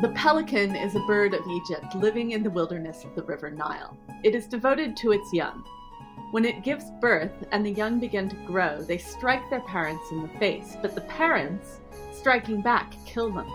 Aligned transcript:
The 0.00 0.08
pelican 0.14 0.76
is 0.76 0.94
a 0.94 1.00
bird 1.00 1.34
of 1.34 1.46
Egypt 1.46 1.94
living 1.94 2.30
in 2.30 2.42
the 2.42 2.48
wilderness 2.48 3.04
of 3.04 3.14
the 3.14 3.22
river 3.22 3.50
Nile. 3.50 3.98
It 4.24 4.34
is 4.34 4.46
devoted 4.46 4.96
to 4.96 5.12
its 5.12 5.30
young. 5.30 5.62
When 6.30 6.46
it 6.46 6.62
gives 6.62 6.90
birth 7.02 7.44
and 7.52 7.66
the 7.66 7.72
young 7.72 8.00
begin 8.00 8.30
to 8.30 8.46
grow, 8.46 8.80
they 8.80 8.96
strike 8.96 9.50
their 9.50 9.60
parents 9.60 10.10
in 10.10 10.22
the 10.22 10.38
face, 10.38 10.74
but 10.80 10.94
the 10.94 11.02
parents, 11.02 11.80
striking 12.12 12.62
back, 12.62 12.94
kill 13.04 13.30
them. 13.30 13.46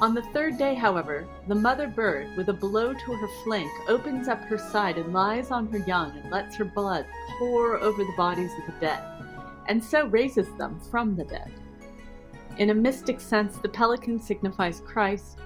On 0.00 0.14
the 0.14 0.22
third 0.32 0.58
day, 0.58 0.74
however, 0.74 1.28
the 1.46 1.54
mother 1.54 1.86
bird, 1.86 2.36
with 2.36 2.48
a 2.48 2.52
blow 2.52 2.92
to 2.92 3.14
her 3.14 3.28
flank, 3.44 3.70
opens 3.86 4.26
up 4.26 4.40
her 4.46 4.58
side 4.58 4.98
and 4.98 5.12
lies 5.12 5.52
on 5.52 5.68
her 5.68 5.78
young 5.78 6.10
and 6.18 6.28
lets 6.28 6.56
her 6.56 6.64
blood 6.64 7.06
pour 7.38 7.76
over 7.76 8.02
the 8.02 8.16
bodies 8.16 8.50
of 8.58 8.66
the 8.66 8.80
dead, 8.80 9.00
and 9.68 9.82
so 9.82 10.08
raises 10.08 10.52
them 10.54 10.80
from 10.90 11.14
the 11.14 11.24
dead. 11.24 11.52
In 12.58 12.70
a 12.70 12.74
mystic 12.74 13.20
sense, 13.20 13.58
the 13.58 13.68
pelican 13.68 14.18
signifies 14.18 14.80
Christ, 14.80 15.38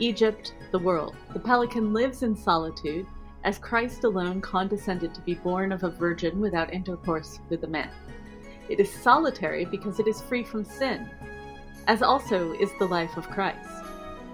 Egypt, 0.00 0.54
the 0.72 0.78
world. 0.78 1.14
The 1.32 1.38
pelican 1.38 1.92
lives 1.92 2.24
in 2.24 2.34
solitude, 2.36 3.06
as 3.44 3.58
Christ 3.58 4.02
alone 4.02 4.40
condescended 4.40 5.14
to 5.14 5.20
be 5.20 5.34
born 5.34 5.70
of 5.70 5.84
a 5.84 5.90
virgin 5.90 6.40
without 6.40 6.74
intercourse 6.74 7.38
with 7.48 7.62
a 7.62 7.68
man. 7.68 7.90
It 8.68 8.80
is 8.80 8.92
solitary 8.92 9.64
because 9.64 10.00
it 10.00 10.08
is 10.08 10.20
free 10.20 10.42
from 10.42 10.64
sin, 10.64 11.08
as 11.86 12.02
also 12.02 12.52
is 12.54 12.70
the 12.80 12.88
life 12.88 13.16
of 13.16 13.30
Christ. 13.30 13.84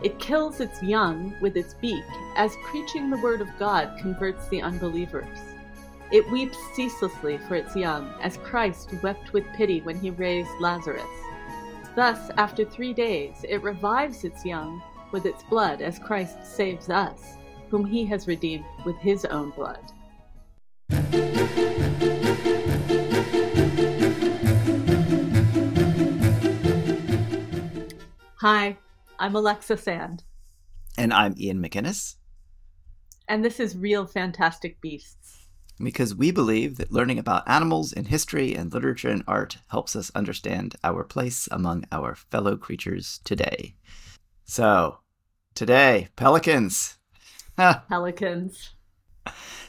It 0.03 0.19
kills 0.19 0.61
its 0.61 0.83
young 0.83 1.35
with 1.43 1.55
its 1.59 1.75
beak, 1.75 2.03
as 2.37 2.57
preaching 2.65 3.11
the 3.11 3.21
word 3.21 3.43
of 3.43 3.59
God 3.59 3.99
converts 4.01 4.49
the 4.49 4.62
unbelievers. 4.62 5.39
It 6.11 6.31
weeps 6.31 6.57
ceaselessly 6.75 7.37
for 7.47 7.57
its 7.57 7.77
young, 7.77 8.11
as 8.23 8.39
Christ 8.39 8.91
wept 9.03 9.35
with 9.35 9.45
pity 9.53 9.83
when 9.83 10.01
he 10.01 10.11
raised 10.11 10.51
Lazarus. 10.61 11.05
Thus, 11.95 12.31
after 12.39 12.65
three 12.65 12.95
days, 12.95 13.45
it 13.47 13.62
revives 13.62 14.25
its 14.25 14.47
young 14.47 14.83
with 15.11 15.27
its 15.27 15.43
blood, 15.43 15.83
as 15.83 15.99
Christ 15.99 16.39
saves 16.43 16.89
us, 16.89 17.37
whom 17.69 17.84
he 17.84 18.07
has 18.07 18.27
redeemed 18.27 18.65
with 18.87 18.97
his 18.97 19.27
own 19.27 19.51
blood. 19.51 19.93
Hi, 28.41 28.79
I'm 29.19 29.37
Alexa 29.37 29.77
Sand. 29.77 30.25
And 30.97 31.12
I'm 31.12 31.34
Ian 31.39 31.62
MacInnes. 31.62 32.17
And 33.29 33.45
this 33.45 33.61
is 33.61 33.77
Real 33.77 34.06
Fantastic 34.06 34.81
Beasts. 34.81 35.22
Because 35.78 36.15
we 36.15 36.31
believe 36.31 36.77
that 36.77 36.92
learning 36.92 37.19
about 37.19 37.48
animals 37.48 37.92
in 37.92 38.06
history 38.06 38.55
and 38.55 38.73
literature 38.73 39.09
and 39.09 39.25
art 39.27 39.59
helps 39.69 39.97
us 39.97 40.12
understand 40.15 40.77
our 40.84 41.03
place 41.05 41.48
among 41.51 41.84
our 41.91 42.15
fellow 42.15 42.56
creatures 42.56 43.20
today. 43.25 43.75
So, 44.45 44.98
today, 45.55 46.09
pelicans. 46.17 46.98
pelicans. 47.56 48.75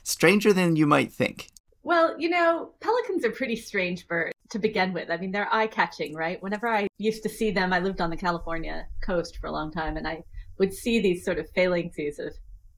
Stranger 0.03 0.53
than 0.53 0.75
you 0.75 0.85
might 0.85 1.11
think. 1.11 1.47
Well, 1.83 2.15
you 2.19 2.29
know, 2.29 2.71
pelicans 2.79 3.25
are 3.25 3.31
pretty 3.31 3.55
strange 3.55 4.07
birds 4.07 4.33
to 4.51 4.59
begin 4.59 4.93
with. 4.93 5.09
I 5.09 5.17
mean, 5.17 5.31
they're 5.31 5.53
eye 5.53 5.67
catching, 5.67 6.15
right? 6.15 6.41
Whenever 6.41 6.67
I 6.67 6.87
used 6.97 7.23
to 7.23 7.29
see 7.29 7.51
them, 7.51 7.73
I 7.73 7.79
lived 7.79 8.01
on 8.01 8.09
the 8.09 8.17
California 8.17 8.87
coast 9.01 9.37
for 9.37 9.47
a 9.47 9.51
long 9.51 9.71
time 9.71 9.97
and 9.97 10.07
I 10.07 10.23
would 10.59 10.73
see 10.73 11.01
these 11.01 11.25
sort 11.25 11.39
of 11.39 11.51
phalanxes 11.53 12.19
of 12.19 12.33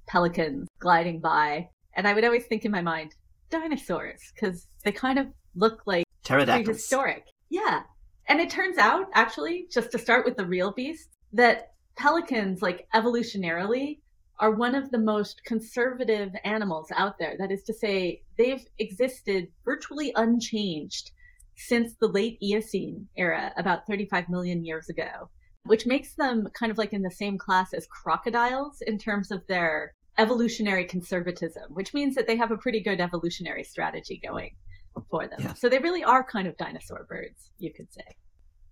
pelicans 0.08 0.68
gliding 0.80 1.20
by. 1.20 1.70
And 1.96 2.08
I 2.08 2.14
would 2.14 2.26
always 2.26 2.46
think 2.46 2.66
in 2.66 2.72
my 2.72 2.82
mind, 2.82 3.16
dinosaurs, 3.50 4.22
because 4.34 4.68
they 4.84 4.92
kind 4.92 5.20
of 5.20 5.28
look 5.56 5.82
like 5.86 6.06
pterodactyls. 6.24 6.66
Prehistoric. 6.66 7.26
Yeah. 7.50 7.84
And 8.28 8.40
it 8.40 8.50
turns 8.50 8.78
out, 8.78 9.08
actually, 9.14 9.68
just 9.72 9.92
to 9.92 10.00
start 10.00 10.26
with 10.26 10.36
the 10.36 10.46
real 10.46 10.72
beasts, 10.72 11.16
that 11.34 11.72
pelicans, 11.96 12.62
like 12.62 12.88
evolutionarily, 12.94 14.00
are 14.40 14.52
one 14.52 14.76
of 14.76 14.92
the 14.92 14.98
most 14.98 15.42
conservative 15.46 16.32
animals 16.44 16.92
out 16.96 17.18
there. 17.18 17.36
That 17.40 17.52
is 17.52 17.64
to 17.64 17.74
say, 17.74 18.22
they've 18.38 18.66
existed 18.80 19.48
virtually 19.64 20.12
unchanged 20.16 21.12
since 21.56 21.96
the 22.02 22.08
late 22.08 22.38
Eocene 22.42 23.08
era, 23.16 23.54
about 23.58 23.88
35 23.88 24.28
million 24.28 24.66
years 24.66 24.90
ago, 24.90 25.30
which 25.64 25.86
makes 25.86 26.16
them 26.16 26.48
kind 26.54 26.72
of 26.72 26.78
like 26.78 26.92
in 26.92 27.02
the 27.02 27.12
same 27.12 27.38
class 27.38 27.74
as 27.74 27.88
crocodiles 27.88 28.82
in 28.86 28.98
terms 28.98 29.32
of 29.32 29.42
their 29.48 29.94
evolutionary 30.18 30.86
conservatism, 30.86 31.64
which 31.74 31.94
means 31.94 32.16
that 32.16 32.28
they 32.28 32.38
have 32.38 32.52
a 32.52 32.58
pretty 32.58 32.82
good 32.82 33.00
evolutionary 33.00 33.64
strategy 33.64 34.22
going 34.26 34.56
for 35.10 35.28
them. 35.28 35.40
Yeah. 35.40 35.54
So 35.54 35.70
they 35.70 35.80
really 35.80 36.04
are 36.04 36.24
kind 36.24 36.48
of 36.48 36.58
dinosaur 36.58 37.06
birds, 37.10 37.52
you 37.58 37.74
could 37.74 37.92
say. 37.94 38.16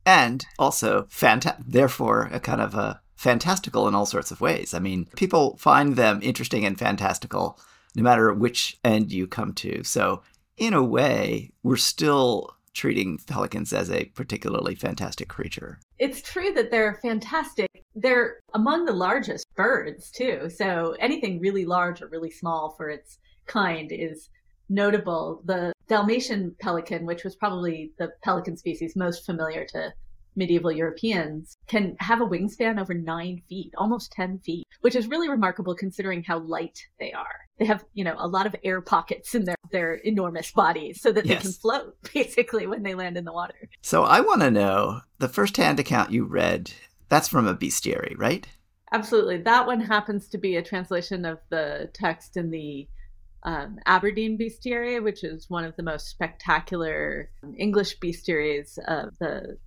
And 0.06 0.46
also, 0.60 1.04
fanta- 1.04 1.64
therefore, 1.66 2.30
a 2.32 2.40
kind 2.40 2.62
of 2.62 2.76
a 2.76 3.02
fantastical 3.16 3.88
in 3.88 3.96
all 3.96 4.06
sorts 4.06 4.32
of 4.32 4.42
ways. 4.42 4.74
I 4.74 4.80
mean, 4.80 5.08
people 5.16 5.58
find 5.58 5.96
them 5.96 6.20
interesting 6.22 6.66
and 6.66 6.78
fantastical 6.78 7.60
no 7.96 8.04
matter 8.04 8.34
which 8.34 8.78
end 8.84 9.12
you 9.12 9.28
come 9.28 9.54
to. 9.54 9.84
So, 9.84 10.24
in 10.58 10.74
a 10.74 10.84
way, 10.84 11.52
we're 11.62 11.78
still 11.78 12.56
treating 12.74 13.20
pelicans 13.28 13.72
as 13.72 13.92
a 13.92 14.06
particularly 14.06 14.76
fantastic 14.76 15.28
creature. 15.28 15.80
It's 16.04 16.22
true 16.22 16.52
that 16.56 16.70
they're 16.70 17.00
fantastic. 17.02 17.70
They're 17.96 18.42
among 18.54 18.84
the 18.84 18.92
largest 18.92 19.46
birds, 19.56 20.12
too. 20.12 20.50
So 20.50 20.98
anything 21.00 21.40
really 21.40 21.64
large 21.64 22.02
or 22.02 22.10
really 22.10 22.30
small 22.30 22.76
for 22.76 22.90
its 22.90 23.20
kind 23.46 23.90
is 23.90 24.30
notable. 24.68 25.42
The 25.46 25.72
Dalmatian 25.88 26.58
pelican, 26.60 27.06
which 27.06 27.24
was 27.24 27.38
probably 27.38 27.94
the 28.00 28.10
pelican 28.22 28.58
species 28.58 28.98
most 28.98 29.26
familiar 29.26 29.66
to 29.68 29.94
medieval 30.36 30.72
Europeans 30.72 31.58
can 31.68 31.96
have 32.00 32.22
a 32.22 32.26
wingspan 32.26 32.80
over 32.80 32.94
nine 32.94 33.42
feet, 33.50 33.74
almost 33.78 34.12
10 34.14 34.40
feet, 34.40 34.68
which 34.82 34.96
is 34.96 35.08
really 35.08 35.30
remarkable 35.30 35.76
considering 35.76 36.24
how 36.24 36.40
light 36.40 36.80
they 37.00 37.12
are. 37.14 37.48
They 37.60 37.66
have, 37.66 37.84
you 37.94 38.04
know, 38.04 38.16
a 38.18 38.28
lot 38.28 38.46
of 38.46 38.56
air 38.64 38.82
pockets 38.82 39.36
in 39.36 39.46
their, 39.46 39.56
their 39.72 39.96
enormous 39.96 40.52
bodies 40.52 41.02
so 41.02 41.12
that 41.12 41.26
yes. 41.26 41.38
they 41.38 41.42
can 41.44 41.52
float 41.54 41.96
basically 42.14 42.68
when 42.68 42.84
they 42.84 42.96
land 42.96 43.18
in 43.18 43.26
the 43.26 43.34
water. 43.34 43.70
So 43.82 44.04
I 44.04 44.22
want 44.22 44.42
to 44.42 44.52
know 44.52 45.02
the 45.20 45.30
first-hand 45.30 45.80
account 45.80 46.12
you 46.12 46.26
read, 46.26 46.72
that's 47.10 47.28
from 47.28 47.48
a 47.48 47.56
bestiary, 47.56 48.16
right? 48.18 48.48
Absolutely. 48.92 49.38
That 49.38 49.66
one 49.66 49.82
happens 49.82 50.28
to 50.30 50.38
be 50.38 50.56
a 50.56 50.64
translation 50.64 51.26
of 51.26 51.40
the 51.50 51.90
text 51.94 52.38
in 52.38 52.52
the 52.52 52.88
um, 53.44 53.80
Aberdeen 53.86 54.38
Bestiary, 54.38 55.04
which 55.04 55.24
is 55.24 55.50
one 55.50 55.66
of 55.66 55.76
the 55.76 55.84
most 55.84 56.08
spectacular 56.08 57.30
English 57.58 58.00
bestiaries 58.00 58.78
of 58.88 59.18
the 59.20 59.58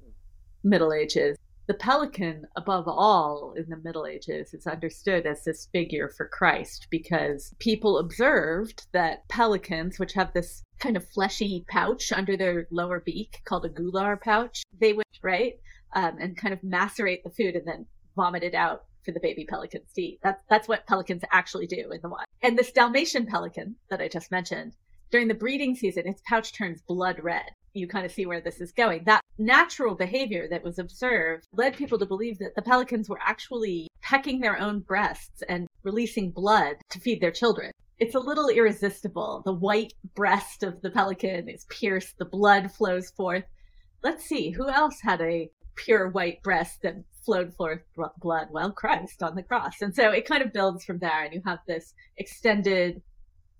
Middle 0.66 0.93
Ages. 0.93 1.38
The 1.69 1.75
pelican, 1.75 2.47
above 2.56 2.88
all, 2.88 3.54
in 3.56 3.69
the 3.69 3.77
Middle 3.77 4.06
Ages, 4.06 4.53
is 4.53 4.66
understood 4.66 5.27
as 5.27 5.44
this 5.44 5.69
figure 5.72 6.09
for 6.09 6.28
Christ 6.28 6.88
because 6.91 7.54
people 7.59 7.99
observed 7.99 8.87
that 8.93 9.28
pelicans, 9.28 9.99
which 9.99 10.12
have 10.15 10.32
this 10.32 10.62
kind 10.81 10.97
of 10.97 11.09
fleshy 11.09 11.65
pouch 11.69 12.12
under 12.12 12.37
their 12.37 12.66
lower 12.71 13.00
beak 13.00 13.43
called 13.44 13.65
a 13.65 13.69
gular 13.69 14.21
pouch, 14.21 14.62
they 14.81 14.93
would, 14.93 15.06
right, 15.22 15.54
um, 15.94 16.19
and 16.21 16.37
kind 16.37 16.53
of 16.53 16.62
macerate 16.62 17.22
the 17.22 17.31
food 17.31 17.54
and 17.54 17.66
then 17.66 17.87
vomit 18.15 18.43
it 18.43 18.54
out 18.54 18.84
for 19.04 19.12
the 19.12 19.21
baby 19.21 19.44
pelicans 19.44 19.93
to 19.94 20.03
eat. 20.03 20.19
That's, 20.22 20.43
that's 20.50 20.69
what 20.69 20.87
pelicans 20.87 21.22
actually 21.33 21.69
do 21.69 21.91
in 21.93 22.00
the 22.03 22.09
wild. 22.09 22.27
And 22.43 22.59
this 22.59 22.72
Dalmatian 22.72 23.27
pelican 23.27 23.77
that 23.88 24.00
I 24.00 24.09
just 24.09 24.33
mentioned, 24.33 24.75
during 25.10 25.28
the 25.28 25.34
breeding 25.34 25.77
season, 25.77 26.06
its 26.06 26.22
pouch 26.27 26.53
turns 26.53 26.83
blood 26.83 27.21
red 27.22 27.50
you 27.77 27.87
kind 27.87 28.06
of 28.06 28.12
see 28.12 28.27
where 28.27 28.41
this 28.41 28.60
is 28.60 28.72
going. 28.72 29.04
That 29.04 29.21
natural 29.38 29.94
behavior 29.94 30.48
that 30.48 30.64
was 30.64 30.78
observed 30.78 31.47
led 31.52 31.76
people 31.76 31.98
to 31.98 32.06
believe 32.06 32.38
that 32.38 32.54
the 32.54 32.62
pelicans 32.62 33.08
were 33.08 33.20
actually 33.22 33.88
pecking 34.02 34.41
their 34.41 34.58
own 34.58 34.80
breasts 34.80 35.42
and 35.48 35.66
releasing 35.82 36.30
blood 36.30 36.76
to 36.91 37.00
feed 37.00 37.20
their 37.20 37.30
children. 37.30 37.70
It's 37.98 38.14
a 38.14 38.20
little 38.20 38.48
irresistible. 38.48 39.42
The 39.44 39.52
white 39.52 39.94
breast 40.14 40.62
of 40.62 40.80
the 40.82 40.91
pelican 40.91 41.48
is 41.48 41.65
pierced, 41.71 42.18
the 42.18 42.24
blood 42.24 42.71
flows 42.72 43.10
forth. 43.10 43.44
Let's 44.03 44.24
see, 44.24 44.50
who 44.50 44.68
else 44.68 45.00
had 45.03 45.21
a 45.21 45.50
pure 45.77 46.09
white 46.09 46.42
breast 46.42 46.83
that 46.83 46.97
flowed 47.24 47.54
forth 47.54 47.80
blood? 48.21 48.48
Well, 48.50 48.72
Christ 48.72 49.22
on 49.22 49.34
the 49.34 49.42
cross. 49.42 49.80
And 49.80 49.94
so 49.94 50.10
it 50.10 50.28
kind 50.28 50.42
of 50.42 50.53
builds 50.53 50.84
from 50.84 50.98
there, 50.98 51.24
and 51.24 51.34
you 51.34 51.42
have 51.47 51.60
this 51.66 51.94
extended 52.18 53.03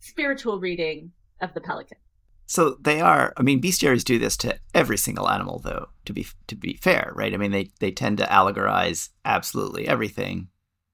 spiritual 0.00 0.61
reading 0.61 1.12
of 1.40 1.55
the 1.55 1.61
pelican. 1.61 1.99
So 2.46 2.76
they 2.81 3.00
are. 3.00 3.32
I 3.37 3.43
mean, 3.43 3.60
bestiaries 3.60 4.04
do 4.04 4.19
this 4.19 4.37
to 4.38 4.58
every 4.75 4.96
single 4.96 5.28
animal, 5.28 5.58
though. 5.58 5.88
To 6.04 6.12
be 6.12 6.26
to 6.46 6.54
be 6.54 6.75
fair, 6.75 7.12
right? 7.14 7.34
I 7.34 7.37
mean, 7.37 7.50
they 7.50 7.70
they 7.81 7.90
tend 7.90 8.19
to 8.19 8.25
allegorize 8.25 9.10
absolutely 9.25 9.88
everything 9.88 10.48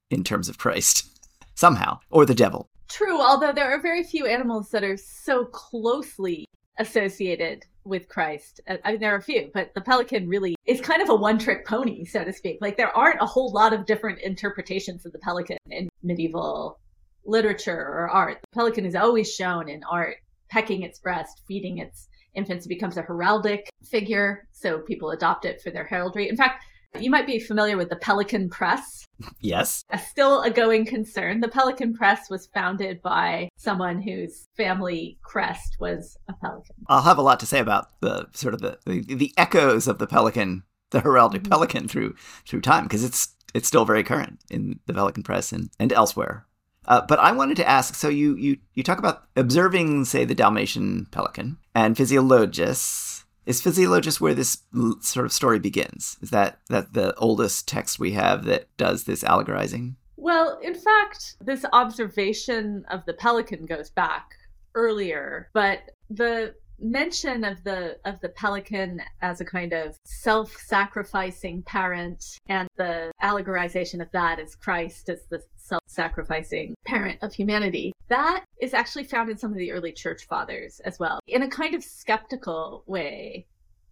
in 0.09 0.23
terms 0.23 0.49
of 0.49 0.57
Christ 0.57 1.07
somehow, 1.55 1.99
or 2.09 2.25
the 2.25 2.35
devil. 2.35 2.69
True, 2.89 3.21
although 3.21 3.53
there 3.53 3.71
are 3.71 3.81
very 3.81 4.03
few 4.03 4.25
animals 4.25 4.69
that 4.71 4.83
are 4.83 4.97
so 4.97 5.45
closely 5.45 6.45
associated 6.79 7.63
with 7.83 8.07
Christ. 8.07 8.61
Uh, 8.67 8.77
I 8.83 8.91
mean, 8.91 8.99
there 8.99 9.13
are 9.13 9.17
a 9.17 9.21
few, 9.21 9.51
but 9.53 9.73
the 9.73 9.81
pelican 9.81 10.27
really 10.27 10.55
is 10.65 10.81
kind 10.81 11.01
of 11.01 11.09
a 11.09 11.15
one 11.15 11.37
trick 11.37 11.65
pony, 11.65 12.05
so 12.05 12.23
to 12.23 12.33
speak. 12.33 12.57
Like, 12.61 12.77
there 12.77 12.95
aren't 12.95 13.21
a 13.21 13.25
whole 13.25 13.51
lot 13.51 13.73
of 13.73 13.85
different 13.85 14.19
interpretations 14.19 15.05
of 15.05 15.11
the 15.11 15.19
pelican 15.19 15.57
in 15.69 15.89
medieval 16.01 16.79
literature 17.25 17.77
or 17.77 18.09
art. 18.09 18.39
The 18.41 18.55
pelican 18.55 18.85
is 18.85 18.95
always 18.95 19.33
shown 19.33 19.69
in 19.69 19.81
art 19.89 20.17
pecking 20.53 20.83
its 20.83 20.99
breast, 20.99 21.41
feeding 21.47 21.79
its 21.79 22.07
infants. 22.35 22.65
It 22.65 22.69
becomes 22.69 22.97
a 22.97 23.03
heraldic 23.03 23.63
figure, 23.83 24.47
so 24.51 24.79
people 24.79 25.09
adopt 25.09 25.45
it 25.45 25.61
for 25.61 25.71
their 25.71 25.85
heraldry. 25.85 26.29
In 26.29 26.37
fact, 26.37 26.63
You 26.99 27.09
might 27.09 27.25
be 27.25 27.39
familiar 27.39 27.75
with 27.75 27.89
the 27.89 27.95
Pelican 27.95 28.49
Press. 28.49 29.05
Yes. 29.39 29.83
A 29.89 29.97
still 29.97 30.41
a 30.43 30.49
going 30.49 30.85
concern. 30.85 31.39
The 31.39 31.47
Pelican 31.47 31.93
Press 31.93 32.29
was 32.29 32.47
founded 32.53 33.01
by 33.01 33.49
someone 33.57 34.01
whose 34.01 34.47
family 34.55 35.17
crest 35.23 35.77
was 35.79 36.17
a 36.27 36.33
pelican. 36.33 36.75
I'll 36.87 37.01
have 37.01 37.17
a 37.17 37.23
lot 37.23 37.39
to 37.39 37.45
say 37.45 37.59
about 37.59 37.99
the 38.01 38.27
sort 38.33 38.53
of 38.53 38.61
the, 38.61 38.77
the, 38.85 39.15
the 39.15 39.33
echoes 39.37 39.87
of 39.87 39.97
the 39.97 40.07
pelican, 40.07 40.63
the 40.91 40.99
heraldic 41.01 41.41
mm-hmm. 41.41 41.51
pelican 41.51 41.87
through 41.87 42.15
through 42.47 42.61
time, 42.61 42.83
because 42.83 43.03
it's 43.03 43.35
it's 43.53 43.67
still 43.67 43.85
very 43.85 44.03
current 44.03 44.39
in 44.49 44.79
the 44.87 44.93
Pelican 44.93 45.23
Press 45.23 45.51
and, 45.51 45.69
and 45.79 45.93
elsewhere. 45.93 46.45
Uh, 46.85 47.01
but 47.07 47.19
I 47.19 47.31
wanted 47.31 47.57
to 47.57 47.69
ask 47.69 47.95
so 47.95 48.09
you, 48.09 48.35
you, 48.35 48.57
you 48.73 48.83
talk 48.83 48.99
about 48.99 49.23
observing, 49.35 50.05
say, 50.05 50.25
the 50.25 50.35
Dalmatian 50.35 51.07
pelican 51.11 51.57
and 51.73 51.95
Physiologus. 51.95 53.23
Is 53.45 53.61
Physiologus 53.61 54.21
where 54.21 54.33
this 54.33 54.59
sort 55.01 55.25
of 55.25 55.33
story 55.33 55.59
begins? 55.59 56.17
Is 56.21 56.29
that, 56.29 56.59
that 56.69 56.93
the 56.93 57.13
oldest 57.15 57.67
text 57.67 57.99
we 57.99 58.13
have 58.13 58.45
that 58.45 58.67
does 58.77 59.03
this 59.03 59.23
allegorizing? 59.23 59.95
Well, 60.15 60.59
in 60.61 60.75
fact, 60.75 61.35
this 61.41 61.65
observation 61.73 62.85
of 62.89 63.05
the 63.05 63.13
pelican 63.13 63.65
goes 63.65 63.89
back 63.89 64.35
earlier, 64.75 65.49
but 65.53 65.79
the 66.09 66.55
mention 66.83 67.43
of 67.43 67.63
the 67.63 67.97
of 68.05 68.19
the 68.21 68.29
pelican 68.29 69.01
as 69.21 69.41
a 69.41 69.45
kind 69.45 69.73
of 69.73 69.97
self-sacrificing 70.05 71.63
parent 71.63 72.23
and 72.47 72.67
the 72.77 73.11
allegorization 73.21 74.01
of 74.01 74.11
that 74.11 74.39
as 74.39 74.55
Christ 74.55 75.09
as 75.09 75.21
the 75.29 75.41
self-sacrificing 75.57 76.75
parent 76.85 77.19
of 77.21 77.33
humanity 77.33 77.93
that 78.09 78.43
is 78.61 78.73
actually 78.73 79.05
found 79.05 79.29
in 79.29 79.37
some 79.37 79.51
of 79.51 79.57
the 79.57 79.71
early 79.71 79.91
church 79.91 80.27
fathers 80.27 80.81
as 80.83 80.99
well 80.99 81.19
in 81.27 81.43
a 81.43 81.49
kind 81.49 81.73
of 81.73 81.83
skeptical 81.83 82.83
way. 82.85 83.47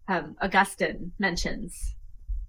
Um, 0.07 0.35
augustine 0.41 1.13
mentions 1.19 1.95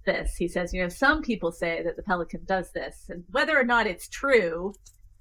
this. 0.05 0.35
He 0.35 0.47
says 0.47 0.73
you 0.73 0.81
know 0.81 0.89
some 0.89 1.21
people 1.21 1.51
say 1.51 1.81
that 1.83 1.95
the 1.95 2.03
pelican 2.03 2.41
does 2.45 2.71
this 2.71 3.05
and 3.09 3.23
whether 3.31 3.57
or 3.57 3.63
not 3.63 3.87
it's 3.87 4.09
true 4.09 4.73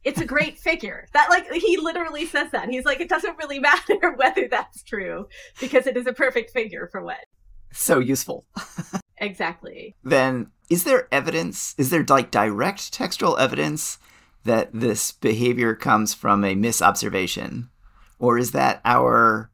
it's 0.04 0.20
a 0.20 0.24
great 0.24 0.58
figure. 0.58 1.06
That 1.12 1.30
like 1.30 1.50
he 1.52 1.76
literally 1.76 2.26
says 2.26 2.50
that. 2.52 2.68
He's 2.68 2.84
like, 2.84 3.00
it 3.00 3.08
doesn't 3.08 3.38
really 3.38 3.58
matter 3.58 4.12
whether 4.16 4.48
that's 4.48 4.82
true 4.82 5.28
because 5.60 5.86
it 5.86 5.96
is 5.96 6.06
a 6.06 6.12
perfect 6.12 6.50
figure 6.50 6.88
for 6.90 7.02
what. 7.02 7.24
So 7.72 7.98
useful. 7.98 8.44
exactly. 9.18 9.96
Then 10.02 10.50
is 10.68 10.84
there 10.84 11.08
evidence? 11.12 11.74
Is 11.78 11.90
there 11.90 12.04
like 12.08 12.30
direct 12.30 12.92
textual 12.92 13.36
evidence 13.38 13.98
that 14.44 14.70
this 14.72 15.12
behavior 15.12 15.74
comes 15.74 16.14
from 16.14 16.44
a 16.44 16.54
misobservation? 16.54 17.70
Or 18.18 18.38
is 18.38 18.52
that 18.52 18.80
our 18.84 19.50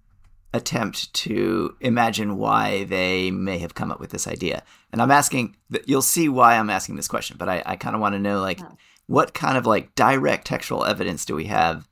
attempt 0.55 1.13
to 1.13 1.77
imagine 1.81 2.37
why 2.37 2.85
they 2.85 3.31
may 3.31 3.59
have 3.59 3.75
come 3.75 3.91
up 3.91 4.01
with 4.01 4.11
this 4.11 4.27
idea? 4.27 4.63
And 4.93 5.03
I'm 5.03 5.11
asking, 5.11 5.57
you'll 5.87 6.03
see 6.03 6.29
why 6.29 6.57
I'm 6.57 6.71
asking 6.71 6.97
this 6.97 7.09
question, 7.09 7.37
but 7.39 7.49
I, 7.49 7.63
I 7.65 7.77
kind 7.77 7.95
of 7.95 8.01
want 8.01 8.15
to 8.15 8.19
know 8.19 8.41
like, 8.41 8.61
oh 8.63 8.77
what 9.09 9.35
kind 9.35 9.59
of 9.59 9.67
like 9.67 9.95
direct 9.95 10.47
textual 10.47 10.85
evidence 10.85 11.25
do 11.25 11.35
we 11.35 11.47
have 11.47 11.89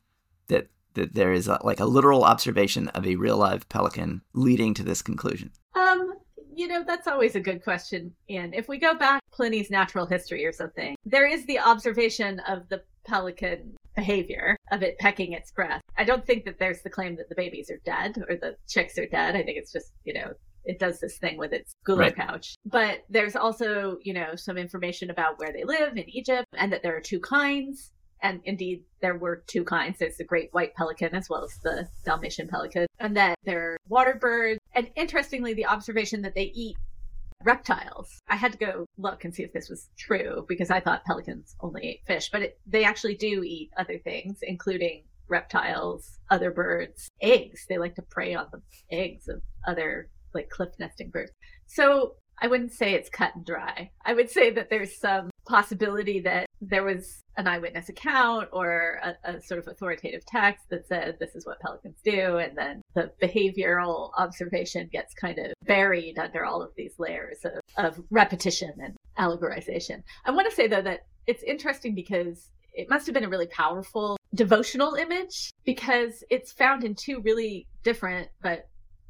that 0.46 0.68
that 0.94 1.14
there 1.14 1.32
is 1.32 1.48
a, 1.48 1.58
like 1.64 1.80
a 1.80 1.84
literal 1.84 2.22
observation 2.22 2.88
of 2.88 3.06
a 3.06 3.16
real 3.16 3.38
live 3.38 3.68
pelican 3.68 4.22
leading 4.34 4.74
to 4.74 4.84
this 4.84 5.02
conclusion? 5.02 5.50
Um, 5.74 6.14
you 6.54 6.68
know, 6.68 6.84
that's 6.86 7.06
always 7.06 7.34
a 7.34 7.40
good 7.40 7.64
question. 7.64 8.14
And 8.30 8.54
if 8.54 8.68
we 8.68 8.78
go 8.78 8.94
back 8.94 9.22
Pliny's 9.32 9.70
natural 9.70 10.06
history 10.06 10.44
or 10.46 10.52
something, 10.52 10.94
there 11.04 11.26
is 11.26 11.44
the 11.46 11.58
observation 11.58 12.40
of 12.40 12.68
the 12.68 12.82
pelican 13.04 13.76
behavior 13.94 14.56
of 14.70 14.82
it 14.82 14.98
pecking 14.98 15.32
its 15.32 15.50
breast. 15.50 15.82
I 15.96 16.04
don't 16.04 16.24
think 16.24 16.44
that 16.44 16.58
there's 16.58 16.82
the 16.82 16.90
claim 16.90 17.16
that 17.16 17.28
the 17.30 17.34
babies 17.34 17.70
are 17.70 17.80
dead 17.84 18.22
or 18.28 18.36
the 18.36 18.56
chicks 18.68 18.98
are 18.98 19.06
dead. 19.06 19.36
I 19.36 19.42
think 19.42 19.56
it's 19.56 19.72
just, 19.72 19.92
you 20.04 20.12
know, 20.12 20.32
it 20.66 20.78
does 20.78 21.00
this 21.00 21.18
thing 21.18 21.38
with 21.38 21.52
its 21.52 21.74
gular 21.86 21.98
right. 21.98 22.16
pouch. 22.16 22.56
But 22.64 23.04
there's 23.08 23.36
also, 23.36 23.98
you 24.02 24.12
know, 24.12 24.34
some 24.34 24.58
information 24.58 25.10
about 25.10 25.38
where 25.38 25.52
they 25.52 25.64
live 25.64 25.96
in 25.96 26.08
Egypt 26.10 26.46
and 26.56 26.72
that 26.72 26.82
there 26.82 26.96
are 26.96 27.00
two 27.00 27.20
kinds. 27.20 27.92
And 28.22 28.40
indeed, 28.44 28.82
there 29.00 29.16
were 29.16 29.44
two 29.46 29.62
kinds. 29.62 29.98
There's 29.98 30.16
the 30.16 30.24
great 30.24 30.48
white 30.52 30.74
pelican 30.74 31.14
as 31.14 31.28
well 31.28 31.44
as 31.44 31.58
the 31.62 31.86
Dalmatian 32.04 32.48
pelican, 32.48 32.86
and 32.98 33.16
that 33.16 33.36
they're 33.44 33.76
water 33.88 34.16
birds. 34.18 34.58
And 34.74 34.90
interestingly, 34.96 35.52
the 35.54 35.66
observation 35.66 36.22
that 36.22 36.34
they 36.34 36.50
eat 36.54 36.76
reptiles. 37.44 38.18
I 38.28 38.36
had 38.36 38.52
to 38.52 38.58
go 38.58 38.86
look 38.96 39.24
and 39.24 39.34
see 39.34 39.42
if 39.42 39.52
this 39.52 39.68
was 39.68 39.90
true 39.98 40.44
because 40.48 40.70
I 40.70 40.80
thought 40.80 41.04
pelicans 41.04 41.54
only 41.60 41.82
ate 41.86 42.00
fish, 42.06 42.30
but 42.30 42.42
it, 42.42 42.58
they 42.66 42.84
actually 42.84 43.14
do 43.14 43.42
eat 43.44 43.70
other 43.76 43.98
things, 43.98 44.38
including 44.42 45.04
reptiles, 45.28 46.18
other 46.30 46.50
birds, 46.50 47.08
eggs. 47.20 47.66
They 47.68 47.78
like 47.78 47.94
to 47.96 48.02
prey 48.02 48.34
on 48.34 48.46
the 48.52 48.62
eggs 48.90 49.28
of 49.28 49.42
other 49.66 50.08
like 50.37 50.50
cliff 50.50 50.71
nesting 50.79 51.11
birds. 51.11 51.33
So 51.67 52.15
I 52.41 52.49
wouldn't 52.49 52.73
say 52.73 52.93
it's 52.93 53.09
cut 53.09 53.35
and 53.35 53.44
dry. 53.44 53.91
I 54.05 54.12
would 54.12 54.31
say 54.31 54.50
that 54.50 54.69
there's 54.69 54.99
some 54.99 55.31
possibility 55.49 56.21
that 56.21 56.47
there 56.61 56.85
was 56.85 57.23
an 57.37 57.47
eyewitness 57.47 57.88
account 57.88 58.49
or 58.53 59.00
a, 59.03 59.37
a, 59.37 59.41
sort 59.41 59.61
of 59.61 59.69
authoritative 59.69 60.25
text 60.27 60.69
that 60.71 60.87
said 60.87 61.17
this 61.19 61.35
is 61.35 61.47
what 61.47 61.61
pelicans 61.61 61.99
do, 62.05 62.38
and 62.38 62.56
then 62.56 62.83
the 62.94 63.11
behavioral 63.23 64.11
observation 64.19 64.88
gets 64.93 65.15
kind 65.15 65.38
of 65.38 65.53
buried 65.65 66.19
under 66.19 66.44
all 66.44 66.62
of 66.62 66.71
these 66.77 66.94
layers 66.99 67.38
of, 67.44 67.53
of 67.77 68.05
repetition 68.11 68.73
and 68.83 68.97
allegorization. 69.19 70.03
I 70.25 70.31
want 70.31 70.49
to 70.49 70.55
say 70.55 70.67
though 70.67 70.83
that 70.83 71.00
it's 71.27 71.43
interesting 71.43 71.94
because 71.94 72.50
it 72.75 72.91
must 72.91 73.06
have 73.06 73.15
been 73.15 73.25
a 73.25 73.29
really 73.29 73.47
powerful 73.47 74.19
devotional 74.35 74.94
image 74.94 75.50
because 75.65 76.23
it's 76.31 76.53
found 76.53 76.85
in 76.85 76.94
two 76.94 77.21
really 77.23 77.67
different 77.83 78.29
but 78.43 78.69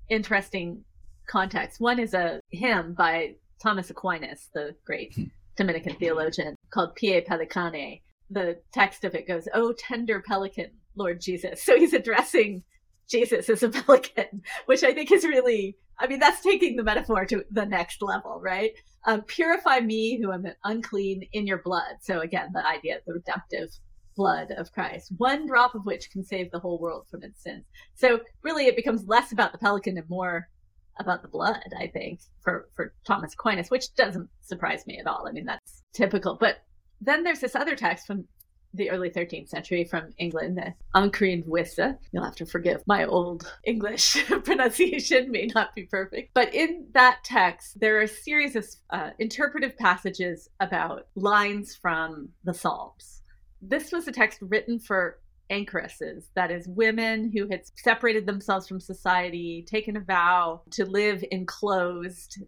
interesting 0.08 0.84
context. 1.26 1.80
One 1.80 1.98
is 1.98 2.14
a 2.14 2.40
hymn 2.50 2.94
by 2.94 3.34
Thomas 3.62 3.90
Aquinas, 3.90 4.48
the 4.54 4.74
great 4.84 5.14
hmm. 5.14 5.24
Dominican 5.56 5.96
theologian, 5.96 6.56
called 6.70 6.96
Pie 7.00 7.24
Pellicane. 7.28 8.02
The 8.30 8.58
text 8.72 9.04
of 9.04 9.14
it 9.14 9.28
goes, 9.28 9.48
Oh, 9.54 9.72
tender 9.72 10.22
pelican, 10.26 10.70
Lord 10.96 11.20
Jesus. 11.20 11.62
So 11.64 11.76
he's 11.76 11.92
addressing 11.92 12.64
Jesus 13.08 13.48
as 13.48 13.62
a 13.62 13.68
pelican, 13.68 14.42
which 14.66 14.82
I 14.82 14.92
think 14.92 15.12
is 15.12 15.24
really, 15.24 15.76
I 15.98 16.06
mean, 16.06 16.18
that's 16.18 16.42
taking 16.42 16.76
the 16.76 16.82
metaphor 16.82 17.24
to 17.26 17.44
the 17.50 17.66
next 17.66 18.02
level, 18.02 18.40
right? 18.42 18.72
Um, 19.06 19.22
purify 19.22 19.80
me 19.80 20.20
who 20.20 20.32
am 20.32 20.46
unclean 20.64 21.22
in 21.32 21.46
your 21.46 21.62
blood. 21.62 21.96
So 22.02 22.20
again, 22.20 22.50
the 22.52 22.66
idea 22.66 22.96
of 22.96 23.02
the 23.06 23.14
redemptive 23.14 23.70
blood 24.16 24.50
of 24.56 24.72
Christ, 24.72 25.12
one 25.18 25.46
drop 25.46 25.74
of 25.74 25.84
which 25.84 26.10
can 26.10 26.24
save 26.24 26.50
the 26.50 26.58
whole 26.58 26.80
world 26.80 27.06
from 27.10 27.22
its 27.22 27.42
sins. 27.42 27.64
So 27.94 28.20
really 28.42 28.66
it 28.66 28.76
becomes 28.76 29.06
less 29.06 29.30
about 29.30 29.52
the 29.52 29.58
pelican 29.58 29.96
and 29.98 30.08
more 30.08 30.48
about 30.98 31.22
the 31.22 31.28
blood, 31.28 31.60
I 31.78 31.88
think, 31.88 32.20
for, 32.42 32.68
for 32.74 32.94
Thomas 33.06 33.34
Aquinas, 33.34 33.70
which 33.70 33.94
doesn't 33.94 34.28
surprise 34.42 34.86
me 34.86 34.98
at 34.98 35.06
all. 35.06 35.26
I 35.28 35.32
mean, 35.32 35.44
that's 35.44 35.82
typical. 35.92 36.36
But 36.38 36.58
then 37.00 37.22
there's 37.22 37.40
this 37.40 37.54
other 37.54 37.76
text 37.76 38.06
from 38.06 38.26
the 38.74 38.90
early 38.90 39.10
13th 39.10 39.48
century 39.48 39.84
from 39.84 40.12
England, 40.18 40.58
the 40.58 40.74
Ancrene 40.94 41.46
Wisse. 41.46 41.96
You'll 42.12 42.24
have 42.24 42.36
to 42.36 42.46
forgive 42.46 42.82
my 42.86 43.04
old 43.04 43.52
English 43.64 44.16
pronunciation, 44.44 45.30
may 45.30 45.46
not 45.54 45.74
be 45.74 45.84
perfect. 45.84 46.32
But 46.34 46.54
in 46.54 46.86
that 46.92 47.18
text, 47.24 47.80
there 47.80 47.96
are 47.98 48.02
a 48.02 48.08
series 48.08 48.56
of 48.56 48.66
uh, 48.90 49.10
interpretive 49.18 49.76
passages 49.78 50.50
about 50.60 51.08
lines 51.14 51.74
from 51.74 52.28
the 52.44 52.54
Psalms. 52.54 53.22
This 53.62 53.92
was 53.92 54.06
a 54.06 54.12
text 54.12 54.38
written 54.42 54.78
for 54.78 55.18
anchoresses, 55.50 56.24
that 56.34 56.50
is, 56.50 56.66
women 56.68 57.30
who 57.32 57.48
had 57.48 57.62
separated 57.76 58.26
themselves 58.26 58.66
from 58.66 58.80
society, 58.80 59.64
taken 59.68 59.96
a 59.96 60.00
vow 60.00 60.62
to 60.72 60.84
live 60.84 61.24
enclosed. 61.30 62.42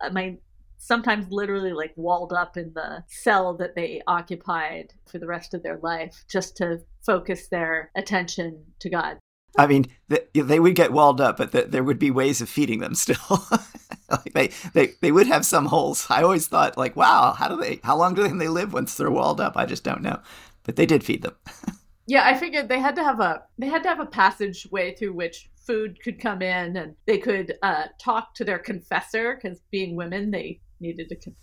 Uh, 0.00 0.10
mean, 0.10 0.38
sometimes 0.78 1.30
literally 1.30 1.72
like 1.72 1.92
walled 1.96 2.32
up 2.32 2.56
in 2.56 2.72
the 2.74 3.04
cell 3.08 3.54
that 3.54 3.74
they 3.74 4.00
occupied 4.06 4.92
for 5.06 5.18
the 5.18 5.26
rest 5.26 5.52
of 5.54 5.62
their 5.62 5.78
life 5.78 6.24
just 6.28 6.56
to 6.56 6.80
focus 7.04 7.48
their 7.48 7.90
attention 7.96 8.64
to 8.80 8.88
God. 8.88 9.18
I 9.58 9.66
mean, 9.66 9.86
they 10.32 10.60
would 10.60 10.74
get 10.76 10.92
walled 10.92 11.20
up, 11.20 11.36
but 11.36 11.70
there 11.70 11.84
would 11.84 11.98
be 11.98 12.10
ways 12.10 12.40
of 12.40 12.48
feeding 12.48 12.78
them 12.78 12.94
still. 12.94 13.16
like 14.10 14.32
they, 14.32 14.50
they, 14.72 14.94
they 15.00 15.12
would 15.12 15.26
have 15.26 15.44
some 15.44 15.66
holes. 15.66 16.06
I 16.08 16.22
always 16.22 16.46
thought, 16.46 16.78
like, 16.78 16.96
wow, 16.96 17.34
how 17.36 17.48
do 17.48 17.56
they, 17.56 17.80
how 17.82 17.96
long 17.96 18.14
do 18.14 18.26
they 18.26 18.48
live 18.48 18.72
once 18.72 18.94
they're 18.94 19.10
walled 19.10 19.40
up? 19.40 19.56
I 19.56 19.66
just 19.66 19.84
don't 19.84 20.02
know. 20.02 20.20
But 20.62 20.76
they 20.76 20.86
did 20.86 21.04
feed 21.04 21.22
them. 21.22 21.34
Yeah, 22.10 22.26
I 22.26 22.34
figured 22.34 22.68
they 22.68 22.80
had 22.80 22.96
to 22.96 23.04
have 23.04 23.20
a 23.20 23.44
they 23.56 23.68
had 23.68 23.84
to 23.84 23.88
have 23.88 24.00
a 24.00 24.06
passageway 24.06 24.96
through 24.96 25.12
which 25.12 25.48
food 25.64 25.96
could 26.02 26.20
come 26.20 26.42
in, 26.42 26.76
and 26.76 26.96
they 27.06 27.18
could 27.18 27.54
uh, 27.62 27.84
talk 28.00 28.34
to 28.34 28.44
their 28.44 28.58
confessor 28.58 29.36
because 29.36 29.60
being 29.70 29.94
women, 29.94 30.32
they 30.32 30.60
needed 30.80 31.08
to, 31.10 31.14
con- 31.14 31.36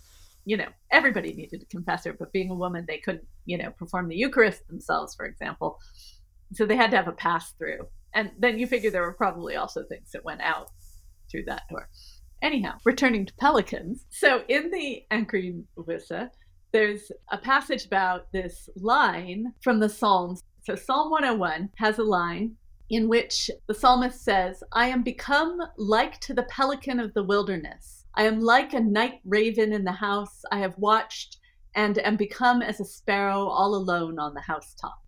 you 0.44 0.58
know, 0.58 0.68
everybody 0.92 1.32
needed 1.32 1.62
a 1.62 1.74
confessor, 1.74 2.12
but 2.12 2.34
being 2.34 2.50
a 2.50 2.54
woman, 2.54 2.84
they 2.86 2.98
couldn't, 2.98 3.24
you 3.46 3.56
know, 3.56 3.70
perform 3.78 4.08
the 4.08 4.16
Eucharist 4.16 4.68
themselves, 4.68 5.14
for 5.14 5.24
example. 5.24 5.78
So 6.52 6.66
they 6.66 6.76
had 6.76 6.90
to 6.90 6.98
have 6.98 7.08
a 7.08 7.12
pass 7.12 7.52
through, 7.52 7.88
and 8.12 8.30
then 8.38 8.58
you 8.58 8.66
figure 8.66 8.90
there 8.90 9.00
were 9.00 9.14
probably 9.14 9.56
also 9.56 9.84
things 9.84 10.10
that 10.12 10.22
went 10.22 10.42
out 10.42 10.68
through 11.30 11.44
that 11.46 11.62
door. 11.70 11.88
Anyhow, 12.42 12.74
returning 12.84 13.24
to 13.24 13.32
pelicans. 13.40 14.04
So 14.10 14.42
in 14.48 14.70
the 14.70 15.02
Ancrene 15.10 15.64
Wisse, 15.78 16.28
there's 16.72 17.10
a 17.32 17.38
passage 17.38 17.86
about 17.86 18.30
this 18.32 18.68
line 18.76 19.54
from 19.62 19.80
the 19.80 19.88
Psalms 19.88 20.42
so 20.68 20.76
Psalm 20.76 21.10
101 21.10 21.70
has 21.76 21.98
a 21.98 22.04
line 22.04 22.54
in 22.90 23.08
which 23.08 23.50
the 23.68 23.74
psalmist 23.74 24.22
says, 24.22 24.62
I 24.72 24.88
am 24.88 25.02
become 25.02 25.62
like 25.78 26.20
to 26.20 26.34
the 26.34 26.42
pelican 26.42 27.00
of 27.00 27.14
the 27.14 27.22
wilderness. 27.22 28.04
I 28.16 28.24
am 28.24 28.40
like 28.40 28.74
a 28.74 28.80
night 28.80 29.20
raven 29.24 29.72
in 29.72 29.84
the 29.84 29.92
house. 29.92 30.42
I 30.52 30.58
have 30.58 30.76
watched 30.76 31.38
and 31.74 31.98
am 32.00 32.16
become 32.16 32.60
as 32.60 32.80
a 32.80 32.84
sparrow 32.84 33.46
all 33.46 33.74
alone 33.74 34.18
on 34.18 34.34
the 34.34 34.42
housetop. 34.42 34.98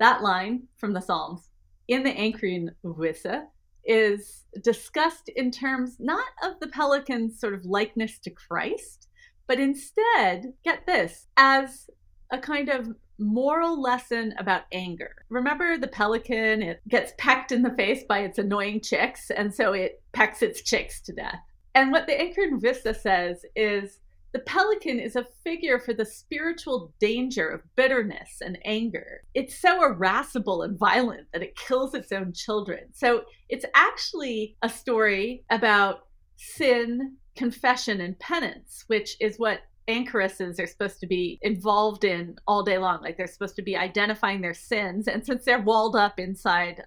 That 0.00 0.22
line 0.22 0.64
from 0.76 0.92
the 0.92 1.00
Psalms 1.00 1.50
in 1.86 2.02
the 2.02 2.10
Ancrene 2.10 2.70
Wisse 2.84 3.44
is 3.84 4.44
discussed 4.60 5.28
in 5.36 5.52
terms 5.52 5.98
not 6.00 6.26
of 6.42 6.58
the 6.58 6.66
pelican's 6.66 7.38
sort 7.38 7.54
of 7.54 7.64
likeness 7.64 8.18
to 8.24 8.30
Christ, 8.30 9.06
but 9.46 9.60
instead, 9.60 10.52
get 10.64 10.84
this, 10.84 11.28
as 11.36 11.88
a 12.32 12.38
kind 12.38 12.68
of 12.68 12.88
moral 13.20 13.80
lesson 13.80 14.34
about 14.38 14.62
anger. 14.72 15.14
Remember 15.28 15.78
the 15.78 15.88
pelican, 15.88 16.62
it 16.62 16.80
gets 16.88 17.12
pecked 17.18 17.52
in 17.52 17.62
the 17.62 17.74
face 17.74 18.02
by 18.08 18.20
its 18.20 18.38
annoying 18.38 18.80
chicks, 18.80 19.30
and 19.30 19.54
so 19.54 19.72
it 19.72 20.02
pecks 20.12 20.42
its 20.42 20.62
chicks 20.62 21.00
to 21.02 21.12
death. 21.12 21.40
And 21.74 21.92
what 21.92 22.06
the 22.06 22.14
Ancrene 22.14 22.60
Wisse 22.60 22.96
says 23.00 23.44
is 23.54 24.00
the 24.32 24.40
pelican 24.40 25.00
is 25.00 25.16
a 25.16 25.26
figure 25.42 25.78
for 25.78 25.92
the 25.92 26.04
spiritual 26.04 26.92
danger 27.00 27.48
of 27.48 27.62
bitterness 27.74 28.40
and 28.40 28.58
anger. 28.64 29.22
It's 29.34 29.60
so 29.60 29.84
irascible 29.84 30.62
and 30.62 30.78
violent 30.78 31.26
that 31.32 31.42
it 31.42 31.56
kills 31.56 31.94
its 31.94 32.12
own 32.12 32.32
children. 32.32 32.92
So 32.92 33.24
it's 33.48 33.64
actually 33.74 34.56
a 34.62 34.68
story 34.68 35.44
about 35.50 36.06
sin, 36.36 37.16
confession, 37.36 38.00
and 38.00 38.18
penance, 38.18 38.84
which 38.86 39.16
is 39.20 39.38
what 39.38 39.60
anchoresses 39.90 40.60
are 40.60 40.66
supposed 40.66 41.00
to 41.00 41.06
be 41.06 41.38
involved 41.42 42.04
in 42.04 42.36
all 42.46 42.62
day 42.62 42.78
long. 42.78 43.02
Like 43.02 43.16
they're 43.16 43.26
supposed 43.26 43.56
to 43.56 43.62
be 43.62 43.76
identifying 43.76 44.40
their 44.40 44.54
sins. 44.54 45.08
And 45.08 45.24
since 45.24 45.44
they're 45.44 45.60
walled 45.60 45.96
up 45.96 46.18
inside, 46.18 46.82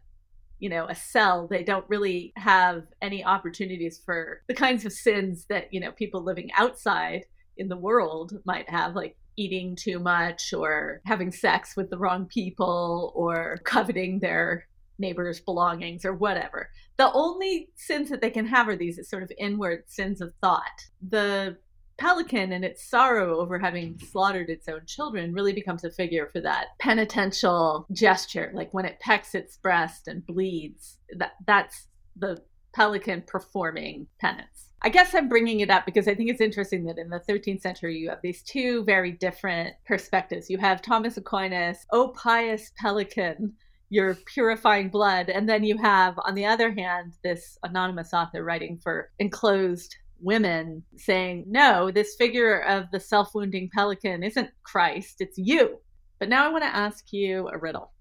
you 0.59 0.69
know, 0.69 0.87
a 0.87 0.95
cell, 0.95 1.47
they 1.47 1.63
don't 1.63 1.89
really 1.89 2.33
have 2.37 2.83
any 3.01 3.23
opportunities 3.23 4.01
for 4.05 4.41
the 4.47 4.53
kinds 4.53 4.85
of 4.85 4.93
sins 4.93 5.45
that, 5.49 5.73
you 5.73 5.79
know, 5.79 5.91
people 5.91 6.23
living 6.23 6.49
outside 6.55 7.25
in 7.57 7.67
the 7.67 7.77
world 7.77 8.33
might 8.45 8.69
have, 8.69 8.95
like 8.95 9.17
eating 9.35 9.75
too 9.75 9.99
much 9.99 10.53
or 10.53 11.01
having 11.05 11.31
sex 11.31 11.75
with 11.75 11.89
the 11.89 11.97
wrong 11.97 12.25
people 12.25 13.11
or 13.15 13.59
coveting 13.63 14.19
their 14.19 14.67
neighbor's 14.99 15.39
belongings 15.39 16.05
or 16.05 16.13
whatever. 16.13 16.69
The 16.97 17.11
only 17.13 17.69
sins 17.75 18.09
that 18.09 18.21
they 18.21 18.29
can 18.29 18.45
have 18.45 18.67
are 18.67 18.75
these 18.75 18.99
sort 19.09 19.23
of 19.23 19.31
inward 19.37 19.83
sins 19.87 20.21
of 20.21 20.33
thought. 20.41 20.87
The 21.09 21.57
pelican 21.97 22.51
and 22.51 22.65
its 22.65 22.89
sorrow 22.89 23.39
over 23.39 23.59
having 23.59 23.99
slaughtered 24.11 24.49
its 24.49 24.67
own 24.67 24.81
children 24.85 25.33
really 25.33 25.53
becomes 25.53 25.83
a 25.83 25.91
figure 25.91 26.29
for 26.31 26.41
that 26.41 26.67
penitential 26.79 27.85
gesture. 27.91 28.51
Like 28.53 28.73
when 28.73 28.85
it 28.85 28.99
pecks 28.99 29.35
its 29.35 29.57
breast 29.57 30.07
and 30.07 30.25
bleeds 30.25 30.97
that 31.17 31.33
that's 31.45 31.87
the 32.15 32.41
pelican 32.73 33.23
performing 33.27 34.07
penance. 34.19 34.69
I 34.81 34.89
guess 34.89 35.13
i'm 35.13 35.29
bringing 35.29 35.61
it 35.61 35.69
up 35.69 35.85
because 35.85 36.07
i 36.07 36.15
think 36.15 36.29
it's 36.29 36.41
interesting 36.41 36.83
that 36.85 36.97
in 36.97 37.09
the 37.09 37.21
13th 37.29 37.61
century 37.61 37.97
you 37.97 38.09
have 38.09 38.19
these 38.21 38.43
two 38.43 38.83
very 38.83 39.11
different 39.11 39.75
perspectives. 39.85 40.49
You 40.49 40.57
have 40.57 40.81
thomas 40.81 41.17
aquinas 41.17 41.85
o 41.91 42.09
pious 42.09 42.71
pelican 42.77 43.53
you're 43.93 44.17
purifying 44.25 44.89
blood. 44.89 45.29
And 45.29 45.47
then 45.47 45.63
you 45.63 45.77
have 45.77 46.15
on 46.25 46.33
the 46.33 46.45
other 46.45 46.71
hand 46.71 47.13
this 47.23 47.59
anonymous 47.61 48.11
author 48.11 48.43
writing 48.43 48.79
for 48.81 49.11
enclosed 49.19 49.95
women 50.23 50.83
saying, 50.97 51.45
no, 51.47 51.91
this 51.91 52.15
figure 52.15 52.61
of 52.61 52.85
the 52.91 52.99
self 52.99 53.35
wounding 53.35 53.69
pelican 53.73 54.23
isn't 54.23 54.49
Christ, 54.63 55.15
it's 55.19 55.37
you. 55.37 55.79
But 56.19 56.29
now 56.29 56.45
I 56.45 56.49
want 56.49 56.63
to 56.63 56.75
ask 56.75 57.11
you 57.11 57.49
a 57.49 57.57
riddle. 57.57 57.91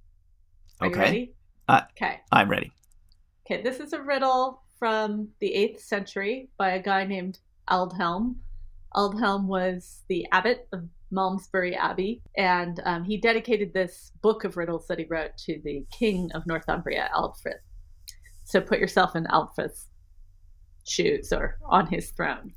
Are 0.81 0.89
okay. 0.89 1.01
ready? 1.01 1.35
Uh, 1.69 1.83
okay. 1.97 2.21
I'm 2.31 2.49
ready. 2.49 2.73
Okay, 3.47 3.63
this 3.63 3.81
is 3.81 3.93
a 3.93 4.01
riddle 4.01 4.63
from 4.79 5.29
the 5.41 5.49
8th 5.49 5.81
century 5.81 6.49
by 6.57 6.71
a 6.71 6.83
guy 6.83 7.05
named 7.05 7.39
Aldhelm. 7.69 8.37
Aldhelm 8.95 9.47
was 9.47 10.03
the 10.09 10.27
abbot 10.33 10.69
of 10.73 10.85
Malmesbury 11.11 11.77
Abbey, 11.77 12.23
and 12.37 12.81
um, 12.85 13.05
he 13.05 13.17
dedicated 13.17 13.73
this 13.73 14.13
book 14.23 14.45
of 14.45 14.57
riddles 14.57 14.87
that 14.89 14.99
he 14.99 15.05
wrote 15.05 15.37
to 15.47 15.61
the 15.65 15.85
king 15.97 16.31
of 16.35 16.47
Northumbria, 16.47 17.11
Aldfrith. 17.15 17.61
So 18.45 18.61
put 18.61 18.81
yourself 18.81 19.15
in 19.15 19.27
Aldfrith's 19.27 19.89
shoes 20.85 21.33
or 21.33 21.59
on 21.65 21.87
his 21.87 22.11
throne. 22.11 22.53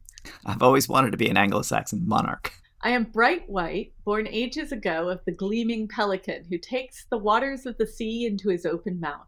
I've 0.46 0.63
always 0.63 0.89
wanted 0.89 1.12
to 1.12 1.17
be 1.17 1.29
an 1.29 1.38
Anglo 1.38 1.62
Saxon 1.62 2.08
monarch. 2.08 2.51
I 2.82 2.89
am 2.89 3.05
bright 3.05 3.50
white, 3.50 3.94
born 4.03 4.27
ages 4.27 4.72
ago 4.72 5.10
of 5.10 5.24
the 5.25 5.32
gleaming 5.32 5.88
pelican 5.88 6.46
who 6.50 6.58
takes 6.58 7.05
the 7.10 7.17
waters 7.17 7.65
of 7.65 7.77
the 7.77 7.88
sea 7.88 8.25
into 8.25 8.50
his 8.50 8.65
open 8.65 9.00
mouth. 9.00 9.27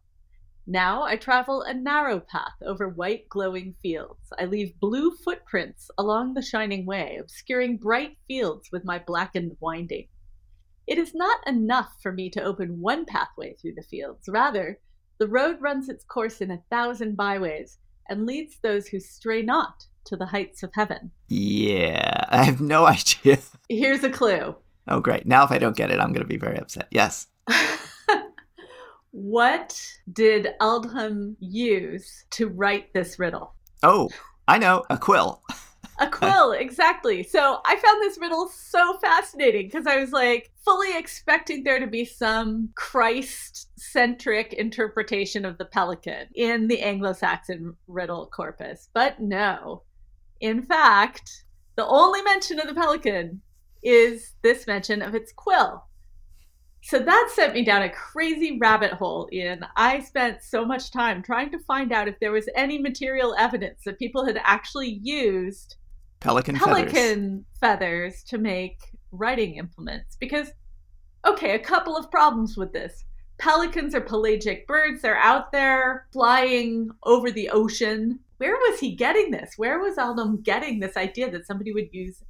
Now 0.69 1.03
I 1.03 1.15
travel 1.15 1.61
a 1.61 1.73
narrow 1.73 2.19
path 2.19 2.61
over 2.61 2.89
white 2.89 3.29
glowing 3.29 3.73
fields. 3.81 4.33
I 4.37 4.45
leave 4.45 4.79
blue 4.79 5.11
footprints 5.23 5.89
along 5.97 6.33
the 6.33 6.41
shining 6.41 6.85
way, 6.85 7.17
obscuring 7.19 7.77
bright 7.77 8.17
fields 8.27 8.69
with 8.71 8.83
my 8.83 8.99
blackened 8.99 9.55
winding. 9.59 10.09
It 10.85 10.97
is 10.97 11.15
not 11.15 11.39
enough 11.47 11.93
for 12.03 12.11
me 12.11 12.29
to 12.31 12.43
open 12.43 12.81
one 12.81 13.05
pathway 13.05 13.55
through 13.55 13.75
the 13.75 13.81
fields. 13.81 14.27
Rather, 14.27 14.79
the 15.19 15.27
road 15.27 15.61
runs 15.61 15.89
its 15.89 16.03
course 16.03 16.41
in 16.41 16.51
a 16.51 16.61
thousand 16.69 17.15
byways, 17.15 17.79
and 18.09 18.25
leads 18.25 18.57
those 18.61 18.87
who 18.87 18.99
stray 18.99 19.41
not 19.41 19.85
to 20.05 20.15
the 20.15 20.25
heights 20.25 20.63
of 20.63 20.71
heaven. 20.73 21.11
Yeah, 21.27 22.25
I 22.29 22.43
have 22.43 22.61
no 22.61 22.85
idea. 22.85 23.39
Here's 23.69 24.03
a 24.03 24.09
clue. 24.09 24.55
Oh, 24.87 24.99
great. 24.99 25.25
Now, 25.25 25.43
if 25.43 25.51
I 25.51 25.57
don't 25.57 25.75
get 25.75 25.91
it, 25.91 25.99
I'm 25.99 26.13
going 26.13 26.23
to 26.23 26.27
be 26.27 26.37
very 26.37 26.57
upset. 26.57 26.87
Yes. 26.91 27.27
what 29.11 29.85
did 30.11 30.53
Aldhelm 30.61 31.35
use 31.39 32.25
to 32.31 32.47
write 32.47 32.93
this 32.93 33.19
riddle? 33.19 33.53
Oh, 33.83 34.09
I 34.47 34.57
know, 34.57 34.83
a 34.89 34.97
quill. 34.97 35.43
A 35.99 36.07
quill, 36.07 36.51
exactly. 36.59 37.23
So 37.23 37.59
I 37.65 37.75
found 37.77 38.01
this 38.01 38.17
riddle 38.19 38.49
so 38.49 38.97
fascinating 38.99 39.67
because 39.67 39.87
I 39.87 39.99
was 39.99 40.11
like 40.11 40.51
fully 40.63 40.97
expecting 40.97 41.63
there 41.63 41.79
to 41.79 41.87
be 41.87 42.05
some 42.05 42.69
Christ 42.75 43.69
centric 43.77 44.53
interpretation 44.53 45.45
of 45.45 45.57
the 45.57 45.65
pelican 45.65 46.27
in 46.35 46.67
the 46.67 46.81
Anglo 46.81 47.13
Saxon 47.13 47.75
riddle 47.87 48.27
corpus. 48.27 48.89
But 48.93 49.19
no. 49.19 49.83
In 50.39 50.63
fact, 50.63 51.45
the 51.75 51.87
only 51.87 52.21
mention 52.21 52.59
of 52.59 52.67
the 52.67 52.75
pelican 52.75 53.41
is 53.83 54.35
this 54.43 54.67
mention 54.67 55.01
of 55.01 55.15
its 55.15 55.31
quill. 55.31 55.83
So 56.83 56.99
that 56.99 57.31
sent 57.33 57.53
me 57.53 57.65
down 57.65 57.81
a 57.81 57.89
crazy 57.89 58.57
rabbit 58.59 58.93
hole, 58.93 59.27
Ian. 59.33 59.65
I 59.75 59.99
spent 59.99 60.41
so 60.41 60.63
much 60.63 60.91
time 60.91 61.21
trying 61.21 61.51
to 61.51 61.59
find 61.59 61.91
out 61.91 62.07
if 62.07 62.19
there 62.19 62.31
was 62.31 62.47
any 62.55 62.77
material 62.77 63.35
evidence 63.37 63.81
that 63.83 63.99
people 63.99 64.25
had 64.25 64.39
actually 64.43 64.99
used 65.01 65.75
pelican, 66.19 66.55
pelican 66.55 67.45
feathers. 67.59 68.13
feathers 68.13 68.23
to 68.23 68.37
make 68.37 68.79
writing 69.11 69.55
implements. 69.55 70.15
Because, 70.19 70.49
okay, 71.25 71.55
a 71.55 71.59
couple 71.59 71.97
of 71.97 72.11
problems 72.11 72.57
with 72.57 72.73
this. 72.73 73.03
Pelicans 73.37 73.93
are 73.93 74.01
pelagic 74.01 74.65
birds. 74.67 75.01
They're 75.01 75.17
out 75.17 75.51
there 75.51 76.07
flying 76.11 76.89
over 77.03 77.31
the 77.31 77.49
ocean. 77.49 78.19
Where 78.37 78.55
was 78.55 78.79
he 78.79 78.95
getting 78.95 79.31
this? 79.31 79.53
Where 79.57 79.79
was 79.79 79.97
Aldhelm 79.97 80.43
getting 80.43 80.79
this 80.79 80.97
idea 80.97 81.29
that 81.31 81.45
somebody 81.45 81.71
would 81.71 81.89
use 81.91 82.23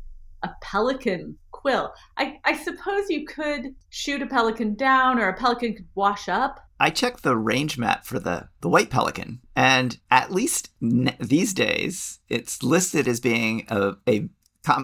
a 0.44 0.50
pelican 0.62 1.38
quill? 1.52 1.94
I, 2.18 2.40
I 2.44 2.58
suppose 2.58 3.10
you 3.10 3.26
could 3.26 3.74
shoot 3.90 4.22
a 4.22 4.28
pelican 4.28 4.76
down 4.76 5.18
or 5.20 5.30
a 5.30 5.38
pelican 5.38 5.76
could 5.76 5.88
wash 5.96 6.28
up. 6.28 6.60
I 6.80 6.90
checked 6.90 7.24
the 7.24 7.36
range 7.36 7.78
map 7.78 8.06
for 8.06 8.20
the, 8.20 8.50
the 8.62 8.70
white 8.70 8.90
pelican, 8.90 9.42
and 9.56 9.98
at 10.12 10.32
least 10.32 10.70
these 10.80 11.54
days, 11.54 12.20
it's 12.30 12.62
listed 12.62 13.08
as 13.08 13.20
being 13.20 13.66
a, 13.70 13.96
a 14.08 14.30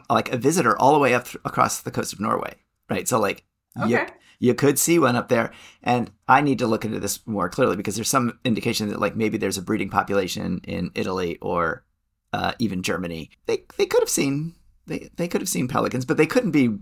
like 0.10 0.32
a 0.32 0.38
visitor 0.38 0.78
all 0.78 0.94
the 0.94 1.00
way 1.00 1.14
up 1.14 1.26
th- 1.26 1.38
across 1.44 1.82
the 1.82 1.92
coast 1.92 2.14
of 2.14 2.20
Norway, 2.20 2.56
right? 2.90 3.08
So 3.08 3.20
like 3.20 3.44
okay. 3.80 3.90
you, 3.90 4.06
you 4.40 4.54
could 4.54 4.80
see 4.80 4.98
one 4.98 5.16
up 5.16 5.30
there, 5.30 5.52
and 5.84 6.10
I 6.28 6.42
need 6.42 6.60
to 6.60 6.68
look 6.68 6.86
into 6.86 7.00
this 7.00 7.26
more 7.28 7.50
clearly 7.50 7.76
because 7.76 7.96
there's 7.96 8.10
some 8.10 8.40
indication 8.46 8.90
that 8.90 9.00
like 9.00 9.16
maybe 9.16 9.38
there's 9.38 9.58
a 9.58 9.62
breeding 9.62 9.90
population 9.90 10.62
in 10.64 10.92
Italy 10.96 11.38
or 11.42 11.84
uh, 12.32 12.54
even 12.60 12.82
Germany. 12.82 13.30
They 13.46 13.66
they 13.78 13.86
could 13.86 14.02
have 14.02 14.10
seen 14.10 14.56
they 14.88 15.10
they 15.16 15.28
could 15.28 15.42
have 15.42 15.50
seen 15.50 15.68
pelicans, 15.68 16.06
but 16.06 16.18
they 16.18 16.26
couldn't 16.26 16.52
be 16.52 16.78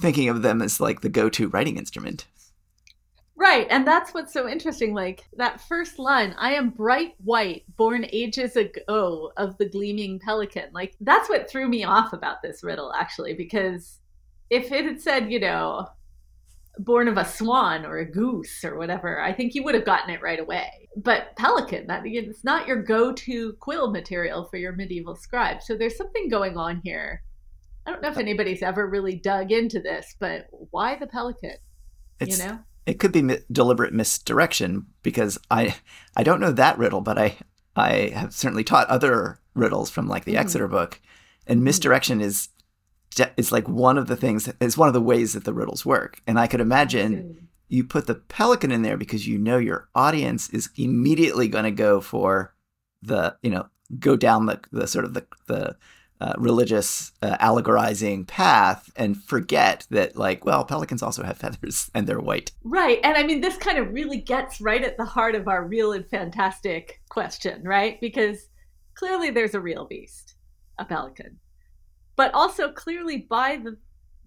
thinking 0.00 0.28
of 0.28 0.42
them 0.42 0.62
as 0.62 0.80
like 0.80 1.00
the 1.00 1.08
go-to 1.08 1.48
writing 1.48 1.76
instrument. 1.76 2.26
Right, 3.40 3.68
and 3.70 3.86
that's 3.86 4.12
what's 4.12 4.32
so 4.32 4.48
interesting. 4.48 4.94
Like 4.94 5.24
that 5.36 5.60
first 5.60 6.00
line, 6.00 6.34
I 6.36 6.54
am 6.54 6.70
bright 6.70 7.14
white, 7.22 7.62
born 7.76 8.04
ages 8.12 8.56
ago 8.56 9.30
of 9.36 9.56
the 9.58 9.68
gleaming 9.68 10.18
pelican. 10.18 10.70
Like 10.72 10.96
that's 11.00 11.28
what 11.28 11.48
threw 11.48 11.68
me 11.68 11.84
off 11.84 12.12
about 12.12 12.42
this 12.42 12.64
riddle, 12.64 12.92
actually, 12.92 13.34
because 13.34 14.00
if 14.50 14.72
it 14.72 14.84
had 14.84 15.00
said, 15.00 15.30
you 15.30 15.38
know, 15.38 15.86
born 16.80 17.06
of 17.06 17.16
a 17.16 17.24
swan 17.24 17.86
or 17.86 17.98
a 17.98 18.10
goose 18.10 18.64
or 18.64 18.76
whatever, 18.76 19.20
I 19.20 19.32
think 19.32 19.54
you 19.54 19.62
would 19.62 19.76
have 19.76 19.84
gotten 19.84 20.10
it 20.12 20.20
right 20.20 20.40
away. 20.40 20.88
But 20.96 21.36
pelican, 21.36 21.86
that 21.86 22.02
it's 22.04 22.42
not 22.42 22.66
your 22.66 22.82
go-to 22.82 23.52
quill 23.60 23.92
material 23.92 24.46
for 24.46 24.56
your 24.56 24.72
medieval 24.72 25.14
scribe. 25.14 25.62
So 25.62 25.76
there's 25.76 25.96
something 25.96 26.28
going 26.28 26.56
on 26.56 26.80
here. 26.82 27.22
I 27.86 27.92
don't 27.92 28.02
know 28.02 28.10
if 28.10 28.18
anybody's 28.18 28.62
ever 28.62 28.88
really 28.88 29.14
dug 29.14 29.52
into 29.52 29.80
this, 29.80 30.16
but 30.18 30.48
why 30.50 30.96
the 30.98 31.06
pelican? 31.06 31.54
It's, 32.18 32.36
you 32.36 32.44
know? 32.44 32.58
It 32.88 32.98
could 32.98 33.12
be 33.12 33.20
mi- 33.20 33.40
deliberate 33.52 33.92
misdirection 33.92 34.86
because 35.02 35.38
I 35.50 35.76
I 36.16 36.22
don't 36.22 36.40
know 36.40 36.52
that 36.52 36.78
riddle, 36.78 37.02
but 37.02 37.18
I 37.18 37.36
I 37.76 38.10
have 38.14 38.32
certainly 38.32 38.64
taught 38.64 38.88
other 38.88 39.40
riddles 39.54 39.90
from 39.90 40.08
like 40.08 40.24
the 40.24 40.32
mm-hmm. 40.32 40.40
Exeter 40.40 40.68
book, 40.68 40.98
and 41.46 41.62
misdirection 41.62 42.22
is 42.22 42.48
is 43.36 43.52
like 43.52 43.68
one 43.68 43.98
of 43.98 44.06
the 44.06 44.16
things 44.16 44.50
is 44.60 44.78
one 44.78 44.88
of 44.88 44.94
the 44.94 45.02
ways 45.02 45.34
that 45.34 45.44
the 45.44 45.52
riddles 45.52 45.84
work. 45.84 46.22
And 46.26 46.40
I 46.40 46.46
could 46.46 46.62
imagine 46.62 47.48
you 47.68 47.84
put 47.84 48.06
the 48.06 48.14
pelican 48.14 48.72
in 48.72 48.80
there 48.80 48.96
because 48.96 49.28
you 49.28 49.36
know 49.36 49.58
your 49.58 49.88
audience 49.94 50.48
is 50.50 50.70
immediately 50.76 51.46
going 51.46 51.64
to 51.64 51.70
go 51.70 52.00
for 52.00 52.54
the 53.02 53.36
you 53.42 53.50
know 53.50 53.68
go 53.98 54.16
down 54.16 54.46
the 54.46 54.60
the 54.72 54.86
sort 54.86 55.04
of 55.04 55.12
the 55.12 55.26
the 55.46 55.76
uh, 56.20 56.34
religious 56.36 57.12
uh, 57.22 57.36
allegorizing 57.38 58.26
path 58.26 58.90
and 58.96 59.22
forget 59.22 59.86
that 59.90 60.16
like 60.16 60.44
well 60.44 60.64
pelicans 60.64 61.02
also 61.02 61.22
have 61.22 61.38
feathers 61.38 61.90
and 61.94 62.06
they're 62.06 62.20
white. 62.20 62.52
Right 62.64 63.00
and 63.04 63.16
i 63.16 63.22
mean 63.22 63.40
this 63.40 63.56
kind 63.56 63.78
of 63.78 63.92
really 63.92 64.18
gets 64.18 64.60
right 64.60 64.82
at 64.82 64.96
the 64.96 65.04
heart 65.04 65.34
of 65.34 65.48
our 65.48 65.64
real 65.64 65.92
and 65.92 66.08
fantastic 66.08 67.00
question 67.08 67.62
right? 67.64 68.00
Because 68.00 68.48
clearly 68.94 69.30
there's 69.30 69.54
a 69.54 69.60
real 69.60 69.86
beast 69.86 70.34
a 70.78 70.84
pelican. 70.84 71.38
But 72.16 72.32
also 72.34 72.72
clearly 72.72 73.26
by 73.28 73.56
the 73.56 73.76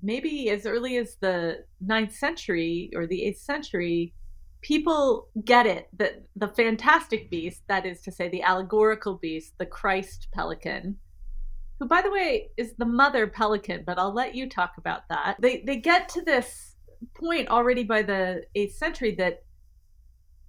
maybe 0.02 0.50
as 0.50 0.66
early 0.66 0.98
as 0.98 1.16
the 1.20 1.64
ninth 1.80 2.14
century 2.16 2.92
or 2.96 3.06
the 3.06 3.24
eighth 3.24 3.42
century 3.42 4.14
people 4.62 5.28
get 5.44 5.66
it 5.66 5.90
that 5.98 6.24
the 6.36 6.48
fantastic 6.48 7.30
beast 7.30 7.62
that 7.68 7.86
is 7.86 8.02
to 8.02 8.12
say 8.12 8.30
the 8.30 8.42
allegorical 8.42 9.16
beast 9.16 9.54
the 9.58 9.66
christ 9.66 10.28
pelican 10.34 10.98
who 11.82 11.88
by 11.88 12.00
the 12.00 12.12
way 12.12 12.52
is 12.58 12.74
the 12.78 12.86
mother 12.86 13.26
pelican 13.26 13.82
but 13.84 13.98
i'll 13.98 14.14
let 14.14 14.36
you 14.36 14.48
talk 14.48 14.74
about 14.78 15.10
that. 15.10 15.36
They 15.40 15.64
they 15.66 15.78
get 15.78 16.08
to 16.10 16.22
this 16.22 16.76
point 17.16 17.50
already 17.50 17.84
by 17.84 18.04
the 18.04 18.44
8th 18.56 18.74
century 18.74 19.16
that 19.16 19.44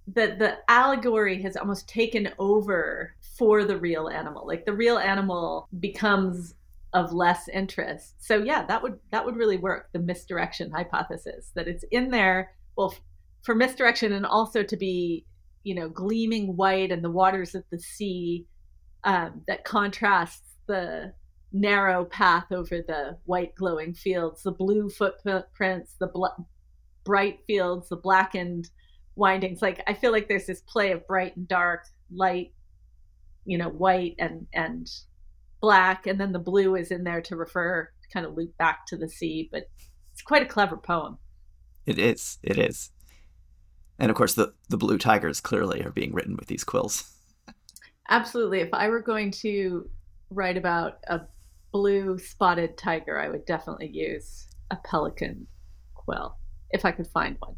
that 0.05 0.37
the 0.37 0.57
allegory 0.67 1.41
has 1.41 1.57
almost 1.57 1.89
taken 1.89 2.29
over 2.37 3.15
for 3.37 3.63
the 3.63 3.77
real 3.77 4.09
animal. 4.09 4.45
Like 4.45 4.65
the 4.65 4.73
real 4.73 4.97
animal 4.97 5.69
becomes 5.79 6.53
of 6.93 7.13
less 7.13 7.47
interest. 7.47 8.13
So 8.19 8.37
yeah 8.37 8.63
that 8.67 8.83
would 8.83 8.99
that 9.11 9.25
would 9.25 9.35
really 9.35 9.57
work 9.57 9.89
the 9.91 9.99
misdirection 9.99 10.69
hypothesis 10.69 11.51
that 11.55 11.67
it's 11.67 11.83
in 11.89 12.11
there 12.11 12.51
well 12.75 12.93
for 13.41 13.55
misdirection 13.55 14.13
and 14.13 14.27
also 14.27 14.61
to 14.61 14.77
be 14.77 15.25
you 15.63 15.73
know 15.73 15.89
gleaming 15.89 16.55
white 16.55 16.91
and 16.91 17.03
the 17.03 17.09
waters 17.09 17.55
of 17.55 17.63
the 17.71 17.79
sea 17.79 18.45
um, 19.03 19.41
that 19.47 19.65
contrasts 19.65 20.53
the 20.67 21.11
narrow 21.53 22.03
path 22.05 22.51
over 22.51 22.81
the 22.81 23.17
white 23.25 23.53
glowing 23.55 23.93
fields, 23.93 24.43
the 24.43 24.51
blue 24.51 24.89
footprints, 24.89 25.95
the 25.99 26.07
bl- 26.07 26.25
bright 27.05 27.39
fields, 27.45 27.89
the 27.89 27.95
blackened 27.95 28.69
windings. 29.15 29.61
Like 29.61 29.81
I 29.87 29.93
feel 29.93 30.11
like 30.11 30.27
there's 30.27 30.47
this 30.47 30.61
play 30.61 30.91
of 30.91 31.07
bright 31.07 31.37
and 31.37 31.47
dark, 31.47 31.85
light, 32.11 32.53
you 33.45 33.57
know, 33.57 33.69
white 33.69 34.15
and 34.17 34.47
and 34.53 34.89
black, 35.61 36.07
and 36.07 36.19
then 36.19 36.31
the 36.31 36.39
blue 36.39 36.75
is 36.75 36.91
in 36.91 37.03
there 37.03 37.21
to 37.21 37.35
refer, 37.35 37.89
kind 38.11 38.25
of 38.25 38.35
loop 38.35 38.57
back 38.57 38.87
to 38.87 38.97
the 38.97 39.07
sea. 39.07 39.47
But 39.51 39.69
it's 40.11 40.23
quite 40.23 40.41
a 40.41 40.47
clever 40.47 40.77
poem. 40.77 41.19
It 41.85 41.99
is. 41.99 42.39
It 42.41 42.57
is. 42.57 42.91
And 43.99 44.09
of 44.09 44.17
course, 44.17 44.33
the 44.33 44.53
the 44.69 44.77
blue 44.77 44.97
tigers 44.97 45.39
clearly 45.39 45.83
are 45.83 45.91
being 45.91 46.13
written 46.13 46.35
with 46.35 46.47
these 46.47 46.63
quills. 46.63 47.13
Absolutely. 48.09 48.59
If 48.59 48.73
I 48.73 48.89
were 48.89 49.01
going 49.01 49.31
to 49.31 49.87
write 50.29 50.57
about 50.57 50.97
a 51.07 51.21
blue 51.73 52.17
spotted 52.17 52.77
tiger, 52.77 53.19
I 53.19 53.27
would 53.27 53.45
definitely 53.45 53.89
use 53.91 54.47
a 54.71 54.77
pelican 54.85 55.47
quill 55.93 56.37
if 56.69 56.85
I 56.85 56.91
could 56.91 57.07
find 57.07 57.35
one. 57.39 57.55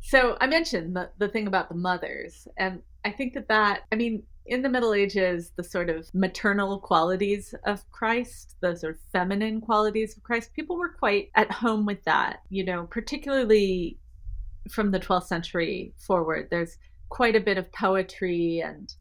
So 0.00 0.36
I 0.40 0.46
mentioned 0.46 0.96
the, 0.96 1.10
the 1.18 1.28
thing 1.28 1.46
about 1.46 1.68
the 1.68 1.74
mothers, 1.74 2.46
and 2.58 2.82
I 3.04 3.12
think 3.12 3.34
that 3.34 3.48
that, 3.48 3.82
I 3.92 3.96
mean, 3.96 4.24
in 4.46 4.62
the 4.62 4.68
Middle 4.68 4.94
Ages, 4.94 5.52
the 5.56 5.62
sort 5.62 5.88
of 5.88 6.12
maternal 6.14 6.80
qualities 6.80 7.54
of 7.64 7.88
Christ, 7.90 8.56
the 8.60 8.74
sort 8.74 8.94
of 8.96 9.00
feminine 9.12 9.60
qualities 9.60 10.16
of 10.16 10.22
Christ, 10.22 10.52
people 10.54 10.76
were 10.76 10.96
quite 10.98 11.30
at 11.36 11.50
home 11.50 11.86
with 11.86 12.02
that, 12.04 12.40
you 12.48 12.64
know, 12.64 12.84
particularly 12.90 13.98
from 14.70 14.90
the 14.90 15.00
12th 15.00 15.26
century 15.26 15.94
forward. 15.98 16.48
There's 16.50 16.78
quite 17.10 17.36
a 17.36 17.40
bit 17.40 17.58
of 17.58 17.70
poetry 17.72 18.60
and 18.64 18.92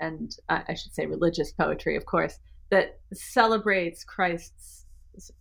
and 0.00 0.36
uh, 0.48 0.60
I 0.68 0.74
should 0.74 0.94
say 0.94 1.06
religious 1.06 1.50
poetry, 1.52 1.96
of 1.96 2.06
course, 2.06 2.38
that 2.70 2.98
celebrates 3.12 4.04
Christ's 4.04 4.86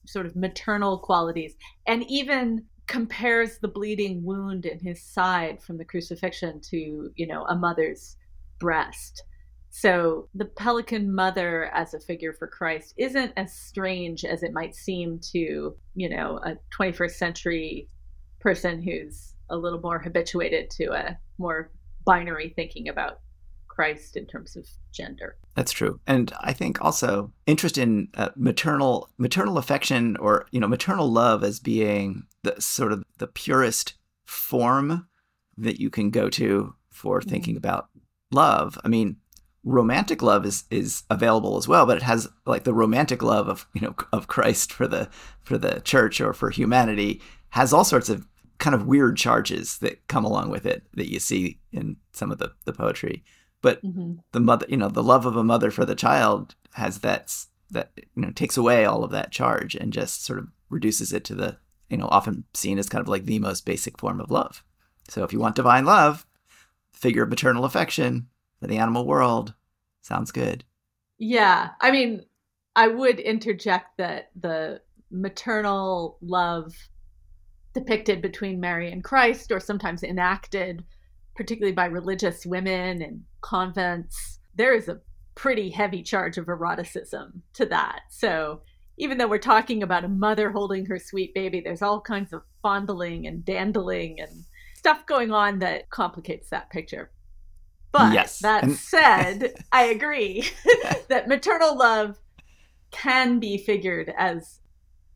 sort 0.06 0.26
of 0.26 0.36
maternal 0.36 0.98
qualities 0.98 1.56
and 1.86 2.04
even 2.10 2.64
compares 2.88 3.60
the 3.60 3.68
bleeding 3.68 4.24
wound 4.24 4.66
in 4.66 4.80
his 4.80 5.04
side 5.04 5.62
from 5.62 5.78
the 5.78 5.86
crucifixion 5.86 6.62
to, 6.62 7.12
you 7.16 7.28
know, 7.28 7.44
a 7.46 7.56
mother's 7.56 8.16
breast. 8.60 9.24
So 9.70 10.30
the 10.34 10.46
pelican 10.46 11.14
mother 11.14 11.66
as 11.74 11.94
a 11.94 12.00
figure 12.00 12.34
for 12.34 12.48
Christ 12.48 12.94
isn't 12.98 13.34
as 13.36 13.54
strange 13.54 14.24
as 14.26 14.42
it 14.42 14.54
might 14.54 14.74
seem 14.74 15.20
to, 15.34 15.76
you 15.96 16.10
know, 16.10 16.40
a 16.44 16.56
21st 16.76 17.12
century 17.12 17.90
person 18.40 18.82
who's 18.82 19.34
a 19.50 19.58
little 19.58 19.82
more 19.82 20.00
habituated 20.00 20.70
to 20.72 20.94
a 20.94 21.18
more 21.38 21.72
binary 22.06 22.54
thinking 22.56 22.88
about 22.88 23.20
Christ 23.78 24.18
in 24.18 24.26
terms 24.26 24.56
of 24.56 24.68
gender. 24.92 25.38
That's 25.54 25.72
true, 25.72 26.00
and 26.08 26.34
I 26.42 26.52
think 26.52 26.84
also 26.84 27.32
interest 27.46 27.78
in 27.78 28.08
uh, 28.16 28.30
maternal 28.36 29.12
maternal 29.20 29.60
affection 29.60 30.18
or 30.18 30.48
you 30.50 30.60
know 30.60 30.68
maternal 30.68 31.12
love 31.12 31.44
as 31.44 31.60
being 31.60 32.24
the 32.42 32.60
sort 32.60 32.92
of 32.92 33.04
the 33.20 33.28
purest 33.28 33.94
form 34.26 35.08
that 35.58 35.80
you 35.80 35.92
can 35.92 36.10
go 36.10 36.28
to 36.28 36.74
for 36.90 37.20
mm-hmm. 37.20 37.30
thinking 37.30 37.56
about 37.56 37.90
love. 38.32 38.80
I 38.84 38.88
mean, 38.88 39.18
romantic 39.64 40.24
love 40.24 40.44
is 40.44 40.64
is 40.72 41.04
available 41.12 41.56
as 41.58 41.68
well, 41.68 41.86
but 41.86 41.98
it 41.98 42.04
has 42.04 42.28
like 42.48 42.64
the 42.64 42.74
romantic 42.74 43.22
love 43.22 43.48
of 43.48 43.68
you 43.76 43.82
know 43.82 43.96
of 44.12 44.28
Christ 44.28 44.74
for 44.74 44.88
the 44.88 45.08
for 45.44 45.60
the 45.60 45.82
church 45.82 46.20
or 46.20 46.34
for 46.34 46.50
humanity 46.50 47.22
has 47.50 47.74
all 47.74 47.84
sorts 47.84 48.10
of 48.10 48.28
kind 48.58 48.74
of 48.74 48.88
weird 48.88 49.18
charges 49.18 49.78
that 49.80 50.08
come 50.08 50.26
along 50.26 50.50
with 50.50 50.66
it 50.66 50.82
that 50.96 51.12
you 51.12 51.20
see 51.20 51.60
in 51.72 51.98
some 52.12 52.32
of 52.32 52.40
the 52.40 52.54
the 52.66 52.74
poetry. 52.74 53.24
But 53.68 53.84
mm-hmm. 53.84 54.14
the 54.32 54.40
mother, 54.40 54.66
you 54.70 54.78
know, 54.78 54.88
the 54.88 55.04
love 55.04 55.26
of 55.26 55.36
a 55.36 55.44
mother 55.44 55.72
for 55.72 55.84
the 55.84 55.94
child 55.94 56.56
has 56.76 57.00
that 57.00 57.36
that 57.70 57.92
you 57.98 58.22
know 58.22 58.32
takes 58.32 58.56
away 58.56 58.86
all 58.86 59.04
of 59.04 59.12
that 59.12 59.34
charge 59.34 59.76
and 59.76 59.92
just 59.92 60.24
sort 60.24 60.40
of 60.40 60.48
reduces 60.70 61.12
it 61.12 61.26
to 61.26 61.36
the 61.36 61.58
you 61.90 61.98
know 61.98 62.08
often 62.10 62.46
seen 62.54 62.80
as 62.80 62.88
kind 62.88 63.02
of 63.02 63.10
like 63.10 63.26
the 63.26 63.40
most 63.40 63.66
basic 63.66 63.98
form 63.98 64.22
of 64.22 64.32
love. 64.32 64.64
So 65.10 65.26
if 65.26 65.34
you 65.34 65.40
want 65.40 65.56
divine 65.56 65.84
love, 65.84 66.26
figure 66.94 67.24
of 67.24 67.30
maternal 67.30 67.66
affection 67.66 68.30
for 68.62 68.68
the 68.68 68.78
animal 68.78 69.06
world 69.06 69.54
sounds 70.02 70.32
good. 70.32 70.64
Yeah, 71.18 71.72
I 71.82 71.92
mean, 71.92 72.24
I 72.74 72.88
would 72.88 73.20
interject 73.20 73.98
that 73.98 74.30
the 74.34 74.80
maternal 75.12 76.20
love 76.22 76.74
depicted 77.74 78.22
between 78.22 78.62
Mary 78.62 78.90
and 78.94 79.04
Christ, 79.04 79.52
or 79.52 79.60
sometimes 79.60 80.04
enacted 80.04 80.86
particularly 81.36 81.74
by 81.74 81.86
religious 81.86 82.46
women 82.46 83.02
and 83.02 83.24
convents, 83.42 84.40
there 84.56 84.74
is 84.74 84.88
a 84.88 85.00
pretty 85.36 85.70
heavy 85.70 86.02
charge 86.02 86.38
of 86.38 86.48
eroticism 86.48 87.44
to 87.54 87.66
that. 87.68 88.02
So 88.10 88.62
even 88.98 89.18
though 89.18 89.28
we're 89.28 89.38
talking 89.38 89.84
about 89.84 90.04
a 90.04 90.10
mother 90.10 90.52
holding 90.52 90.86
her 90.88 90.98
sweet 90.98 91.34
baby, 91.34 91.62
there's 91.62 91.82
all 91.82 92.02
kinds 92.02 92.34
of 92.34 92.42
fondling 92.62 93.28
and 93.28 93.46
dandling 93.46 94.20
and 94.20 94.46
stuff 94.76 95.06
going 95.06 95.32
on 95.32 95.60
that 95.60 95.90
complicates 95.90 96.50
that 96.50 96.70
picture. 96.70 97.12
But 97.92 98.14
yes. 98.14 98.40
that 98.40 98.64
and- 98.64 98.76
said, 98.76 99.54
I 99.72 99.84
agree 99.84 100.50
that 101.08 101.28
maternal 101.28 101.78
love 101.78 102.20
can 102.92 103.40
be 103.40 103.58
figured 103.58 104.14
as 104.18 104.60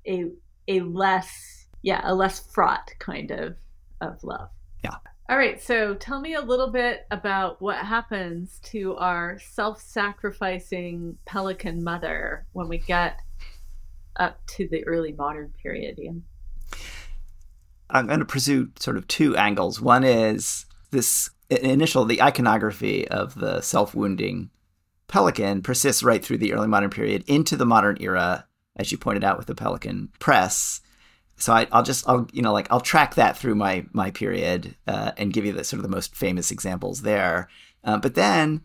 a 0.07 0.25
a 0.67 0.81
less 0.81 1.67
yeah, 1.83 2.01
a 2.03 2.13
less 2.13 2.39
fraught 2.53 2.91
kind 2.99 3.31
of 3.31 3.55
of 4.01 4.23
love. 4.23 4.49
Yeah. 4.83 4.95
All 5.31 5.37
right, 5.37 5.61
so 5.61 5.93
tell 5.95 6.19
me 6.19 6.33
a 6.33 6.41
little 6.41 6.71
bit 6.71 7.05
about 7.09 7.61
what 7.61 7.77
happens 7.77 8.59
to 8.63 8.97
our 8.97 9.39
self 9.39 9.81
sacrificing 9.81 11.17
pelican 11.23 11.85
mother 11.85 12.45
when 12.51 12.67
we 12.67 12.79
get 12.79 13.17
up 14.17 14.45
to 14.47 14.67
the 14.67 14.85
early 14.85 15.13
modern 15.13 15.53
period, 15.63 15.97
Ian. 15.99 16.25
I'm 17.89 18.07
going 18.07 18.19
to 18.19 18.25
pursue 18.25 18.71
sort 18.77 18.97
of 18.97 19.07
two 19.07 19.37
angles. 19.37 19.79
One 19.79 20.03
is 20.03 20.65
this 20.89 21.29
initial, 21.49 22.03
the 22.03 22.21
iconography 22.21 23.07
of 23.07 23.35
the 23.35 23.61
self 23.61 23.95
wounding 23.95 24.49
pelican 25.07 25.61
persists 25.61 26.03
right 26.03 26.25
through 26.25 26.39
the 26.39 26.51
early 26.51 26.67
modern 26.67 26.89
period 26.89 27.23
into 27.25 27.55
the 27.55 27.65
modern 27.65 27.95
era, 28.01 28.47
as 28.75 28.91
you 28.91 28.97
pointed 28.97 29.23
out 29.23 29.37
with 29.37 29.47
the 29.47 29.55
pelican 29.55 30.09
press 30.19 30.81
so 31.41 31.53
I, 31.53 31.67
will 31.73 31.83
just 31.83 32.07
I'll 32.07 32.27
you 32.31 32.41
know 32.41 32.53
like 32.53 32.67
I'll 32.71 32.81
track 32.81 33.15
that 33.15 33.37
through 33.37 33.55
my 33.55 33.85
my 33.93 34.11
period 34.11 34.75
uh, 34.87 35.11
and 35.17 35.33
give 35.33 35.45
you 35.45 35.53
the 35.53 35.63
sort 35.63 35.79
of 35.79 35.83
the 35.83 35.95
most 35.95 36.15
famous 36.15 36.51
examples 36.51 37.01
there. 37.01 37.49
Uh, 37.83 37.97
but 37.97 38.15
then 38.15 38.61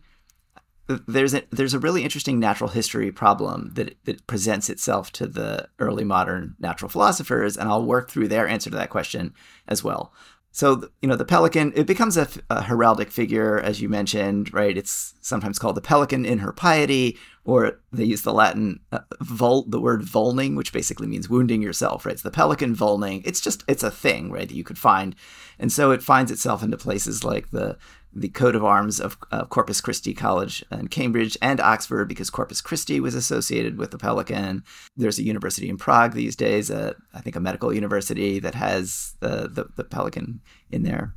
there's 0.87 1.33
a 1.33 1.43
there's 1.51 1.73
a 1.73 1.79
really 1.79 2.03
interesting 2.03 2.39
natural 2.39 2.69
history 2.69 3.11
problem 3.11 3.71
that 3.73 3.97
that 4.05 4.25
presents 4.27 4.69
itself 4.69 5.11
to 5.13 5.27
the 5.27 5.67
early 5.79 6.03
modern 6.03 6.55
natural 6.59 6.89
philosophers, 6.89 7.57
and 7.57 7.67
I'll 7.67 7.83
work 7.83 8.09
through 8.09 8.29
their 8.29 8.47
answer 8.47 8.69
to 8.69 8.77
that 8.77 8.89
question 8.89 9.33
as 9.67 9.83
well. 9.83 10.13
So 10.57 10.89
you 11.03 11.07
know 11.07 11.15
the 11.15 11.23
pelican 11.23 11.71
it 11.75 11.85
becomes 11.85 12.17
a, 12.17 12.27
a, 12.49 12.63
heraldic 12.63 13.11
figure 13.11 13.59
as 13.59 13.79
you 13.79 13.87
mentioned 13.87 14.51
right? 14.51 14.75
It's 14.75 15.13
sometimes 15.21 15.59
called 15.59 15.75
the 15.75 15.81
pelican 15.81 16.25
in 16.25 16.39
her 16.39 16.51
piety 16.51 17.15
or 17.45 17.79
they 17.93 18.03
use 18.03 18.23
the 18.23 18.33
latin 18.33 18.79
uh, 18.91 19.01
the 19.19 19.79
word 19.79 20.01
vulning 20.01 20.55
which 20.55 20.73
basically 20.73 21.05
means 21.05 21.29
wounding 21.29 21.61
yourself 21.61 22.07
right? 22.07 22.13
It's 22.13 22.23
the 22.23 22.31
pelican 22.31 22.75
vulning. 22.75 23.21
It's 23.23 23.39
just 23.39 23.63
it's 23.67 23.83
a 23.83 23.91
thing 23.91 24.31
right 24.31 24.47
that 24.47 24.55
you 24.55 24.63
could 24.63 24.79
find. 24.79 25.15
And 25.59 25.71
so 25.71 25.91
it 25.91 26.01
finds 26.01 26.31
itself 26.31 26.63
into 26.63 26.75
places 26.75 27.23
like 27.23 27.51
the 27.51 27.77
the 28.17 28.29
coat 28.29 28.55
of 28.55 28.65
arms 28.65 28.99
of 28.99 29.15
uh, 29.31 29.45
Corpus 29.45 29.79
Christi 29.79 30.13
College 30.13 30.65
in 30.71 30.87
Cambridge 30.87 31.37
and 31.39 31.59
Oxford 31.61 32.07
because 32.07 32.31
Corpus 32.31 32.61
Christi 32.61 32.99
was 32.99 33.13
associated 33.13 33.77
with 33.77 33.91
the 33.91 33.97
pelican. 33.97 34.63
There's 34.95 35.19
a 35.19 35.23
university 35.23 35.69
in 35.69 35.77
Prague 35.77 36.13
these 36.13 36.35
days, 36.35 36.71
uh, 36.71 36.93
I 37.13 37.21
think 37.21 37.35
a 37.35 37.39
medical 37.39 37.71
university 37.71 38.39
that 38.39 38.55
has 38.55 39.15
the, 39.19 39.47
the, 39.47 39.67
the 39.75 39.83
pelican 39.83 40.41
in 40.71 40.81
there. 40.81 41.13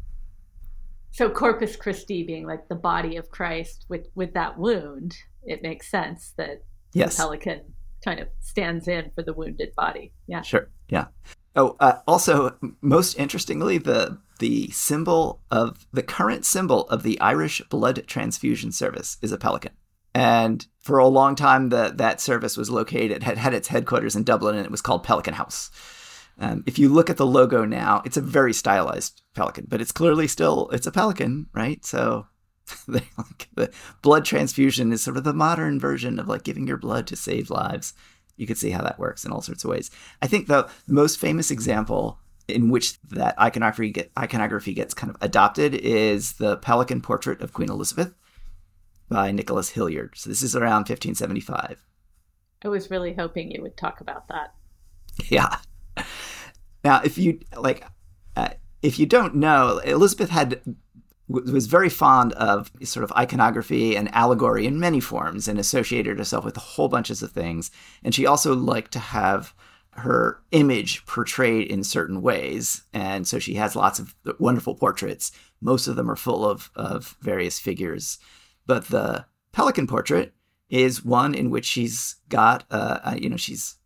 So 1.13 1.31
Corpus 1.31 1.75
Christi 1.75 2.23
being 2.23 2.47
like 2.47 2.69
the 2.69 2.75
body 2.77 3.17
of 3.17 3.31
Christ 3.31 3.87
with 3.89 4.07
with 4.15 4.35
that 4.35 4.59
wound, 4.59 5.17
it 5.43 5.63
makes 5.63 5.91
sense 5.91 6.35
that 6.37 6.63
yes. 6.93 7.17
the 7.17 7.23
pelican 7.25 7.63
kind 8.05 8.21
of 8.21 8.29
stands 8.41 8.87
in 8.89 9.11
for 9.15 9.23
the 9.23 9.33
wounded 9.33 9.75
body. 9.75 10.13
Yeah. 10.27 10.43
Sure. 10.43 10.69
Yeah. 10.89 11.07
Oh, 11.57 11.77
uh, 11.81 11.99
also, 12.07 12.57
most 12.81 13.19
interestingly, 13.19 13.79
the 13.79 14.19
the 14.40 14.70
symbol 14.70 15.40
of 15.50 15.87
the 15.92 16.03
current 16.03 16.44
symbol 16.44 16.83
of 16.88 17.03
the 17.03 17.20
Irish 17.20 17.62
Blood 17.70 18.05
Transfusion 18.07 18.72
Service 18.72 19.16
is 19.22 19.33
a 19.33 19.38
pelican. 19.38 19.72
And 20.14 20.66
for 20.81 20.98
a 20.98 21.07
long 21.07 21.37
time, 21.37 21.68
the, 21.68 21.92
that 21.94 22.20
service 22.20 22.57
was 22.57 22.68
located, 22.68 23.22
had 23.22 23.38
had 23.38 23.55
its 23.55 23.68
headquarters 23.68 24.16
in 24.16 24.24
Dublin, 24.24 24.57
and 24.57 24.64
it 24.64 24.70
was 24.70 24.83
called 24.83 25.05
Pelican 25.05 25.35
House. 25.35 25.70
Um, 26.38 26.64
if 26.66 26.79
you 26.79 26.88
look 26.88 27.11
at 27.11 27.16
the 27.16 27.26
logo 27.26 27.64
now, 27.64 28.03
it's 28.05 28.16
a 28.16 28.22
very 28.22 28.53
stylized 28.53 29.22
pelican, 29.35 29.66
but 29.68 29.81
it's 29.81 29.92
clearly 29.92 30.26
still 30.26 30.68
it's 30.70 30.87
a 30.87 30.92
pelican, 30.92 31.46
right? 31.53 31.85
So 31.85 32.26
like, 32.88 33.48
the 33.55 33.70
blood 34.03 34.24
transfusion 34.24 34.90
is 34.90 35.03
sort 35.03 35.16
of 35.16 35.24
the 35.24 35.35
modern 35.35 35.79
version 35.79 36.18
of 36.18 36.29
like 36.29 36.42
giving 36.42 36.66
your 36.66 36.79
blood 36.79 37.07
to 37.09 37.16
save 37.16 37.50
lives. 37.50 37.92
You 38.37 38.46
could 38.46 38.59
see 38.59 38.70
how 38.70 38.83
that 38.83 38.98
works 38.98 39.24
in 39.24 39.33
all 39.33 39.42
sorts 39.42 39.64
of 39.64 39.70
ways. 39.70 39.90
I 40.22 40.26
think 40.26 40.46
the 40.46 40.68
most 40.88 41.20
famous 41.20 41.50
example 41.50 42.18
in 42.51 42.71
which 42.71 43.01
that 43.05 43.39
iconography 43.39 43.91
get, 43.91 44.11
iconography 44.19 44.75
gets 44.75 44.95
kind 44.95 45.11
of 45.11 45.17
adopted 45.21 45.75
is 45.75 46.35
the 46.35 46.57
Pelican 46.59 47.01
portrait 47.01 47.41
of 47.41 47.53
Queen 47.53 47.71
Elizabeth 47.71 48.15
by 49.09 49.33
Nicholas 49.33 49.71
Hilliard. 49.71 50.15
So 50.17 50.29
this 50.31 50.43
is 50.43 50.55
around 50.55 50.89
1575. 50.89 51.85
I 52.63 52.69
was 52.69 52.91
really 52.91 53.15
hoping 53.15 53.51
you 53.51 53.63
would 53.63 53.77
talk 53.77 54.01
about 54.01 54.29
that. 54.29 54.55
Yeah. 55.29 55.57
Now, 56.85 57.03
if 57.05 57.19
you 57.19 57.41
like, 57.57 57.85
uh, 58.37 58.51
if 58.83 58.99
you 58.99 59.07
don't 59.07 59.35
know, 59.35 59.79
Elizabeth 59.85 60.31
had 60.31 60.61
was 61.29 61.67
very 61.67 61.89
fond 61.89 62.33
of 62.33 62.73
sort 62.83 63.05
of 63.05 63.13
iconography 63.13 63.97
and 63.97 64.13
allegory 64.15 64.67
in 64.67 64.81
many 64.81 64.99
forms, 64.99 65.47
and 65.47 65.59
associated 65.59 66.19
herself 66.19 66.45
with 66.45 66.57
a 66.57 66.61
whole 66.61 66.89
bunches 66.89 67.23
of 67.23 67.31
things. 67.31 67.71
And 68.03 68.15
she 68.15 68.27
also 68.27 68.55
liked 68.55 68.93
to 68.93 68.99
have 68.99 69.55
her 69.92 70.40
image 70.53 71.05
portrayed 71.07 71.68
in 71.68 71.85
certain 71.85 72.22
ways. 72.22 72.83
And 72.92 73.26
so 73.26 73.38
she 73.38 73.55
has 73.55 73.76
lots 73.76 73.98
of 73.98 74.14
wonderful 74.38 74.74
portraits. 74.74 75.33
Most 75.61 75.88
of 75.88 75.96
them 75.96 76.11
are 76.11 76.16
full 76.16 76.48
of, 76.48 76.70
of 76.74 77.16
various 77.20 77.59
figures. 77.59 78.18
But 78.66 78.87
the 78.87 79.26
pelican 79.53 79.87
portrait 79.87 80.33
is 80.68 81.05
one 81.05 81.35
in 81.35 81.50
which 81.50 81.66
she's 81.66 82.16
got, 82.29 82.64
uh, 82.70 83.00
uh, 83.03 83.16
you 83.18 83.29
know, 83.29 83.37
she's 83.37 83.76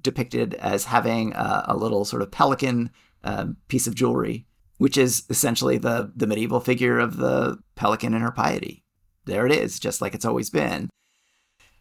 depicted 0.00 0.54
as 0.54 0.84
having 0.84 1.32
a, 1.34 1.64
a 1.68 1.76
little 1.76 2.04
sort 2.04 2.22
of 2.22 2.30
pelican 2.30 2.90
uh, 3.24 3.46
piece 3.66 3.88
of 3.88 3.96
jewelry, 3.96 4.46
which 4.78 4.96
is 4.96 5.24
essentially 5.28 5.76
the, 5.76 6.12
the 6.14 6.26
medieval 6.26 6.60
figure 6.60 7.00
of 7.00 7.16
the 7.16 7.58
pelican 7.74 8.14
in 8.14 8.22
her 8.22 8.30
piety. 8.30 8.84
There 9.24 9.44
it 9.44 9.52
is, 9.52 9.80
just 9.80 10.00
like 10.00 10.14
it's 10.14 10.24
always 10.24 10.48
been. 10.48 10.88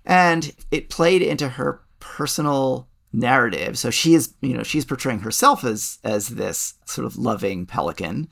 And 0.04 0.52
it 0.72 0.90
played 0.90 1.22
into 1.22 1.50
her 1.50 1.82
personal 2.00 2.90
narrative. 3.18 3.78
So 3.78 3.90
she 3.90 4.14
is, 4.14 4.34
you 4.42 4.54
know, 4.54 4.64
she's 4.64 4.86
portraying 4.86 5.20
herself 5.20 5.64
as 5.64 5.98
as 6.04 6.30
this 6.30 6.76
sort 6.86 7.06
of 7.06 7.18
loving 7.18 7.66
pelican. 7.66 8.30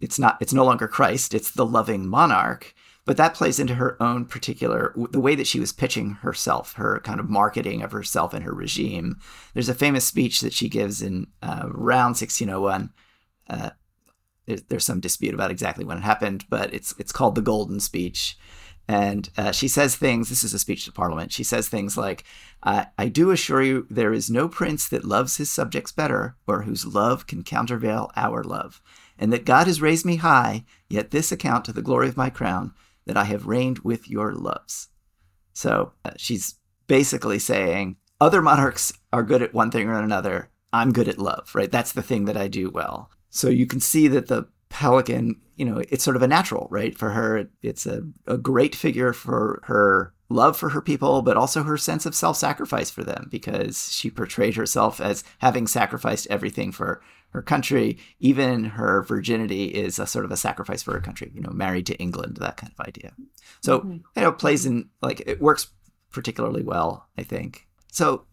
It's 0.00 0.18
not 0.18 0.38
it's 0.40 0.54
no 0.54 0.64
longer 0.64 0.88
Christ, 0.88 1.34
it's 1.34 1.50
the 1.50 1.66
loving 1.66 2.08
monarch, 2.08 2.74
but 3.04 3.18
that 3.18 3.34
plays 3.34 3.60
into 3.60 3.74
her 3.74 4.02
own 4.02 4.24
particular 4.24 4.94
the 5.10 5.20
way 5.20 5.34
that 5.34 5.46
she 5.46 5.60
was 5.60 5.72
pitching 5.72 6.12
herself, 6.22 6.72
her 6.74 7.00
kind 7.00 7.20
of 7.20 7.28
marketing 7.28 7.82
of 7.82 7.92
herself 7.92 8.32
and 8.32 8.42
her 8.44 8.54
regime. 8.54 9.20
There's 9.52 9.68
a 9.68 9.74
famous 9.74 10.06
speech 10.06 10.40
that 10.40 10.54
she 10.54 10.70
gives 10.70 11.02
in 11.02 11.26
uh, 11.42 11.64
around 11.64 12.16
1601. 12.16 12.90
Uh, 13.48 13.70
there's, 14.46 14.62
there's 14.62 14.86
some 14.86 15.00
dispute 15.00 15.34
about 15.34 15.50
exactly 15.50 15.84
when 15.84 15.98
it 15.98 16.04
happened, 16.04 16.46
but 16.48 16.72
it's 16.72 16.94
it's 16.98 17.12
called 17.12 17.34
the 17.34 17.42
Golden 17.42 17.80
Speech 17.80 18.38
and 18.88 19.28
uh, 19.36 19.52
she 19.52 19.68
says 19.68 19.96
things, 19.96 20.28
this 20.28 20.44
is 20.44 20.54
a 20.54 20.58
speech 20.58 20.84
to 20.84 20.92
Parliament. 20.92 21.32
She 21.32 21.42
says 21.42 21.68
things 21.68 21.96
like, 21.96 22.24
I 22.62 23.08
do 23.08 23.30
assure 23.30 23.62
you, 23.62 23.86
there 23.90 24.12
is 24.12 24.28
no 24.30 24.48
prince 24.48 24.88
that 24.88 25.04
loves 25.04 25.36
his 25.36 25.50
subjects 25.50 25.92
better, 25.92 26.36
or 26.46 26.62
whose 26.62 26.84
love 26.84 27.26
can 27.26 27.44
countervail 27.44 28.10
our 28.16 28.42
love. 28.42 28.80
And 29.18 29.32
that 29.32 29.44
God 29.44 29.66
has 29.66 29.80
raised 29.80 30.04
me 30.04 30.16
high, 30.16 30.64
yet 30.88 31.10
this 31.10 31.30
account 31.30 31.64
to 31.66 31.72
the 31.72 31.82
glory 31.82 32.08
of 32.08 32.16
my 32.16 32.28
crown, 32.28 32.74
that 33.06 33.16
I 33.16 33.24
have 33.24 33.46
reigned 33.46 33.80
with 33.80 34.10
your 34.10 34.32
loves. 34.34 34.88
So 35.52 35.92
uh, 36.04 36.12
she's 36.16 36.56
basically 36.86 37.38
saying, 37.38 37.96
other 38.20 38.42
monarchs 38.42 38.92
are 39.12 39.22
good 39.22 39.42
at 39.42 39.54
one 39.54 39.70
thing 39.70 39.88
or 39.88 40.00
another. 40.00 40.50
I'm 40.72 40.92
good 40.92 41.08
at 41.08 41.18
love, 41.18 41.54
right? 41.54 41.70
That's 41.70 41.92
the 41.92 42.02
thing 42.02 42.24
that 42.24 42.36
I 42.36 42.48
do 42.48 42.68
well. 42.68 43.10
So 43.30 43.48
you 43.48 43.66
can 43.66 43.80
see 43.80 44.08
that 44.08 44.26
the 44.26 44.48
Pelican, 44.68 45.40
you 45.56 45.64
know, 45.64 45.82
it's 45.88 46.04
sort 46.04 46.16
of 46.16 46.22
a 46.22 46.28
natural, 46.28 46.68
right? 46.70 46.96
For 46.96 47.10
her, 47.10 47.48
it's 47.62 47.86
a, 47.86 48.02
a 48.26 48.36
great 48.36 48.74
figure 48.74 49.12
for 49.12 49.60
her 49.64 50.12
love 50.28 50.56
for 50.56 50.70
her 50.70 50.80
people, 50.80 51.22
but 51.22 51.36
also 51.36 51.62
her 51.62 51.76
sense 51.76 52.06
of 52.06 52.14
self 52.14 52.36
sacrifice 52.36 52.90
for 52.90 53.02
them 53.02 53.28
because 53.30 53.92
she 53.92 54.10
portrayed 54.10 54.56
herself 54.56 55.00
as 55.00 55.24
having 55.38 55.66
sacrificed 55.66 56.26
everything 56.28 56.72
for 56.72 57.00
her 57.30 57.42
country. 57.42 57.98
Even 58.20 58.64
her 58.64 59.02
virginity 59.02 59.66
is 59.66 59.98
a 59.98 60.06
sort 60.06 60.24
of 60.24 60.30
a 60.30 60.36
sacrifice 60.36 60.82
for 60.82 60.92
her 60.92 61.00
country, 61.00 61.30
you 61.34 61.40
know, 61.40 61.50
married 61.50 61.86
to 61.86 61.96
England, 61.96 62.36
that 62.40 62.56
kind 62.56 62.72
of 62.78 62.86
idea. 62.86 63.12
So, 63.62 63.80
mm-hmm. 63.80 63.96
you 64.14 64.22
know, 64.22 64.32
plays 64.32 64.66
in, 64.66 64.90
like, 65.00 65.22
it 65.26 65.40
works 65.40 65.68
particularly 66.12 66.62
well, 66.62 67.08
I 67.16 67.22
think. 67.22 67.66
So, 67.90 68.26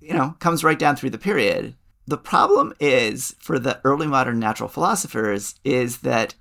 you 0.00 0.12
know, 0.12 0.36
comes 0.40 0.64
right 0.64 0.78
down 0.78 0.96
through 0.96 1.10
the 1.10 1.18
period 1.18 1.76
the 2.06 2.18
problem 2.18 2.74
is 2.80 3.34
for 3.38 3.58
the 3.58 3.80
early 3.84 4.06
modern 4.06 4.38
natural 4.38 4.68
philosophers 4.68 5.54
is 5.64 5.98
that 5.98 6.34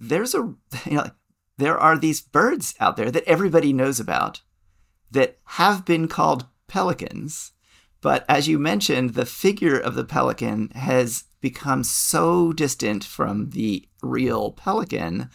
there's 0.00 0.34
a 0.34 0.38
you 0.86 0.92
know 0.92 1.10
there 1.58 1.78
are 1.78 1.98
these 1.98 2.20
birds 2.20 2.74
out 2.80 2.96
there 2.96 3.10
that 3.10 3.24
everybody 3.24 3.72
knows 3.72 4.00
about 4.00 4.40
that 5.10 5.38
have 5.44 5.84
been 5.84 6.08
called 6.08 6.46
pelicans 6.66 7.52
but 8.00 8.24
as 8.28 8.48
you 8.48 8.58
mentioned 8.58 9.10
the 9.10 9.26
figure 9.26 9.78
of 9.78 9.94
the 9.94 10.04
pelican 10.04 10.68
has 10.70 11.24
become 11.40 11.84
so 11.84 12.52
distant 12.52 13.04
from 13.04 13.50
the 13.50 13.86
real 14.02 14.52
pelican 14.52 15.28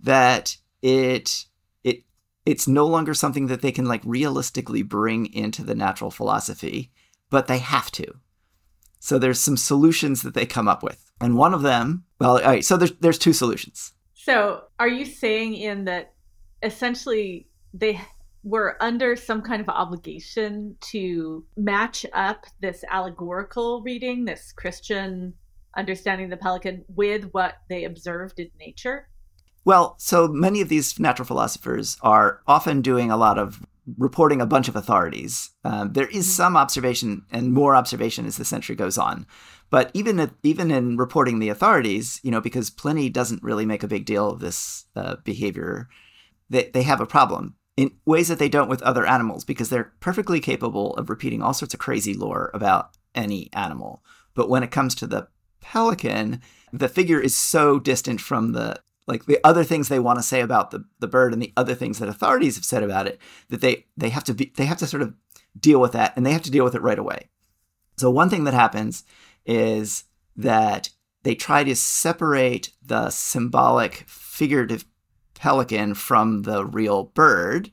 that 0.00 0.56
it 0.80 1.46
it 1.84 2.02
it's 2.44 2.66
no 2.66 2.86
longer 2.86 3.14
something 3.14 3.46
that 3.46 3.62
they 3.62 3.72
can 3.72 3.84
like 3.84 4.02
realistically 4.04 4.82
bring 4.82 5.26
into 5.32 5.62
the 5.62 5.74
natural 5.74 6.10
philosophy 6.10 6.90
but 7.30 7.46
they 7.46 7.58
have 7.58 7.90
to 7.90 8.04
so 9.04 9.18
there's 9.18 9.40
some 9.40 9.56
solutions 9.56 10.22
that 10.22 10.34
they 10.34 10.46
come 10.46 10.68
up 10.68 10.84
with. 10.84 11.10
And 11.22 11.36
one 11.36 11.54
of 11.54 11.62
them, 11.62 12.04
well, 12.18 12.38
all 12.38 12.42
right, 12.42 12.64
so 12.64 12.76
there's 12.76 12.92
there's 13.00 13.18
two 13.18 13.32
solutions. 13.32 13.92
So 14.14 14.64
are 14.78 14.88
you 14.88 15.04
saying 15.04 15.54
in 15.54 15.84
that 15.86 16.12
essentially 16.62 17.48
they 17.74 18.00
were 18.44 18.76
under 18.80 19.16
some 19.16 19.42
kind 19.42 19.60
of 19.60 19.68
obligation 19.68 20.76
to 20.80 21.44
match 21.56 22.04
up 22.12 22.46
this 22.60 22.84
allegorical 22.88 23.82
reading, 23.82 24.24
this 24.24 24.52
Christian 24.52 25.34
understanding 25.76 26.26
of 26.26 26.30
the 26.30 26.36
pelican 26.36 26.84
with 26.88 27.30
what 27.32 27.54
they 27.68 27.84
observed 27.84 28.38
in 28.38 28.50
nature? 28.58 29.08
Well, 29.64 29.94
so 29.98 30.26
many 30.26 30.60
of 30.60 30.68
these 30.68 30.98
natural 30.98 31.26
philosophers 31.26 31.96
are 32.02 32.40
often 32.46 32.82
doing 32.82 33.10
a 33.10 33.16
lot 33.16 33.38
of 33.38 33.64
reporting 33.96 34.40
a 34.40 34.46
bunch 34.46 34.68
of 34.68 34.76
authorities. 34.76 35.50
Um, 35.64 35.92
there 35.92 36.06
is 36.06 36.26
mm-hmm. 36.26 36.42
some 36.42 36.56
observation 36.56 37.24
and 37.30 37.52
more 37.52 37.74
observation 37.76 38.26
as 38.26 38.36
the 38.36 38.44
century 38.44 38.76
goes 38.76 38.98
on. 38.98 39.26
But 39.72 39.90
even 39.94 40.30
even 40.42 40.70
in 40.70 40.98
reporting 40.98 41.38
the 41.38 41.48
authorities, 41.48 42.20
you 42.22 42.30
know, 42.30 42.42
because 42.42 42.68
Pliny 42.68 43.08
doesn't 43.08 43.42
really 43.42 43.64
make 43.64 43.82
a 43.82 43.88
big 43.88 44.04
deal 44.04 44.28
of 44.28 44.40
this 44.40 44.84
uh, 44.94 45.16
behavior, 45.24 45.88
they, 46.50 46.70
they 46.74 46.82
have 46.82 47.00
a 47.00 47.06
problem 47.06 47.56
in 47.78 47.92
ways 48.04 48.28
that 48.28 48.38
they 48.38 48.50
don't 48.50 48.68
with 48.68 48.82
other 48.82 49.06
animals 49.06 49.44
because 49.46 49.70
they're 49.70 49.94
perfectly 50.00 50.40
capable 50.40 50.94
of 50.96 51.08
repeating 51.08 51.40
all 51.40 51.54
sorts 51.54 51.72
of 51.72 51.80
crazy 51.80 52.12
lore 52.12 52.50
about 52.52 52.90
any 53.14 53.48
animal. 53.54 54.04
But 54.34 54.50
when 54.50 54.62
it 54.62 54.70
comes 54.70 54.94
to 54.96 55.06
the 55.06 55.28
pelican, 55.62 56.42
the 56.70 56.88
figure 56.88 57.18
is 57.18 57.34
so 57.34 57.78
distant 57.78 58.20
from 58.20 58.52
the 58.52 58.78
like 59.06 59.24
the 59.24 59.40
other 59.42 59.64
things 59.64 59.88
they 59.88 59.98
want 59.98 60.18
to 60.18 60.22
say 60.22 60.42
about 60.42 60.70
the, 60.70 60.84
the 60.98 61.08
bird 61.08 61.32
and 61.32 61.40
the 61.40 61.52
other 61.56 61.74
things 61.74 61.98
that 61.98 62.10
authorities 62.10 62.56
have 62.56 62.64
said 62.66 62.82
about 62.82 63.06
it 63.06 63.18
that 63.48 63.62
they 63.62 63.86
they 63.96 64.10
have 64.10 64.24
to 64.24 64.34
be 64.34 64.52
they 64.58 64.66
have 64.66 64.78
to 64.78 64.86
sort 64.86 65.02
of 65.02 65.14
deal 65.58 65.80
with 65.80 65.92
that 65.92 66.14
and 66.14 66.26
they 66.26 66.32
have 66.32 66.42
to 66.42 66.50
deal 66.50 66.62
with 66.62 66.74
it 66.74 66.82
right 66.82 66.98
away 66.98 67.30
so 67.96 68.10
one 68.10 68.28
thing 68.28 68.44
that 68.44 68.54
happens 68.54 69.04
is 69.46 70.04
that 70.36 70.90
they 71.22 71.34
try 71.34 71.64
to 71.64 71.76
separate 71.76 72.72
the 72.84 73.10
symbolic 73.10 74.04
figurative 74.06 74.84
pelican 75.34 75.94
from 75.94 76.42
the 76.42 76.64
real 76.64 77.04
bird. 77.04 77.70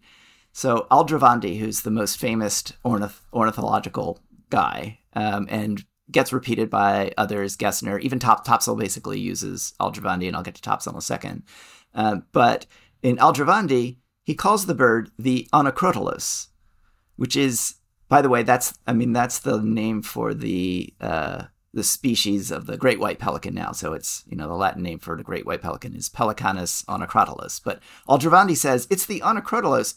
So 0.52 0.88
Aldrovandi, 0.92 1.60
who's 1.60 1.82
the 1.82 1.92
most 1.92 2.18
famous 2.18 2.64
ornith- 2.84 3.22
ornithological 3.34 4.20
guy, 4.50 5.00
um, 5.14 5.48
and 5.50 5.84
gets 6.12 6.34
repeated 6.34 6.70
by 6.70 7.12
others, 7.18 7.56
Gesner, 7.56 8.00
even 8.02 8.20
Top 8.20 8.46
Topsell 8.46 8.78
basically 8.78 9.20
uses 9.20 9.74
Aldrovandi, 9.80 10.28
and 10.28 10.36
I'll 10.36 10.44
get 10.44 10.56
to 10.56 10.62
Topsell 10.62 10.94
in 10.94 10.98
a 10.98 11.02
second. 11.02 11.44
Um, 11.94 12.26
but 12.32 12.66
in 13.02 13.18
Aldrovandi, 13.18 13.98
he 14.24 14.36
calls 14.36 14.66
the 14.66 14.76
bird 14.76 15.12
the 15.18 15.48
Onocrotalus, 15.54 16.48
which 17.16 17.36
is, 17.36 17.76
by 18.08 18.22
the 18.22 18.30
way, 18.30 18.44
that's 18.44 18.78
I 18.86 18.94
mean 18.94 19.14
that's 19.14 19.40
the 19.40 19.62
name 19.62 20.02
for 20.02 20.34
the 20.34 20.94
uh, 21.00 21.44
the 21.74 21.84
species 21.84 22.52
of 22.52 22.66
the 22.66 22.78
great 22.78 23.00
white 23.00 23.20
pelican 23.20 23.54
now. 23.54 23.72
So 23.72 23.94
it's 23.94 24.24
you 24.28 24.36
know 24.36 24.48
the 24.48 24.56
Latin 24.56 24.84
name 24.84 25.00
for 25.00 25.16
the 25.16 25.24
great 25.24 25.46
white 25.46 25.62
pelican 25.62 25.96
is 25.96 26.10
Pelecanus 26.10 26.84
onocrotalus. 26.86 27.62
But 27.64 27.80
Aldrovandi 28.08 28.58
says 28.58 28.88
it's 28.90 29.06
the 29.06 29.22
onocrotalus 29.22 29.96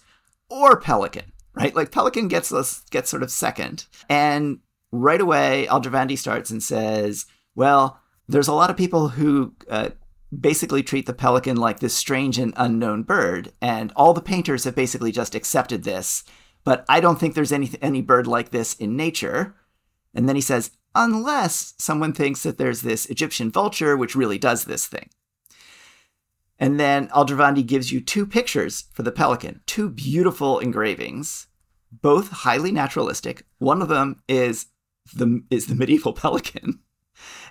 or 0.48 0.78
pelican, 0.78 1.32
right? 1.54 1.74
Like 1.74 1.90
pelican 1.90 2.28
gets 2.28 2.50
gets 2.90 3.10
sort 3.10 3.22
of 3.22 3.30
second, 3.30 3.86
and 4.08 4.60
right 4.90 5.20
away 5.20 5.66
Aldrovandi 5.70 6.18
starts 6.18 6.50
and 6.50 6.62
says, 6.62 7.26
well, 7.54 8.00
there's 8.28 8.48
a 8.48 8.54
lot 8.54 8.70
of 8.70 8.76
people 8.76 9.08
who 9.08 9.54
uh, 9.70 9.90
basically 10.38 10.82
treat 10.82 11.06
the 11.06 11.14
pelican 11.14 11.56
like 11.56 11.80
this 11.80 11.94
strange 11.94 12.38
and 12.38 12.52
unknown 12.56 13.02
bird, 13.02 13.52
and 13.60 13.92
all 13.96 14.12
the 14.12 14.20
painters 14.20 14.64
have 14.64 14.74
basically 14.74 15.12
just 15.12 15.34
accepted 15.34 15.84
this. 15.84 16.24
But 16.64 16.84
I 16.88 17.00
don't 17.00 17.18
think 17.18 17.34
there's 17.34 17.52
any 17.52 17.70
any 17.80 18.02
bird 18.02 18.26
like 18.26 18.50
this 18.50 18.74
in 18.74 18.96
nature. 18.96 19.54
And 20.14 20.28
then 20.28 20.36
he 20.36 20.42
says, 20.42 20.70
unless 20.94 21.74
someone 21.78 22.12
thinks 22.12 22.42
that 22.42 22.58
there's 22.58 22.82
this 22.82 23.06
Egyptian 23.06 23.50
vulture 23.50 23.96
which 23.96 24.16
really 24.16 24.38
does 24.38 24.64
this 24.64 24.86
thing. 24.86 25.08
And 26.58 26.78
then 26.78 27.08
Aldrovandi 27.08 27.66
gives 27.66 27.90
you 27.90 28.00
two 28.00 28.24
pictures 28.24 28.84
for 28.92 29.02
the 29.02 29.10
pelican, 29.10 29.62
two 29.66 29.88
beautiful 29.88 30.58
engravings, 30.58 31.48
both 31.90 32.28
highly 32.28 32.70
naturalistic. 32.70 33.44
One 33.58 33.82
of 33.82 33.88
them 33.88 34.22
is 34.28 34.66
the 35.14 35.42
is 35.50 35.66
the 35.66 35.74
medieval 35.74 36.12
pelican, 36.24 36.80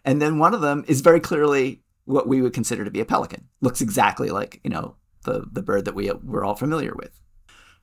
and 0.06 0.22
then 0.22 0.40
one 0.40 0.54
of 0.54 0.62
them 0.62 0.86
is 0.88 1.02
very 1.02 1.20
clearly 1.20 1.84
what 2.06 2.28
we 2.28 2.42
would 2.42 2.54
consider 2.54 2.86
to 2.86 2.92
be 2.92 3.00
a 3.00 3.06
pelican. 3.06 3.48
Looks 3.62 3.82
exactly 3.82 4.30
like, 4.30 4.60
you 4.64 4.70
know, 4.70 4.96
the, 5.24 5.46
the 5.52 5.62
bird 5.62 5.86
that 5.86 5.96
we, 5.96 6.12
we're 6.24 6.44
all 6.44 6.56
familiar 6.56 6.94
with. 6.96 7.20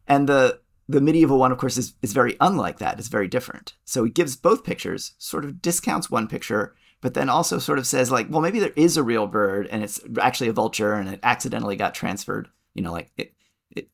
And 0.07 0.29
the, 0.29 0.61
the 0.89 1.01
medieval 1.01 1.39
one, 1.39 1.53
of 1.53 1.59
course, 1.59 1.77
is, 1.77 1.95
is 2.03 2.13
very 2.13 2.37
unlike 2.41 2.79
that. 2.79 2.99
It's 2.99 3.09
very 3.09 3.29
different. 3.29 3.75
So 3.85 4.05
he 4.05 4.11
gives 4.11 4.37
both 4.37 4.65
pictures, 4.65 5.13
sort 5.19 5.45
of 5.45 5.61
discounts 5.61 6.11
one 6.11 6.29
picture, 6.29 6.75
but 7.01 7.15
then 7.15 7.29
also 7.29 7.59
sort 7.59 7.79
of 7.79 7.87
says, 7.87 8.11
like, 8.11 8.29
well, 8.31 8.41
maybe 8.41 8.59
there 8.59 8.73
is 8.75 8.97
a 8.97 9.03
real 9.03 9.27
bird 9.27 9.67
and 9.71 9.85
it's 9.85 10.01
actually 10.21 10.49
a 10.49 10.53
vulture 10.55 10.95
and 10.95 11.09
it 11.09 11.21
accidentally 11.23 11.77
got 11.77 11.95
transferred. 11.95 12.49
You 12.75 12.83
know, 12.83 12.93
like 12.93 13.11
it, 13.17 13.35
it, 13.71 13.91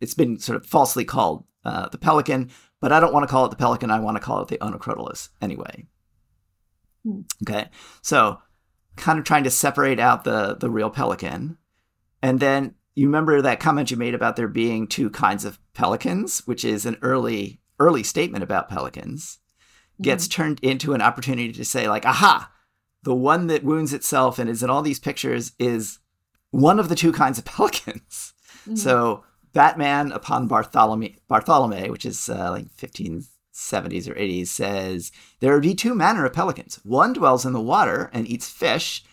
it's 0.00 0.14
been 0.14 0.38
sort 0.38 0.56
of 0.56 0.64
falsely 0.64 1.04
called 1.04 1.44
uh, 1.64 1.88
the 1.88 1.98
pelican, 1.98 2.50
but 2.80 2.92
I 2.92 3.00
don't 3.00 3.12
want 3.12 3.24
to 3.24 3.30
call 3.30 3.44
it 3.44 3.50
the 3.50 3.56
pelican. 3.56 3.90
I 3.90 3.98
want 3.98 4.16
to 4.16 4.22
call 4.22 4.40
it 4.40 4.48
the 4.48 4.58
onocrotalus 4.58 5.30
anyway. 5.42 5.86
Hmm. 7.04 7.22
Okay. 7.42 7.68
So 8.02 8.40
kind 8.96 9.18
of 9.18 9.24
trying 9.24 9.44
to 9.44 9.50
separate 9.50 10.00
out 10.00 10.24
the 10.24 10.56
the 10.56 10.70
real 10.70 10.90
pelican. 10.90 11.58
And 12.22 12.40
then 12.40 12.74
you 12.96 13.06
remember 13.06 13.40
that 13.42 13.60
comment 13.60 13.90
you 13.90 13.96
made 13.96 14.14
about 14.14 14.34
there 14.34 14.48
being 14.48 14.88
two 14.88 15.10
kinds 15.10 15.44
of 15.44 15.60
pelicans, 15.74 16.40
which 16.46 16.64
is 16.64 16.84
an 16.84 16.96
early 17.02 17.60
early 17.78 18.02
statement 18.02 18.42
about 18.42 18.70
pelicans, 18.70 19.38
gets 20.00 20.26
mm-hmm. 20.26 20.42
turned 20.42 20.60
into 20.60 20.94
an 20.94 21.02
opportunity 21.02 21.52
to 21.52 21.64
say 21.64 21.88
like, 21.88 22.06
aha, 22.06 22.50
the 23.02 23.14
one 23.14 23.48
that 23.48 23.62
wounds 23.62 23.92
itself 23.92 24.38
and 24.38 24.48
is 24.48 24.62
in 24.62 24.70
all 24.70 24.80
these 24.80 24.98
pictures 24.98 25.52
is 25.58 25.98
one 26.50 26.80
of 26.80 26.88
the 26.88 26.94
two 26.94 27.12
kinds 27.12 27.38
of 27.38 27.44
pelicans. 27.44 28.32
Mm-hmm. 28.62 28.76
So 28.76 29.24
Batman 29.52 30.10
upon 30.10 30.48
Bartholomew, 30.48 31.14
Bartholomew, 31.28 31.90
which 31.90 32.06
is 32.06 32.30
uh, 32.30 32.50
like 32.50 32.74
1570s 32.76 34.08
or 34.08 34.14
80s 34.14 34.46
says 34.46 35.12
there 35.40 35.60
be 35.60 35.74
two 35.74 35.94
manner 35.94 36.24
of 36.24 36.32
pelicans. 36.32 36.80
One 36.82 37.12
dwells 37.12 37.44
in 37.44 37.52
the 37.52 37.60
water 37.60 38.10
and 38.14 38.26
eats 38.26 38.48
fish, 38.48 39.04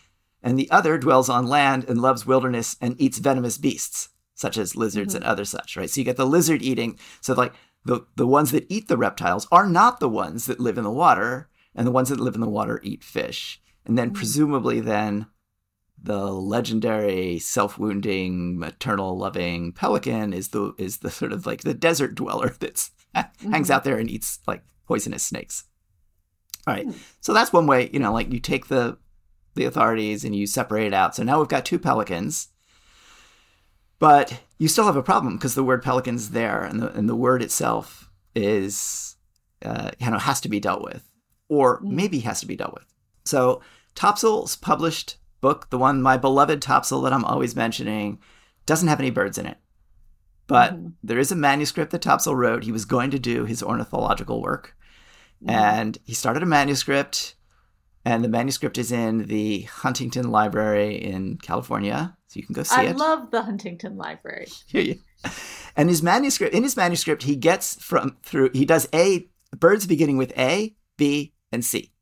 and 0.44 0.58
the 0.58 0.70
other 0.70 0.98
dwells 0.98 1.30
on 1.30 1.46
land 1.46 1.84
and 1.88 2.00
loves 2.00 2.26
wilderness 2.26 2.76
and 2.78 3.00
eats 3.00 3.18
venomous 3.18 3.56
beasts, 3.56 4.10
such 4.34 4.58
as 4.58 4.76
lizards 4.76 5.14
mm-hmm. 5.14 5.24
and 5.24 5.30
other 5.30 5.46
such, 5.46 5.74
right? 5.74 5.88
So 5.88 6.00
you 6.00 6.04
get 6.04 6.18
the 6.18 6.26
lizard 6.26 6.62
eating. 6.62 6.98
So 7.22 7.32
like 7.32 7.54
the, 7.84 8.06
the 8.16 8.26
ones 8.26 8.50
that 8.52 8.66
eat 8.68 8.86
the 8.86 8.98
reptiles 8.98 9.48
are 9.50 9.66
not 9.66 10.00
the 10.00 10.08
ones 10.08 10.44
that 10.44 10.60
live 10.60 10.76
in 10.76 10.84
the 10.84 10.90
water, 10.90 11.48
and 11.74 11.86
the 11.86 11.92
ones 11.92 12.10
that 12.10 12.20
live 12.20 12.34
in 12.34 12.42
the 12.42 12.48
water 12.48 12.78
eat 12.84 13.02
fish. 13.02 13.60
And 13.86 13.96
then 13.96 14.08
mm-hmm. 14.08 14.16
presumably 14.16 14.80
then 14.80 15.26
the 16.00 16.30
legendary 16.30 17.38
self-wounding 17.38 18.58
maternal 18.58 19.16
loving 19.16 19.72
pelican 19.72 20.34
is 20.34 20.48
the 20.50 20.74
is 20.76 20.98
the 20.98 21.10
sort 21.10 21.32
of 21.32 21.46
like 21.46 21.62
the 21.62 21.72
desert 21.72 22.14
dweller 22.14 22.54
that's 22.60 22.90
mm-hmm. 23.16 23.50
hangs 23.50 23.70
out 23.70 23.84
there 23.84 23.98
and 23.98 24.10
eats 24.10 24.40
like 24.46 24.62
poisonous 24.86 25.22
snakes. 25.22 25.64
All 26.66 26.74
right. 26.74 26.86
Mm. 26.86 26.94
So 27.20 27.32
that's 27.32 27.52
one 27.52 27.66
way, 27.66 27.88
you 27.92 27.98
know, 27.98 28.12
like 28.12 28.32
you 28.32 28.40
take 28.40 28.68
the 28.68 28.98
the 29.54 29.64
authorities 29.64 30.24
and 30.24 30.34
you 30.34 30.46
separate 30.46 30.86
it 30.86 30.94
out. 30.94 31.14
So 31.14 31.22
now 31.22 31.38
we've 31.38 31.48
got 31.48 31.64
two 31.64 31.78
pelicans. 31.78 32.48
But 33.98 34.40
you 34.58 34.68
still 34.68 34.84
have 34.84 34.96
a 34.96 35.02
problem 35.02 35.36
because 35.36 35.54
the 35.54 35.64
word 35.64 35.82
pelican's 35.82 36.30
there 36.30 36.62
and 36.62 36.80
the 36.80 36.92
and 36.92 37.08
the 37.08 37.16
word 37.16 37.42
itself 37.42 38.10
is 38.34 39.16
uh, 39.64 39.92
you 39.98 40.10
know 40.10 40.18
has 40.18 40.40
to 40.42 40.48
be 40.48 40.60
dealt 40.60 40.82
with 40.82 41.08
or 41.48 41.80
mm. 41.80 41.90
maybe 41.90 42.20
has 42.20 42.40
to 42.40 42.46
be 42.46 42.56
dealt 42.56 42.74
with. 42.74 42.92
So 43.24 43.62
Topsell's 43.94 44.56
published 44.56 45.16
book, 45.40 45.70
the 45.70 45.78
one 45.78 46.02
my 46.02 46.16
beloved 46.16 46.60
Topsell 46.60 47.02
that 47.04 47.12
I'm 47.12 47.24
always 47.24 47.54
mentioning, 47.54 48.18
doesn't 48.66 48.88
have 48.88 49.00
any 49.00 49.10
birds 49.10 49.38
in 49.38 49.46
it. 49.46 49.58
But 50.46 50.74
mm-hmm. 50.74 50.88
there 51.02 51.18
is 51.18 51.32
a 51.32 51.36
manuscript 51.36 51.92
that 51.92 52.02
Topsell 52.02 52.36
wrote. 52.36 52.64
He 52.64 52.72
was 52.72 52.84
going 52.84 53.10
to 53.12 53.18
do 53.18 53.44
his 53.44 53.62
ornithological 53.62 54.42
work. 54.42 54.76
Mm-hmm. 55.42 55.50
And 55.50 55.98
he 56.04 56.14
started 56.14 56.42
a 56.42 56.46
manuscript, 56.46 57.34
and 58.04 58.22
the 58.22 58.28
manuscript 58.28 58.76
is 58.76 58.92
in 58.92 59.26
the 59.26 59.62
Huntington 59.62 60.30
Library 60.30 60.96
in 60.96 61.38
California. 61.38 62.16
So 62.28 62.38
you 62.38 62.46
can 62.46 62.54
go 62.54 62.62
see 62.62 62.76
I 62.76 62.84
it. 62.84 62.88
I 62.90 62.92
love 62.92 63.30
the 63.30 63.42
Huntington 63.42 63.96
Library. 63.96 64.48
and 65.76 65.88
his 65.88 66.02
manuscript, 66.02 66.54
in 66.54 66.62
his 66.62 66.76
manuscript, 66.76 67.22
he 67.22 67.36
gets 67.36 67.82
from 67.82 68.16
through, 68.22 68.50
he 68.52 68.64
does 68.64 68.88
A, 68.94 69.28
birds 69.56 69.86
beginning 69.86 70.18
with 70.18 70.36
A, 70.36 70.74
B, 70.96 71.32
and 71.50 71.64
C. 71.64 71.92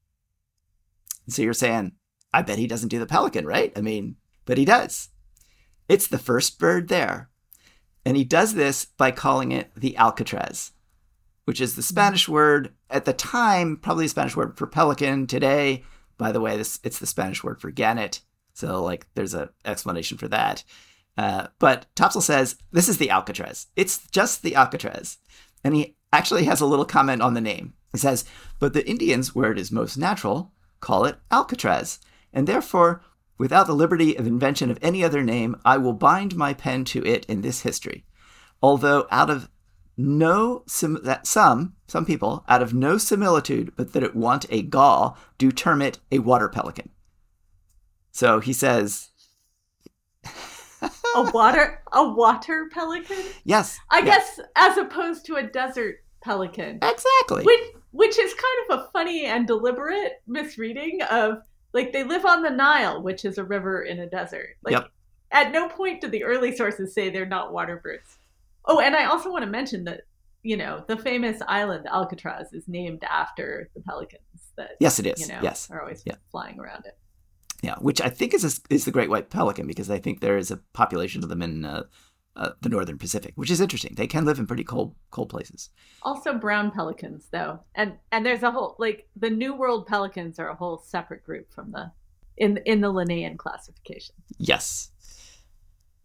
So 1.28 1.42
you're 1.42 1.52
saying, 1.52 1.92
I 2.32 2.42
bet 2.42 2.58
he 2.58 2.66
doesn't 2.66 2.88
do 2.88 2.98
the 2.98 3.06
pelican, 3.06 3.46
right? 3.46 3.72
I 3.76 3.80
mean, 3.80 4.16
but 4.44 4.58
he 4.58 4.64
does. 4.64 5.10
It's 5.88 6.08
the 6.08 6.18
first 6.18 6.58
bird 6.58 6.88
there. 6.88 7.30
And 8.04 8.16
he 8.16 8.24
does 8.24 8.54
this 8.54 8.84
by 8.84 9.12
calling 9.12 9.52
it 9.52 9.70
the 9.76 9.96
Alcatraz, 9.96 10.72
which 11.44 11.60
is 11.60 11.76
the 11.76 11.82
hmm. 11.82 11.86
Spanish 11.86 12.28
word 12.28 12.74
at 12.90 13.04
the 13.04 13.12
time, 13.12 13.76
probably 13.76 14.06
the 14.06 14.10
Spanish 14.10 14.34
word 14.34 14.58
for 14.58 14.66
pelican. 14.66 15.26
Today, 15.26 15.84
by 16.18 16.32
the 16.32 16.40
way, 16.40 16.56
this 16.56 16.80
it's 16.84 16.98
the 16.98 17.06
Spanish 17.06 17.42
word 17.42 17.60
for 17.60 17.70
gannet. 17.70 18.20
So 18.54 18.82
like 18.82 19.06
there's 19.14 19.34
an 19.34 19.48
explanation 19.64 20.18
for 20.18 20.28
that. 20.28 20.64
Uh, 21.16 21.48
but 21.58 21.86
Topsell 21.94 22.22
says 22.22 22.56
this 22.70 22.88
is 22.88 22.98
the 22.98 23.10
Alcatraz. 23.10 23.66
It's 23.76 24.06
just 24.08 24.42
the 24.42 24.56
Alcatraz. 24.56 25.18
And 25.64 25.74
he 25.74 25.96
actually 26.12 26.44
has 26.44 26.60
a 26.60 26.66
little 26.66 26.84
comment 26.84 27.22
on 27.22 27.34
the 27.34 27.40
name. 27.40 27.74
He 27.92 27.98
says, 27.98 28.24
but 28.58 28.72
the 28.72 28.88
Indians, 28.88 29.34
where 29.34 29.52
it 29.52 29.58
is 29.58 29.70
most 29.70 29.96
natural, 29.98 30.52
call 30.80 31.04
it 31.04 31.18
Alcatraz. 31.30 31.98
And 32.32 32.46
therefore, 32.46 33.02
Without 33.42 33.66
the 33.66 33.74
liberty 33.74 34.16
of 34.16 34.24
invention 34.24 34.70
of 34.70 34.78
any 34.80 35.02
other 35.02 35.20
name, 35.20 35.56
I 35.64 35.76
will 35.76 35.94
bind 35.94 36.36
my 36.36 36.54
pen 36.54 36.84
to 36.84 37.04
it 37.04 37.26
in 37.26 37.40
this 37.40 37.62
history. 37.62 38.04
Although 38.62 39.08
out 39.10 39.30
of 39.30 39.48
no 39.96 40.62
sim- 40.66 41.00
that 41.04 41.26
some 41.26 41.74
some 41.86 42.06
people 42.06 42.44
out 42.48 42.62
of 42.62 42.72
no 42.72 42.98
similitude, 42.98 43.72
but 43.76 43.92
that 43.92 44.02
it 44.02 44.16
want 44.16 44.46
a 44.50 44.62
gall, 44.62 45.16
do 45.38 45.52
term 45.52 45.82
it 45.82 45.98
a 46.10 46.20
water 46.20 46.48
pelican. 46.48 46.90
So 48.10 48.40
he 48.40 48.52
says, 48.52 49.10
a 51.14 51.30
water 51.32 51.82
a 51.92 52.08
water 52.08 52.68
pelican. 52.72 53.22
Yes, 53.44 53.78
I 53.90 54.00
yes. 54.00 54.36
guess 54.36 54.46
as 54.56 54.76
opposed 54.78 55.26
to 55.26 55.36
a 55.36 55.42
desert 55.42 55.96
pelican. 56.22 56.78
Exactly. 56.82 57.44
Which 57.44 57.60
which 57.90 58.18
is 58.18 58.34
kind 58.34 58.70
of 58.70 58.78
a 58.78 58.90
funny 58.92 59.26
and 59.26 59.46
deliberate 59.46 60.22
misreading 60.26 61.02
of 61.10 61.42
like 61.72 61.92
they 61.92 62.04
live 62.04 62.24
on 62.24 62.42
the 62.42 62.50
Nile, 62.50 63.02
which 63.02 63.24
is 63.24 63.38
a 63.38 63.44
river 63.44 63.82
in 63.82 63.98
a 63.98 64.06
desert. 64.06 64.56
Like 64.62 64.72
yep. 64.72 64.90
at 65.30 65.52
no 65.52 65.68
point 65.68 66.00
do 66.00 66.08
the 66.08 66.24
early 66.24 66.54
sources 66.54 66.94
say 66.94 67.10
they're 67.10 67.26
not 67.26 67.52
water 67.52 67.76
birds. 67.76 68.18
Oh, 68.64 68.80
and 68.80 68.94
I 68.94 69.06
also 69.06 69.30
want 69.30 69.44
to 69.44 69.50
mention 69.50 69.84
that 69.84 70.02
you 70.42 70.56
know 70.56 70.84
the 70.88 70.96
famous 70.96 71.40
island 71.46 71.86
Alcatraz 71.86 72.52
is 72.52 72.66
named 72.66 73.04
after 73.04 73.70
the 73.74 73.80
pelicans 73.80 74.22
that 74.56 74.72
yes 74.80 74.98
it 74.98 75.06
is 75.06 75.20
you 75.20 75.28
know 75.28 75.38
yes 75.42 75.70
are 75.70 75.80
always 75.80 76.02
yeah. 76.04 76.16
flying 76.30 76.58
around 76.58 76.84
it. 76.86 76.98
Yeah, 77.62 77.76
which 77.76 78.00
I 78.00 78.08
think 78.08 78.34
is 78.34 78.44
a, 78.44 78.74
is 78.74 78.84
the 78.84 78.90
great 78.90 79.08
white 79.08 79.30
pelican 79.30 79.68
because 79.68 79.88
I 79.88 80.00
think 80.00 80.20
there 80.20 80.36
is 80.36 80.50
a 80.50 80.56
population 80.72 81.22
of 81.22 81.28
them 81.28 81.42
in 81.42 81.64
uh, 81.64 81.84
uh, 82.34 82.50
the 82.60 82.68
northern 82.68 82.98
Pacific, 82.98 83.32
which 83.36 83.50
is 83.50 83.60
interesting. 83.60 83.94
They 83.94 84.08
can 84.08 84.24
live 84.24 84.38
in 84.38 84.46
pretty 84.46 84.64
cold 84.64 84.94
cold 85.10 85.28
places. 85.28 85.70
Also, 86.02 86.34
brown 86.34 86.70
pelicans, 86.70 87.28
though, 87.30 87.60
and 87.74 87.94
and 88.10 88.26
there's 88.26 88.42
a 88.42 88.50
whole 88.50 88.74
like 88.78 89.06
the 89.14 89.30
New 89.30 89.54
World 89.54 89.86
pelicans 89.86 90.38
are 90.38 90.48
a 90.48 90.56
whole 90.56 90.78
separate 90.78 91.24
group 91.24 91.52
from 91.52 91.72
the 91.72 91.92
in 92.36 92.58
in 92.66 92.80
the 92.80 92.90
Linnaean 92.90 93.36
classification. 93.36 94.14
Yes. 94.38 94.90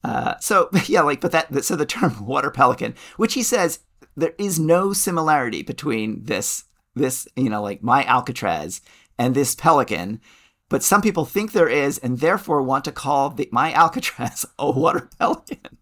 Uh, 0.03 0.35
so 0.39 0.69
yeah, 0.85 1.01
like, 1.01 1.21
but 1.21 1.31
that 1.31 1.63
so 1.63 1.75
the 1.75 1.85
term 1.85 2.25
water 2.25 2.51
pelican, 2.51 2.95
which 3.17 3.33
he 3.33 3.43
says 3.43 3.79
there 4.15 4.33
is 4.37 4.59
no 4.59 4.93
similarity 4.93 5.61
between 5.61 6.23
this 6.23 6.65
this 6.95 7.27
you 7.35 7.49
know 7.49 7.61
like 7.61 7.83
my 7.83 8.03
Alcatraz 8.05 8.81
and 9.17 9.35
this 9.35 9.55
pelican, 9.55 10.21
but 10.69 10.83
some 10.83 11.01
people 11.01 11.25
think 11.25 11.51
there 11.51 11.69
is, 11.69 11.97
and 11.97 12.19
therefore 12.19 12.61
want 12.61 12.85
to 12.85 12.91
call 12.91 13.29
the, 13.29 13.47
my 13.51 13.73
Alcatraz 13.73 14.45
a 14.59 14.69
water 14.71 15.09
pelican. 15.19 15.77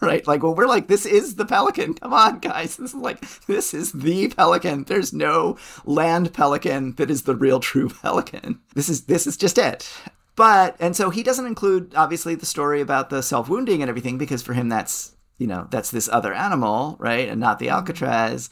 right? 0.00 0.26
Like, 0.26 0.42
well, 0.42 0.54
we're 0.54 0.66
like, 0.66 0.88
this 0.88 1.06
is 1.06 1.36
the 1.36 1.46
pelican. 1.46 1.94
Come 1.94 2.12
on, 2.12 2.40
guys. 2.40 2.76
This 2.76 2.90
is 2.90 3.00
like, 3.00 3.24
this 3.46 3.72
is 3.72 3.92
the 3.92 4.28
pelican. 4.28 4.84
There's 4.84 5.12
no 5.12 5.56
land 5.84 6.34
pelican 6.34 6.94
that 6.96 7.10
is 7.10 7.22
the 7.22 7.36
real 7.36 7.60
true 7.60 7.88
pelican. 7.88 8.60
This 8.74 8.88
is 8.88 9.04
this 9.04 9.26
is 9.26 9.36
just 9.36 9.58
it. 9.58 9.90
But 10.38 10.76
and 10.78 10.94
so 10.94 11.10
he 11.10 11.24
doesn't 11.24 11.46
include 11.46 11.96
obviously 11.96 12.36
the 12.36 12.46
story 12.46 12.80
about 12.80 13.10
the 13.10 13.24
self 13.24 13.48
wounding 13.48 13.82
and 13.82 13.88
everything 13.88 14.18
because 14.18 14.40
for 14.40 14.52
him 14.52 14.68
that's 14.68 15.16
you 15.36 15.48
know 15.48 15.66
that's 15.68 15.90
this 15.90 16.08
other 16.08 16.32
animal, 16.32 16.96
right, 17.00 17.28
and 17.28 17.40
not 17.40 17.58
the 17.58 17.70
Alcatraz. 17.70 18.48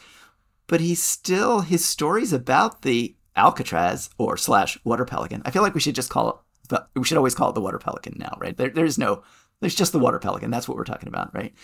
But 0.67 0.81
he's 0.81 1.01
still 1.01 1.61
his 1.61 1.85
stories 1.85 2.33
about 2.33 2.83
the 2.83 3.15
Alcatraz 3.37 4.11
or 4.19 4.37
slash 4.37 4.77
water 4.83 5.05
pelican. 5.05 5.43
I 5.45 5.53
feel 5.53 5.63
like 5.63 5.75
we 5.75 5.81
should 5.81 5.95
just 5.95 6.11
call 6.11 6.29
it. 6.31 6.37
But 6.69 6.91
we 6.97 7.05
should 7.05 7.19
always 7.19 7.37
call 7.37 7.51
it 7.51 7.55
the 7.55 7.61
water 7.61 7.79
pelican 7.79 8.17
now, 8.19 8.37
right? 8.41 8.57
There, 8.57 8.71
there's 8.71 8.99
no 8.99 9.23
there's 9.61 9.77
just 9.77 9.93
the 9.93 10.01
water 10.01 10.19
pelican. 10.19 10.51
That's 10.51 10.67
what 10.67 10.77
we're 10.77 10.83
talking 10.83 11.09
about, 11.09 11.33
right? 11.37 11.55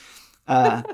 Uh, 0.47 0.85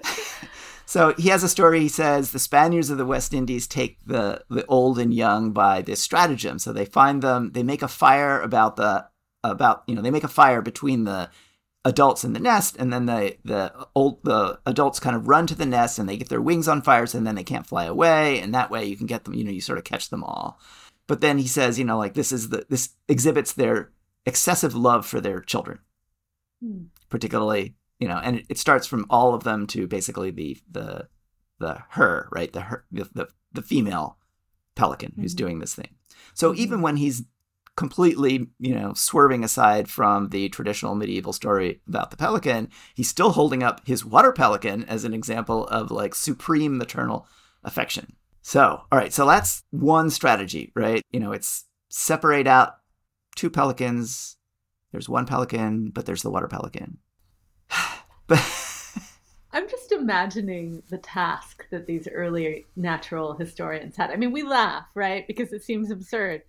so 0.86 1.14
he 1.14 1.28
has 1.28 1.42
a 1.42 1.48
story. 1.48 1.80
He 1.80 1.88
says 1.88 2.30
the 2.30 2.38
Spaniards 2.38 2.90
of 2.90 2.98
the 2.98 3.06
West 3.06 3.32
Indies 3.32 3.66
take 3.66 3.98
the 4.06 4.44
the 4.48 4.66
old 4.66 4.98
and 4.98 5.12
young 5.12 5.52
by 5.52 5.82
this 5.82 6.00
stratagem. 6.00 6.58
So 6.58 6.72
they 6.72 6.84
find 6.84 7.22
them. 7.22 7.52
They 7.52 7.62
make 7.62 7.82
a 7.82 7.88
fire 7.88 8.40
about 8.40 8.76
the 8.76 9.08
about 9.42 9.84
you 9.86 9.94
know 9.94 10.02
they 10.02 10.10
make 10.10 10.24
a 10.24 10.28
fire 10.28 10.62
between 10.62 11.04
the 11.04 11.30
adults 11.84 12.24
in 12.24 12.32
the 12.32 12.40
nest, 12.40 12.76
and 12.78 12.92
then 12.92 13.06
the 13.06 13.36
the 13.44 13.72
old 13.94 14.22
the 14.24 14.58
adults 14.66 15.00
kind 15.00 15.16
of 15.16 15.28
run 15.28 15.46
to 15.46 15.54
the 15.54 15.66
nest 15.66 15.98
and 15.98 16.08
they 16.08 16.16
get 16.16 16.28
their 16.28 16.40
wings 16.40 16.68
on 16.68 16.82
fire, 16.82 17.06
and 17.14 17.26
then 17.26 17.34
they 17.34 17.44
can't 17.44 17.66
fly 17.66 17.84
away, 17.84 18.40
and 18.40 18.54
that 18.54 18.70
way 18.70 18.84
you 18.84 18.96
can 18.96 19.06
get 19.06 19.24
them. 19.24 19.34
You 19.34 19.44
know, 19.44 19.50
you 19.50 19.60
sort 19.60 19.78
of 19.78 19.84
catch 19.84 20.10
them 20.10 20.24
all. 20.24 20.58
But 21.06 21.20
then 21.20 21.36
he 21.38 21.46
says, 21.46 21.78
you 21.78 21.84
know, 21.84 21.98
like 21.98 22.14
this 22.14 22.32
is 22.32 22.48
the 22.48 22.66
this 22.68 22.90
exhibits 23.08 23.52
their 23.52 23.90
excessive 24.26 24.74
love 24.74 25.04
for 25.06 25.20
their 25.20 25.40
children 25.40 25.80
Hmm. 26.64 26.84
particularly 27.10 27.74
you 28.04 28.08
know 28.10 28.20
and 28.22 28.42
it 28.50 28.58
starts 28.58 28.86
from 28.86 29.06
all 29.08 29.32
of 29.32 29.44
them 29.44 29.66
to 29.66 29.86
basically 29.86 30.30
the 30.30 30.58
the 30.70 31.08
the 31.58 31.78
her 31.92 32.28
right 32.30 32.52
the 32.52 32.60
her 32.60 32.84
the 32.92 33.08
the, 33.14 33.26
the 33.52 33.62
female 33.62 34.18
pelican 34.74 35.12
mm-hmm. 35.12 35.22
who's 35.22 35.34
doing 35.34 35.58
this 35.58 35.74
thing 35.74 35.88
so 36.34 36.50
mm-hmm. 36.52 36.60
even 36.60 36.82
when 36.82 36.96
he's 36.96 37.22
completely 37.76 38.50
you 38.58 38.74
know 38.74 38.92
swerving 38.92 39.42
aside 39.42 39.88
from 39.88 40.28
the 40.28 40.50
traditional 40.50 40.94
medieval 40.94 41.32
story 41.32 41.80
about 41.88 42.10
the 42.10 42.16
pelican 42.18 42.68
he's 42.94 43.08
still 43.08 43.32
holding 43.32 43.62
up 43.62 43.80
his 43.86 44.04
water 44.04 44.32
pelican 44.32 44.84
as 44.84 45.04
an 45.04 45.14
example 45.14 45.66
of 45.68 45.90
like 45.90 46.14
supreme 46.14 46.76
maternal 46.76 47.26
affection 47.64 48.16
so 48.42 48.82
all 48.92 48.98
right 48.98 49.14
so 49.14 49.24
that's 49.24 49.62
one 49.70 50.10
strategy 50.10 50.70
right 50.76 51.02
you 51.10 51.18
know 51.18 51.32
it's 51.32 51.64
separate 51.88 52.46
out 52.46 52.74
two 53.34 53.48
pelicans 53.48 54.36
there's 54.94 55.08
one 55.08 55.26
pelican, 55.26 55.90
but 55.90 56.06
there's 56.06 56.22
the 56.22 56.30
water 56.30 56.46
pelican. 56.46 56.98
But 58.26 58.42
I'm 59.52 59.68
just 59.68 59.92
imagining 59.92 60.82
the 60.90 60.98
task 60.98 61.66
that 61.70 61.86
these 61.86 62.08
early 62.08 62.66
natural 62.74 63.34
historians 63.34 63.96
had. 63.96 64.10
I 64.10 64.16
mean, 64.16 64.32
we 64.32 64.42
laugh, 64.42 64.86
right? 64.94 65.26
Because 65.28 65.52
it 65.52 65.62
seems 65.62 65.90
absurd. 65.90 66.42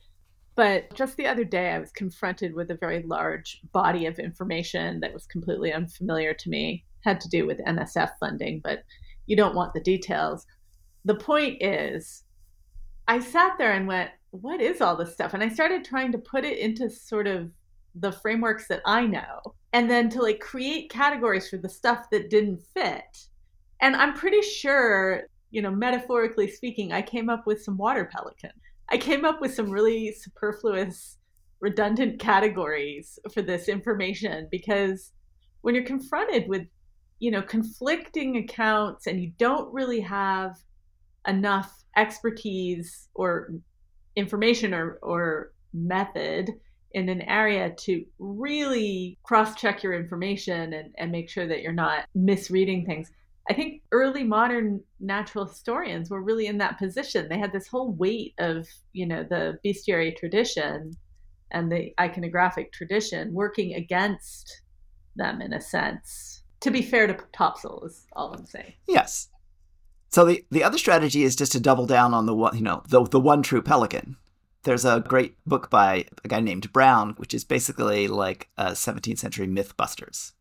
But 0.56 0.94
just 0.96 1.18
the 1.18 1.28
other 1.28 1.44
day, 1.44 1.72
I 1.72 1.80
was 1.80 1.92
confronted 1.92 2.56
with 2.56 2.72
a 2.72 2.78
very 2.78 3.04
large 3.04 3.62
body 3.74 4.06
of 4.06 4.18
information 4.18 5.02
that 5.02 5.14
was 5.14 5.28
completely 5.28 5.72
unfamiliar 5.72 6.34
to 6.34 6.50
me. 6.50 6.86
Had 7.02 7.22
to 7.22 7.30
do 7.30 7.46
with 7.46 7.60
NSF 7.60 8.12
funding, 8.20 8.62
but 8.64 8.84
you 9.28 9.36
don't 9.36 9.56
want 9.56 9.74
the 9.74 9.82
details. 9.82 10.48
The 11.04 11.16
point 11.16 11.62
is, 11.62 12.24
I 13.08 13.20
sat 13.20 13.58
there 13.60 13.74
and 13.74 13.88
went, 13.88 14.12
What 14.32 14.62
is 14.62 14.82
all 14.82 14.96
this 14.96 15.14
stuff? 15.14 15.34
And 15.34 15.44
I 15.44 15.50
started 15.50 15.86
trying 15.86 16.12
to 16.14 16.18
put 16.18 16.44
it 16.46 16.58
into 16.58 16.90
sort 16.90 17.28
of 17.28 17.52
the 17.94 18.12
frameworks 18.12 18.68
that 18.70 18.82
I 18.86 19.06
know 19.06 19.42
and 19.76 19.92
then 19.92 20.10
to 20.10 20.22
like 20.22 20.40
create 20.40 20.90
categories 20.90 21.50
for 21.50 21.58
the 21.58 21.68
stuff 21.68 22.10
that 22.10 22.30
didn't 22.30 22.62
fit. 22.74 23.28
And 23.82 23.94
I'm 23.94 24.14
pretty 24.14 24.42
sure, 24.42 25.24
you 25.52 25.62
know, 25.62 25.70
metaphorically 25.70 26.50
speaking, 26.50 26.94
I 26.94 27.02
came 27.02 27.30
up 27.30 27.46
with 27.46 27.62
some 27.62 27.78
water 27.78 28.10
pelican. 28.10 28.52
I 28.88 28.98
came 28.98 29.26
up 29.26 29.42
with 29.42 29.54
some 29.54 29.70
really 29.70 30.14
superfluous, 30.14 31.18
redundant 31.60 32.22
categories 32.22 33.20
for 33.34 33.42
this 33.42 33.68
information 33.68 34.48
because 34.50 35.12
when 35.60 35.76
you're 35.76 35.84
confronted 35.84 36.48
with, 36.48 36.66
you 37.20 37.30
know, 37.30 37.42
conflicting 37.42 38.38
accounts 38.38 39.08
and 39.08 39.22
you 39.22 39.34
don't 39.38 39.74
really 39.74 40.00
have 40.00 40.56
enough 41.28 41.84
expertise 41.98 43.10
or 43.14 43.52
information 44.16 44.74
or, 44.74 45.00
or 45.02 45.52
method 45.74 46.52
in 46.96 47.10
an 47.10 47.22
area 47.24 47.70
to 47.72 48.06
really 48.20 49.20
cross 49.24 49.54
check 49.54 49.84
your 49.84 49.94
information 49.94 50.72
and, 50.72 50.96
and 50.98 51.12
make 51.12 51.30
sure 51.30 51.46
that 51.46 51.62
you're 51.62 51.74
not 51.74 52.06
misreading 52.16 52.86
things. 52.86 53.12
I 53.50 53.54
think 53.54 53.82
early 53.92 54.24
modern 54.24 54.82
natural 55.02 55.46
historians 55.46 56.10
were 56.10 56.22
really 56.22 56.48
in 56.48 56.58
that 56.60 56.80
position. 56.80 57.28
They 57.28 57.38
had 57.38 57.52
this 57.52 57.68
whole 57.68 57.92
weight 57.92 58.34
of, 58.40 58.66
you 58.94 59.06
know, 59.06 59.24
the 59.24 59.60
bestiary 59.64 60.16
tradition 60.16 60.94
and 61.52 61.70
the 61.70 61.94
iconographic 62.00 62.72
tradition 62.72 63.34
working 63.34 63.74
against 63.76 64.62
them 65.18 65.42
in 65.42 65.52
a 65.52 65.60
sense. 65.60 66.44
To 66.62 66.72
be 66.72 66.82
fair 66.82 67.08
to 67.08 67.14
Topsell 67.38 67.86
is 67.86 68.08
all 68.14 68.34
I'm 68.34 68.46
saying. 68.46 68.74
Yes. 68.88 69.28
So 70.12 70.24
the, 70.24 70.46
the 70.50 70.64
other 70.64 70.78
strategy 70.78 71.26
is 71.26 71.36
just 71.36 71.52
to 71.52 71.60
double 71.60 71.86
down 71.88 72.14
on 72.14 72.26
the 72.26 72.34
one, 72.34 72.56
you 72.56 72.64
know, 72.64 72.84
the, 72.88 73.04
the 73.04 73.20
one 73.20 73.44
true 73.44 73.62
pelican 73.62 74.16
there's 74.66 74.84
a 74.84 75.00
great 75.00 75.38
book 75.46 75.70
by 75.70 76.06
a 76.24 76.28
guy 76.28 76.42
named 76.42 76.74
Browne, 76.74 77.14
which 77.18 77.34
is 77.34 77.44
basically 77.44 78.08
like 78.08 78.50
a 78.58 78.72
17th 78.72 79.20
century 79.20 79.48
Mythbusters. 79.48 80.34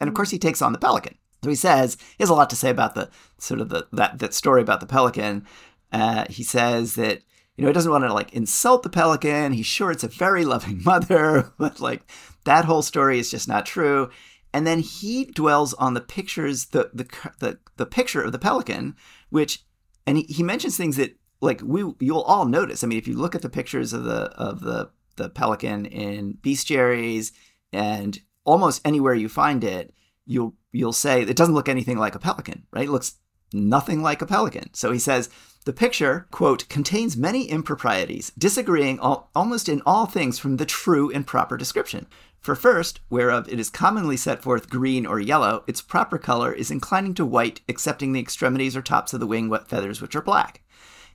And 0.00 0.08
of 0.08 0.14
course, 0.14 0.30
he 0.30 0.38
takes 0.38 0.62
on 0.62 0.72
the 0.72 0.78
pelican. 0.78 1.18
So 1.42 1.50
he 1.50 1.56
says 1.56 1.98
he 2.16 2.22
has 2.22 2.30
a 2.30 2.34
lot 2.34 2.48
to 2.50 2.56
say 2.56 2.70
about 2.70 2.94
the 2.94 3.10
sort 3.36 3.60
of 3.60 3.68
the 3.68 3.86
that 3.92 4.18
that 4.18 4.32
story 4.32 4.62
about 4.62 4.80
the 4.80 4.86
pelican. 4.86 5.46
Uh, 5.92 6.24
he 6.30 6.42
says 6.42 6.94
that 6.94 7.20
you 7.56 7.62
know 7.62 7.68
he 7.68 7.74
doesn't 7.74 7.92
want 7.92 8.04
to 8.04 8.14
like 8.14 8.32
insult 8.32 8.82
the 8.82 8.88
pelican. 8.88 9.52
He's 9.52 9.66
sure 9.66 9.90
it's 9.90 10.04
a 10.04 10.08
very 10.08 10.44
loving 10.44 10.82
mother, 10.84 11.52
but 11.58 11.80
like 11.80 12.10
that 12.44 12.64
whole 12.64 12.82
story 12.82 13.18
is 13.18 13.30
just 13.30 13.46
not 13.46 13.66
true. 13.66 14.10
And 14.54 14.66
then 14.66 14.78
he 14.78 15.26
dwells 15.26 15.74
on 15.74 15.94
the 15.94 16.00
pictures, 16.00 16.66
the 16.66 16.90
the 16.94 17.06
the, 17.40 17.58
the 17.76 17.86
picture 17.86 18.22
of 18.22 18.32
the 18.32 18.38
pelican, 18.38 18.96
which 19.28 19.64
and 20.06 20.16
he, 20.16 20.22
he 20.24 20.42
mentions 20.42 20.76
things 20.76 20.96
that 20.96 21.18
like 21.44 21.60
we 21.62 21.92
you'll 22.00 22.20
all 22.20 22.46
notice. 22.46 22.82
I 22.82 22.86
mean, 22.86 22.98
if 22.98 23.08
you 23.08 23.16
look 23.16 23.34
at 23.34 23.42
the 23.42 23.48
pictures 23.48 23.92
of 23.92 24.04
the 24.04 24.30
of 24.36 24.60
the 24.60 24.90
the 25.16 25.28
pelican 25.28 25.86
in 25.86 26.34
bestiaries 26.42 27.32
and 27.72 28.18
almost 28.44 28.82
anywhere 28.84 29.14
you 29.14 29.28
find 29.28 29.62
it, 29.62 29.94
you'll 30.26 30.54
you'll 30.72 30.92
say 30.92 31.22
it 31.22 31.36
doesn't 31.36 31.54
look 31.54 31.68
anything 31.68 31.98
like 31.98 32.14
a 32.14 32.18
pelican, 32.18 32.66
right? 32.72 32.88
It 32.88 32.90
looks 32.90 33.16
nothing 33.52 34.02
like 34.02 34.20
a 34.20 34.26
pelican. 34.26 34.74
So 34.74 34.90
he 34.90 34.98
says 34.98 35.30
the 35.64 35.72
picture, 35.72 36.26
quote, 36.30 36.68
contains 36.68 37.16
many 37.16 37.44
improprieties, 37.44 38.32
disagreeing 38.36 38.98
almost 38.98 39.68
in 39.68 39.80
all 39.86 40.06
things 40.06 40.38
from 40.38 40.56
the 40.56 40.66
true 40.66 41.10
and 41.10 41.26
proper 41.26 41.56
description. 41.56 42.06
For 42.40 42.54
first, 42.54 43.00
whereof 43.08 43.48
it 43.48 43.58
is 43.58 43.70
commonly 43.70 44.18
set 44.18 44.42
forth 44.42 44.68
green 44.68 45.06
or 45.06 45.18
yellow, 45.18 45.64
its 45.66 45.80
proper 45.80 46.18
color 46.18 46.52
is 46.52 46.70
inclining 46.70 47.14
to 47.14 47.24
white, 47.24 47.62
excepting 47.66 48.12
the 48.12 48.20
extremities 48.20 48.76
or 48.76 48.82
tops 48.82 49.14
of 49.14 49.20
the 49.20 49.26
wing 49.26 49.50
feathers, 49.66 50.02
which 50.02 50.14
are 50.14 50.20
black. 50.20 50.60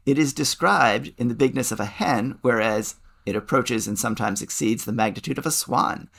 It 0.05 0.17
is 0.17 0.33
described 0.33 1.13
in 1.17 1.27
the 1.27 1.35
bigness 1.35 1.71
of 1.71 1.79
a 1.79 1.85
hen, 1.85 2.39
whereas 2.41 2.95
it 3.25 3.35
approaches 3.35 3.87
and 3.87 3.97
sometimes 3.97 4.41
exceeds 4.41 4.85
the 4.85 4.91
magnitude 4.91 5.37
of 5.37 5.45
a 5.45 5.51
swan. 5.51 6.09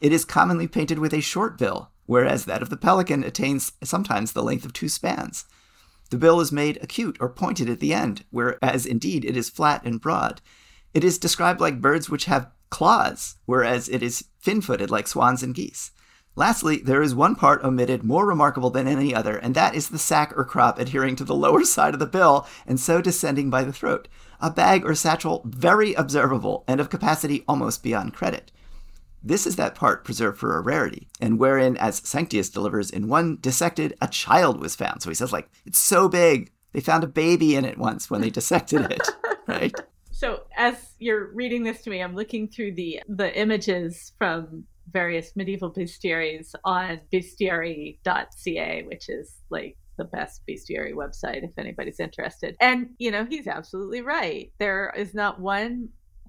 It 0.00 0.12
is 0.12 0.24
commonly 0.24 0.68
painted 0.68 0.98
with 0.98 1.12
a 1.12 1.20
short 1.20 1.56
bill, 1.58 1.90
whereas 2.06 2.44
that 2.44 2.62
of 2.62 2.70
the 2.70 2.76
pelican 2.76 3.24
attains 3.24 3.72
sometimes 3.82 4.32
the 4.32 4.42
length 4.42 4.64
of 4.64 4.72
two 4.72 4.88
spans. 4.88 5.44
The 6.10 6.18
bill 6.18 6.40
is 6.40 6.52
made 6.52 6.78
acute 6.82 7.16
or 7.20 7.28
pointed 7.28 7.68
at 7.68 7.80
the 7.80 7.92
end, 7.92 8.24
whereas 8.30 8.86
indeed 8.86 9.24
it 9.24 9.36
is 9.36 9.50
flat 9.50 9.84
and 9.84 10.00
broad. 10.00 10.40
It 10.94 11.04
is 11.04 11.18
described 11.18 11.60
like 11.60 11.80
birds 11.80 12.08
which 12.08 12.24
have 12.24 12.50
claws, 12.70 13.36
whereas 13.44 13.88
it 13.88 14.02
is 14.02 14.24
fin 14.38 14.60
footed 14.60 14.90
like 14.90 15.06
swans 15.06 15.42
and 15.42 15.54
geese. 15.54 15.90
Lastly, 16.38 16.76
there 16.76 17.02
is 17.02 17.16
one 17.16 17.34
part 17.34 17.64
omitted 17.64 18.04
more 18.04 18.24
remarkable 18.24 18.70
than 18.70 18.86
any 18.86 19.12
other, 19.12 19.36
and 19.38 19.56
that 19.56 19.74
is 19.74 19.88
the 19.88 19.98
sac 19.98 20.32
or 20.38 20.44
crop 20.44 20.78
adhering 20.78 21.16
to 21.16 21.24
the 21.24 21.34
lower 21.34 21.64
side 21.64 21.94
of 21.94 21.98
the 21.98 22.06
bill 22.06 22.46
and 22.64 22.78
so 22.78 23.02
descending 23.02 23.50
by 23.50 23.64
the 23.64 23.72
throat. 23.72 24.06
A 24.40 24.48
bag 24.48 24.84
or 24.84 24.94
satchel 24.94 25.42
very 25.44 25.94
observable 25.94 26.62
and 26.68 26.80
of 26.80 26.90
capacity 26.90 27.42
almost 27.48 27.82
beyond 27.82 28.14
credit. 28.14 28.52
This 29.20 29.48
is 29.48 29.56
that 29.56 29.74
part 29.74 30.04
preserved 30.04 30.38
for 30.38 30.56
a 30.56 30.60
rarity, 30.60 31.08
and 31.20 31.40
wherein, 31.40 31.76
as 31.76 32.00
Sanctius 32.02 32.52
delivers 32.52 32.88
in 32.88 33.08
one 33.08 33.38
dissected, 33.40 33.94
a 34.00 34.06
child 34.06 34.60
was 34.60 34.76
found. 34.76 35.02
So 35.02 35.10
he 35.10 35.16
says, 35.16 35.32
like, 35.32 35.50
it's 35.66 35.80
so 35.80 36.08
big, 36.08 36.52
they 36.70 36.78
found 36.78 37.02
a 37.02 37.08
baby 37.08 37.56
in 37.56 37.64
it 37.64 37.78
once 37.78 38.08
when 38.08 38.20
they 38.20 38.30
dissected 38.30 38.92
it, 38.92 39.08
right? 39.48 39.74
So 40.12 40.44
as 40.56 40.94
you're 41.00 41.32
reading 41.32 41.64
this 41.64 41.82
to 41.82 41.90
me, 41.90 42.00
I'm 42.00 42.14
looking 42.14 42.46
through 42.46 42.74
the 42.74 43.02
the 43.08 43.36
images 43.36 44.12
from 44.18 44.66
various 44.90 45.34
medieval 45.36 45.72
bestiaries 45.72 46.54
on 46.64 47.00
bestiary.ca, 47.12 48.82
which 48.86 49.08
is 49.08 49.34
like 49.50 49.76
the 49.96 50.04
best 50.04 50.42
bestiary 50.48 50.94
website 50.94 51.44
if 51.44 51.50
anybody's 51.58 52.00
interested. 52.00 52.56
And, 52.60 52.90
you 52.98 53.10
know, 53.10 53.24
he's 53.24 53.46
absolutely 53.46 54.00
right. 54.00 54.52
There 54.58 54.92
is 54.96 55.14
not 55.14 55.40
one 55.40 55.88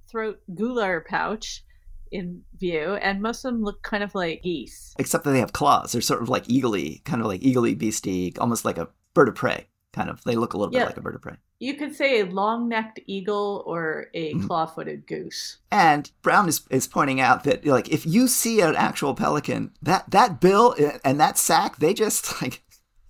throat 0.10 0.40
gular 0.54 1.06
pouch 1.06 1.64
in 2.12 2.42
view, 2.58 2.96
and 2.96 3.22
most 3.22 3.46
of 3.46 3.54
them 3.54 3.64
look 3.64 3.84
kind 3.84 4.04
of 4.04 4.16
like 4.16 4.42
geese. 4.42 4.96
Except 4.98 5.24
that 5.24 5.32
they 5.32 5.40
have 5.40 5.54
claws. 5.54 5.92
They're 5.92 6.02
sort 6.02 6.24
of 6.24 6.30
like 6.30 6.46
eagly, 6.50 7.04
kind 7.06 7.22
of 7.22 7.28
like 7.28 7.42
eagly 7.42 7.76
beastie, 7.76 8.34
almost 8.40 8.66
like 8.66 8.80
a 8.80 8.90
bird 9.14 9.30
of 9.30 9.36
prey. 9.36 9.68
Kind 9.92 10.10
of, 10.10 10.24
they 10.24 10.36
look 10.36 10.54
a 10.54 10.58
little 10.58 10.74
yeah. 10.74 10.82
bit 10.82 10.88
like 10.88 10.98
a 10.98 11.02
bird 11.02 11.16
of 11.16 11.22
prey. 11.22 11.36
You 11.60 11.76
could 11.76 11.96
say 11.96 12.22
a 12.22 12.26
long 12.26 12.70
necked 12.70 13.00
eagle 13.08 13.64
or 13.66 14.08
a 14.14 14.34
mm-hmm. 14.34 14.46
claw 14.46 14.66
footed 14.68 15.08
goose. 15.08 15.58
And 15.72 16.12
Browne 16.22 16.48
is, 16.48 16.62
is 16.70 16.88
pointing 16.88 17.20
out 17.20 17.44
that 17.46 17.66
like 17.66 17.90
if 17.90 18.06
you 18.06 18.28
see 18.28 18.62
an 18.62 18.76
actual 18.76 19.16
pelican, 19.16 19.72
that 19.82 20.10
that 20.12 20.40
bill 20.40 20.76
and 21.04 21.20
that 21.20 21.38
sack, 21.38 21.78
they 21.78 21.94
just 21.94 22.42
like 22.42 22.62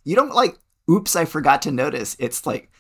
you 0.03 0.15
don't 0.15 0.33
like, 0.33 0.57
oops, 0.89 1.15
I 1.15 1.25
forgot 1.25 1.61
to 1.63 1.71
notice. 1.71 2.15
It's 2.17 2.45
like 2.45 2.71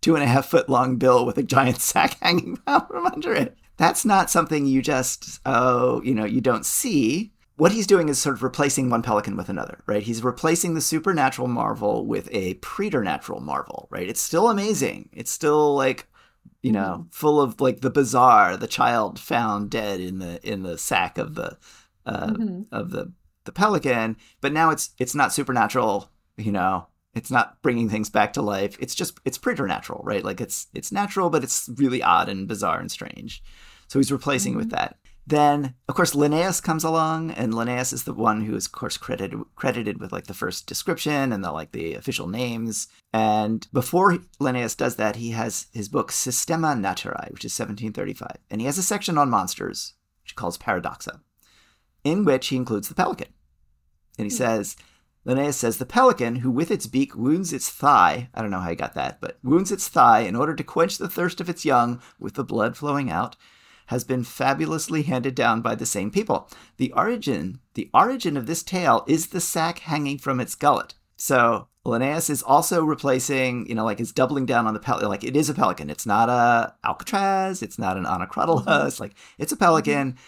two 0.00 0.14
and 0.14 0.24
a 0.24 0.26
half 0.26 0.46
foot 0.46 0.68
long 0.68 0.96
bill 0.96 1.26
with 1.26 1.38
a 1.38 1.42
giant 1.42 1.80
sack 1.80 2.16
hanging 2.20 2.58
out 2.66 2.88
from 2.88 3.06
under 3.06 3.34
it. 3.34 3.56
That's 3.76 4.04
not 4.04 4.30
something 4.30 4.66
you 4.66 4.82
just, 4.82 5.40
oh, 5.46 6.02
you 6.02 6.14
know, 6.14 6.26
you 6.26 6.40
don't 6.40 6.66
see. 6.66 7.32
What 7.60 7.72
he's 7.72 7.86
doing 7.86 8.08
is 8.08 8.18
sort 8.18 8.36
of 8.36 8.42
replacing 8.42 8.88
one 8.88 9.02
pelican 9.02 9.36
with 9.36 9.48
another, 9.48 9.82
right? 9.86 10.02
He's 10.02 10.24
replacing 10.24 10.74
the 10.74 10.80
supernatural 10.80 11.48
marvel 11.48 12.06
with 12.06 12.28
a 12.32 12.54
preternatural 12.54 13.40
marvel, 13.40 13.86
right? 13.90 14.08
It's 14.08 14.20
still 14.20 14.48
amazing. 14.48 15.10
It's 15.12 15.30
still 15.30 15.74
like, 15.74 16.06
you 16.62 16.72
know, 16.72 17.00
mm-hmm. 17.00 17.08
full 17.10 17.40
of 17.40 17.60
like 17.60 17.80
the 17.80 17.90
bizarre, 17.90 18.56
the 18.56 18.66
child 18.66 19.18
found 19.18 19.70
dead 19.70 20.00
in 20.00 20.18
the 20.18 20.40
in 20.48 20.62
the 20.62 20.78
sack 20.78 21.18
of 21.18 21.34
the 21.34 21.58
uh, 22.06 22.28
mm-hmm. 22.28 22.62
of 22.72 22.90
the 22.90 23.12
the 23.44 23.52
pelican, 23.52 24.16
but 24.40 24.52
now 24.52 24.70
it's 24.70 24.90
it's 24.98 25.14
not 25.14 25.32
supernatural 25.32 26.10
you 26.40 26.52
know 26.52 26.86
it's 27.14 27.30
not 27.30 27.60
bringing 27.62 27.88
things 27.88 28.08
back 28.08 28.32
to 28.32 28.42
life 28.42 28.76
it's 28.80 28.94
just 28.94 29.18
it's 29.24 29.38
preternatural 29.38 30.00
right 30.04 30.24
like 30.24 30.40
it's 30.40 30.68
it's 30.74 30.92
natural 30.92 31.30
but 31.30 31.44
it's 31.44 31.68
really 31.76 32.02
odd 32.02 32.28
and 32.28 32.48
bizarre 32.48 32.80
and 32.80 32.90
strange 32.90 33.42
so 33.88 33.98
he's 33.98 34.12
replacing 34.12 34.52
mm-hmm. 34.52 34.60
with 34.60 34.70
that 34.70 34.96
then 35.30 35.74
of 35.88 35.94
course 35.94 36.14
linnaeus 36.14 36.60
comes 36.60 36.84
along 36.84 37.30
and 37.30 37.54
linnaeus 37.54 37.92
is 37.92 38.04
the 38.04 38.12
one 38.12 38.42
who 38.42 38.54
is 38.54 38.66
of 38.66 38.72
course 38.72 38.96
credited 38.96 39.40
credited 39.54 40.00
with 40.00 40.12
like 40.12 40.26
the 40.26 40.34
first 40.34 40.66
description 40.66 41.32
and 41.32 41.44
the 41.44 41.52
like 41.52 41.72
the 41.72 41.94
official 41.94 42.26
names. 42.26 42.88
And 43.12 43.66
before 43.72 44.18
linnaeus 44.38 44.74
does 44.74 44.96
that 44.96 45.16
he 45.16 45.30
has 45.30 45.66
his 45.72 45.88
book 45.88 46.12
systema 46.12 46.68
naturae 46.68 47.32
which 47.32 47.44
is 47.44 47.58
1735 47.58 48.36
and 48.50 48.60
he 48.60 48.66
has 48.66 48.78
a 48.78 48.82
section 48.82 49.16
on 49.16 49.30
monsters 49.30 49.94
which 50.22 50.32
he 50.32 50.36
calls 50.36 50.58
paradoxa 50.58 51.20
in 52.04 52.24
which 52.24 52.48
he 52.48 52.56
includes 52.56 52.88
the 52.88 52.94
pelican. 52.94 53.28
And 54.18 54.26
he 54.26 54.34
mm-hmm. 54.34 54.44
says 54.44 54.76
Linnaeus 55.24 55.58
says 55.58 55.76
the 55.76 55.86
pelican, 55.86 56.36
who 56.36 56.50
with 56.50 56.70
its 56.70 56.86
beak 56.86 57.14
wounds 57.14 57.52
its 57.52 57.68
thigh, 57.68 58.30
I 58.32 58.40
don't 58.40 58.50
know 58.50 58.60
how 58.60 58.70
he 58.70 58.76
got 58.76 58.94
that, 58.94 59.20
but 59.20 59.38
wounds 59.42 59.70
its 59.70 59.86
thigh 59.86 60.20
in 60.20 60.34
order 60.34 60.54
to 60.54 60.64
quench 60.64 60.96
the 60.96 61.10
thirst 61.10 61.40
of 61.40 61.48
its 61.48 61.64
young 61.64 62.00
with 62.18 62.34
the 62.34 62.44
blood 62.44 62.76
flowing 62.76 63.10
out, 63.10 63.36
has 63.90 64.02
been 64.04 64.24
fabulously 64.24 65.02
handed 65.02 65.34
down 65.34 65.60
by 65.60 65.74
the 65.74 65.86
same 65.86 66.10
people. 66.10 66.48
The 66.78 66.92
origin, 66.92 67.60
the 67.74 67.90
origin 67.94 68.36
of 68.36 68.46
this 68.46 68.62
tale 68.62 69.04
is 69.06 69.28
the 69.28 69.40
sack 69.40 69.80
hanging 69.80 70.18
from 70.18 70.40
its 70.40 70.54
gullet. 70.54 70.94
So 71.16 71.68
Linnaeus 71.84 72.30
is 72.30 72.42
also 72.42 72.82
replacing, 72.82 73.68
you 73.68 73.74
know, 73.74 73.84
like 73.84 74.00
is 74.00 74.12
doubling 74.12 74.46
down 74.46 74.66
on 74.66 74.74
the 74.74 74.80
pelican. 74.80 75.08
Like 75.08 75.24
it 75.24 75.36
is 75.36 75.50
a 75.50 75.54
pelican. 75.54 75.90
It's 75.90 76.06
not 76.06 76.28
a 76.28 76.74
Alcatraz. 76.84 77.62
It's 77.62 77.78
not 77.78 77.96
an 77.96 78.04
Onocrotalus. 78.04 78.64
Mm-hmm. 78.64 79.02
Like 79.02 79.14
it's 79.38 79.52
a 79.52 79.56
pelican. 79.56 80.12
Mm-hmm 80.12 80.20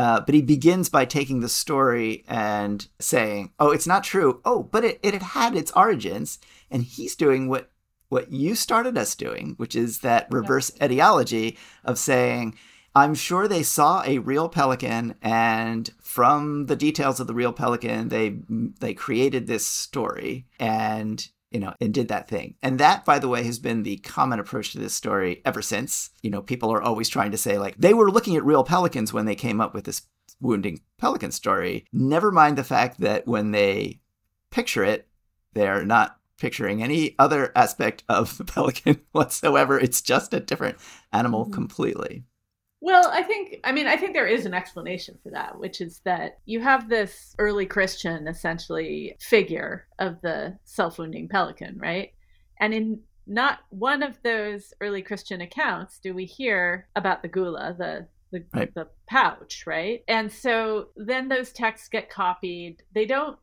uh, 0.00 0.18
but 0.18 0.34
he 0.34 0.40
begins 0.40 0.88
by 0.88 1.04
taking 1.04 1.40
the 1.40 1.48
story 1.48 2.24
and 2.26 2.88
saying, 2.98 3.52
"Oh, 3.58 3.70
it's 3.70 3.86
not 3.86 4.02
true. 4.02 4.40
Oh, 4.46 4.62
but 4.62 4.82
it, 4.82 4.98
it 5.02 5.20
had 5.20 5.54
its 5.54 5.72
origins." 5.72 6.38
And 6.70 6.82
he's 6.82 7.14
doing 7.14 7.50
what 7.50 7.70
what 8.08 8.32
you 8.32 8.54
started 8.54 8.96
us 8.96 9.14
doing, 9.14 9.54
which 9.58 9.76
is 9.76 10.00
that 10.00 10.26
reverse 10.30 10.72
etiology 10.80 11.58
of 11.84 11.98
saying, 11.98 12.56
"I'm 12.94 13.14
sure 13.14 13.46
they 13.46 13.62
saw 13.62 14.02
a 14.04 14.18
real 14.18 14.48
pelican, 14.48 15.14
and 15.22 15.90
from 16.00 16.66
the 16.66 16.76
details 16.76 17.20
of 17.20 17.26
the 17.26 17.34
real 17.34 17.52
pelican, 17.52 18.08
they 18.08 18.38
they 18.80 18.94
created 18.94 19.46
this 19.46 19.66
story, 19.66 20.46
and 20.58 21.26
you 21.50 21.58
know, 21.58 21.74
and 21.80 21.92
did 21.92 22.08
that 22.08 22.28
thing. 22.28 22.54
And 22.62 22.78
that, 22.78 23.04
by 23.04 23.18
the 23.18 23.28
way, 23.28 23.42
has 23.42 23.58
been 23.58 23.82
the 23.82 23.96
common 23.98 24.38
approach 24.38 24.72
to 24.72 24.78
this 24.78 24.94
story 24.94 25.42
ever 25.44 25.62
since. 25.62 26.10
You 26.22 26.30
know, 26.30 26.42
people 26.42 26.72
are 26.72 26.82
always 26.82 27.08
trying 27.08 27.32
to 27.32 27.38
say, 27.38 27.58
like, 27.58 27.76
they 27.76 27.92
were 27.92 28.10
looking 28.10 28.36
at 28.36 28.44
real 28.44 28.62
pelicans 28.62 29.12
when 29.12 29.26
they 29.26 29.34
came 29.34 29.60
up 29.60 29.74
with 29.74 29.84
this 29.84 30.02
wounding 30.40 30.80
pelican 30.96 31.32
story. 31.32 31.84
Never 31.92 32.30
mind 32.30 32.56
the 32.56 32.64
fact 32.64 33.00
that 33.00 33.26
when 33.26 33.50
they 33.50 34.00
picture 34.50 34.84
it, 34.84 35.08
they're 35.52 35.84
not 35.84 36.18
picturing 36.38 36.82
any 36.82 37.14
other 37.18 37.52
aspect 37.54 38.04
of 38.08 38.38
the 38.38 38.44
pelican 38.52 39.00
whatsoever. 39.12 39.78
It's 39.78 40.00
just 40.00 40.32
a 40.32 40.40
different 40.40 40.78
animal 41.12 41.44
mm-hmm. 41.44 41.52
completely. 41.52 42.24
Well, 42.82 43.10
I 43.12 43.22
think, 43.22 43.60
I 43.62 43.72
mean, 43.72 43.86
I 43.86 43.96
think 43.96 44.14
there 44.14 44.26
is 44.26 44.46
an 44.46 44.54
explanation 44.54 45.18
for 45.22 45.30
that, 45.30 45.58
which 45.58 45.80
is 45.82 46.00
that 46.04 46.38
you 46.46 46.60
have 46.60 46.88
this 46.88 47.34
early 47.38 47.66
Christian, 47.66 48.26
essentially, 48.26 49.16
figure 49.20 49.86
of 49.98 50.20
the 50.22 50.58
self 50.64 50.98
wounding 50.98 51.28
pelican, 51.28 51.78
right? 51.78 52.12
And 52.58 52.72
in 52.72 53.00
not 53.26 53.60
one 53.68 54.02
of 54.02 54.18
those 54.22 54.72
early 54.80 55.02
Christian 55.02 55.40
accounts 55.40 55.98
do 55.98 56.14
we 56.14 56.24
hear 56.24 56.88
about 56.96 57.22
the 57.22 57.28
gula, 57.28 57.74
the 57.78 58.08
the, 58.32 58.44
right. 58.54 58.72
the 58.74 58.86
pouch, 59.08 59.64
right? 59.66 60.04
And 60.06 60.30
so 60.30 60.88
then 60.96 61.28
those 61.28 61.52
texts 61.52 61.88
get 61.88 62.10
copied. 62.10 62.82
They 62.94 63.04
don't 63.04 63.36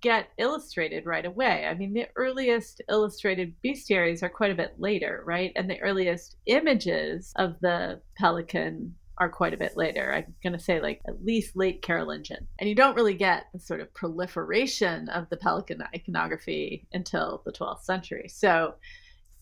get 0.00 0.28
illustrated 0.38 1.06
right 1.06 1.26
away. 1.26 1.66
I 1.66 1.74
mean, 1.74 1.92
the 1.92 2.08
earliest 2.16 2.80
illustrated 2.88 3.54
bestiaries 3.64 4.22
are 4.22 4.28
quite 4.28 4.50
a 4.50 4.56
bit 4.56 4.74
later, 4.78 5.22
right? 5.26 5.52
And 5.56 5.68
the 5.68 5.80
earliest 5.80 6.36
images 6.46 7.32
of 7.36 7.58
the 7.60 8.00
pelican 8.16 8.94
are 9.18 9.28
quite 9.28 9.54
a 9.54 9.58
bit 9.58 9.76
later. 9.76 10.12
I'm 10.12 10.34
going 10.42 10.52
to 10.54 10.58
say 10.58 10.80
like 10.80 11.00
at 11.06 11.24
least 11.24 11.56
late 11.56 11.82
Carolingian. 11.82 12.46
And 12.58 12.68
you 12.68 12.74
don't 12.74 12.96
really 12.96 13.14
get 13.14 13.46
the 13.52 13.58
sort 13.58 13.80
of 13.80 13.92
proliferation 13.94 15.08
of 15.08 15.28
the 15.28 15.36
pelican 15.36 15.82
iconography 15.94 16.86
until 16.92 17.42
the 17.44 17.52
12th 17.52 17.82
century. 17.82 18.28
So 18.28 18.74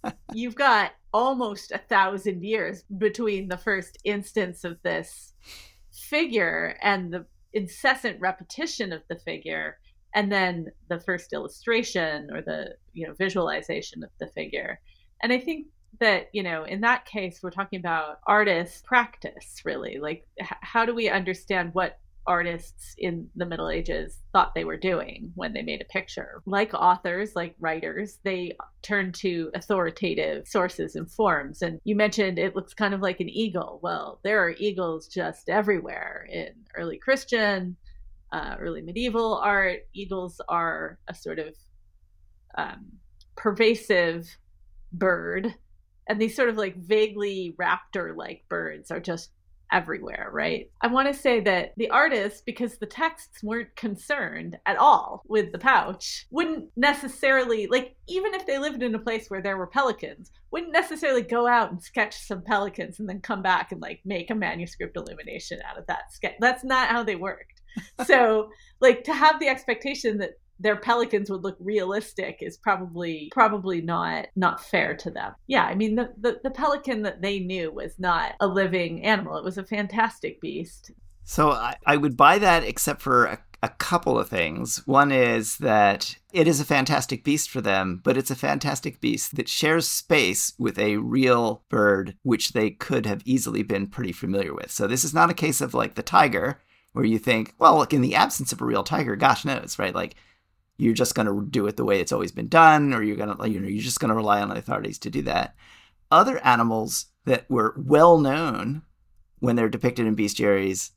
you've 0.32 0.54
got 0.54 0.92
almost 1.12 1.72
a 1.72 1.78
thousand 1.78 2.44
years 2.44 2.84
between 2.98 3.48
the 3.48 3.56
first 3.56 3.98
instance 4.04 4.64
of 4.64 4.82
this 4.82 5.34
figure 5.92 6.76
and 6.82 7.12
the 7.12 7.26
incessant 7.52 8.20
repetition 8.20 8.92
of 8.92 9.02
the 9.08 9.16
figure 9.16 9.78
and 10.14 10.30
then 10.30 10.66
the 10.88 11.00
first 11.00 11.32
illustration 11.32 12.28
or 12.32 12.42
the 12.42 12.74
you 12.92 13.06
know 13.06 13.14
visualization 13.14 14.02
of 14.02 14.10
the 14.18 14.26
figure. 14.28 14.80
And 15.22 15.32
i 15.32 15.38
think 15.38 15.66
that 15.98 16.28
you 16.32 16.42
know 16.42 16.64
in 16.64 16.80
that 16.80 17.04
case 17.04 17.40
we're 17.42 17.50
talking 17.50 17.78
about 17.80 18.18
artists 18.26 18.82
practice 18.86 19.62
really. 19.64 19.98
Like 20.00 20.26
h- 20.40 20.48
how 20.60 20.84
do 20.84 20.94
we 20.94 21.08
understand 21.08 21.70
what 21.72 21.98
artists 22.26 22.94
in 22.98 23.28
the 23.34 23.46
middle 23.46 23.70
ages 23.70 24.18
thought 24.32 24.54
they 24.54 24.64
were 24.64 24.76
doing 24.76 25.32
when 25.34 25.52
they 25.52 25.62
made 25.62 25.80
a 25.80 25.92
picture? 25.92 26.42
Like 26.46 26.72
authors 26.74 27.34
like 27.34 27.56
writers 27.58 28.18
they 28.22 28.56
turn 28.82 29.12
to 29.12 29.50
authoritative 29.54 30.46
sources 30.46 30.94
and 30.94 31.10
forms. 31.10 31.62
And 31.62 31.80
you 31.84 31.96
mentioned 31.96 32.38
it 32.38 32.54
looks 32.54 32.74
kind 32.74 32.94
of 32.94 33.00
like 33.00 33.20
an 33.20 33.28
eagle. 33.28 33.80
Well 33.82 34.20
there 34.22 34.42
are 34.44 34.54
eagles 34.58 35.08
just 35.08 35.48
everywhere 35.48 36.26
in 36.30 36.50
early 36.76 36.98
christian 36.98 37.76
uh, 38.32 38.56
early 38.60 38.82
medieval 38.82 39.36
art, 39.38 39.80
eagles 39.92 40.40
are 40.48 40.98
a 41.08 41.14
sort 41.14 41.38
of 41.38 41.54
um, 42.56 42.86
pervasive 43.36 44.28
bird. 44.92 45.54
And 46.08 46.20
these 46.20 46.34
sort 46.34 46.48
of 46.48 46.56
like 46.56 46.76
vaguely 46.76 47.54
raptor 47.60 48.16
like 48.16 48.44
birds 48.48 48.90
are 48.90 49.00
just 49.00 49.30
everywhere, 49.72 50.28
right? 50.32 50.70
I 50.80 50.88
want 50.88 51.08
to 51.08 51.14
say 51.14 51.40
that 51.40 51.72
the 51.76 51.90
artists, 51.90 52.42
because 52.44 52.78
the 52.78 52.86
texts 52.86 53.42
weren't 53.42 53.74
concerned 53.76 54.58
at 54.66 54.76
all 54.76 55.22
with 55.28 55.52
the 55.52 55.58
pouch, 55.58 56.26
wouldn't 56.30 56.70
necessarily, 56.76 57.68
like, 57.68 57.94
even 58.08 58.34
if 58.34 58.46
they 58.46 58.58
lived 58.58 58.82
in 58.82 58.94
a 58.94 58.98
place 58.98 59.28
where 59.28 59.40
there 59.40 59.56
were 59.56 59.68
pelicans, 59.68 60.32
wouldn't 60.50 60.72
necessarily 60.72 61.22
go 61.22 61.46
out 61.46 61.70
and 61.70 61.80
sketch 61.80 62.26
some 62.26 62.42
pelicans 62.42 62.98
and 62.98 63.08
then 63.08 63.20
come 63.20 63.42
back 63.42 63.70
and, 63.70 63.80
like, 63.80 64.00
make 64.04 64.30
a 64.30 64.34
manuscript 64.34 64.96
illumination 64.96 65.60
out 65.68 65.78
of 65.78 65.86
that 65.86 66.12
sketch. 66.12 66.34
That's 66.40 66.64
not 66.64 66.88
how 66.88 67.04
they 67.04 67.16
worked 67.16 67.59
so 68.06 68.50
like 68.80 69.04
to 69.04 69.14
have 69.14 69.40
the 69.40 69.48
expectation 69.48 70.18
that 70.18 70.32
their 70.60 70.76
pelicans 70.76 71.30
would 71.30 71.42
look 71.42 71.56
realistic 71.58 72.38
is 72.40 72.58
probably 72.58 73.30
probably 73.32 73.80
not 73.80 74.26
not 74.36 74.62
fair 74.62 74.94
to 74.94 75.10
them. 75.10 75.34
Yeah, 75.46 75.64
I 75.64 75.74
mean 75.74 75.94
the, 75.94 76.12
the, 76.20 76.38
the 76.44 76.50
pelican 76.50 77.02
that 77.02 77.22
they 77.22 77.40
knew 77.40 77.72
was 77.72 77.98
not 77.98 78.34
a 78.40 78.46
living 78.46 79.02
animal. 79.04 79.38
It 79.38 79.44
was 79.44 79.58
a 79.58 79.64
fantastic 79.64 80.40
beast. 80.40 80.92
So 81.24 81.50
I, 81.50 81.76
I 81.86 81.96
would 81.96 82.16
buy 82.16 82.38
that 82.38 82.64
except 82.64 83.00
for 83.00 83.24
a, 83.24 83.38
a 83.62 83.68
couple 83.68 84.18
of 84.18 84.28
things. 84.28 84.82
One 84.86 85.12
is 85.12 85.58
that 85.58 86.16
it 86.32 86.48
is 86.48 86.60
a 86.60 86.64
fantastic 86.64 87.24
beast 87.24 87.50
for 87.50 87.60
them, 87.60 88.00
but 88.02 88.16
it's 88.16 88.30
a 88.30 88.36
fantastic 88.36 89.00
beast 89.00 89.36
that 89.36 89.48
shares 89.48 89.86
space 89.88 90.52
with 90.58 90.78
a 90.78 90.96
real 90.96 91.62
bird, 91.68 92.16
which 92.22 92.52
they 92.52 92.70
could 92.70 93.06
have 93.06 93.22
easily 93.24 93.62
been 93.62 93.86
pretty 93.86 94.12
familiar 94.12 94.54
with. 94.54 94.70
So 94.70 94.86
this 94.86 95.04
is 95.04 95.14
not 95.14 95.30
a 95.30 95.34
case 95.34 95.60
of 95.60 95.74
like 95.74 95.94
the 95.94 96.02
tiger, 96.02 96.60
where 96.92 97.04
you 97.04 97.18
think, 97.18 97.54
well, 97.58 97.78
look, 97.78 97.92
in 97.92 98.00
the 98.00 98.14
absence 98.14 98.52
of 98.52 98.60
a 98.60 98.64
real 98.64 98.82
tiger, 98.82 99.16
gosh 99.16 99.44
knows, 99.44 99.78
right? 99.78 99.94
Like 99.94 100.16
you're 100.76 100.94
just 100.94 101.14
going 101.14 101.26
to 101.26 101.46
do 101.48 101.66
it 101.66 101.76
the 101.76 101.84
way 101.84 102.00
it's 102.00 102.12
always 102.12 102.32
been 102.32 102.48
done, 102.48 102.92
or 102.94 103.02
you're 103.02 103.16
going 103.16 103.36
to, 103.36 103.48
you 103.48 103.60
know, 103.60 103.68
you're 103.68 103.82
just 103.82 104.00
going 104.00 104.08
to 104.08 104.14
rely 104.14 104.40
on 104.40 104.48
the 104.48 104.56
authorities 104.56 104.98
to 105.00 105.10
do 105.10 105.22
that. 105.22 105.54
Other 106.10 106.38
animals 106.44 107.06
that 107.26 107.48
were 107.48 107.74
well 107.76 108.18
known 108.18 108.82
when 109.38 109.56
they're 109.56 109.68
depicted 109.68 110.06
in 110.06 110.16
bestiaries 110.16 110.90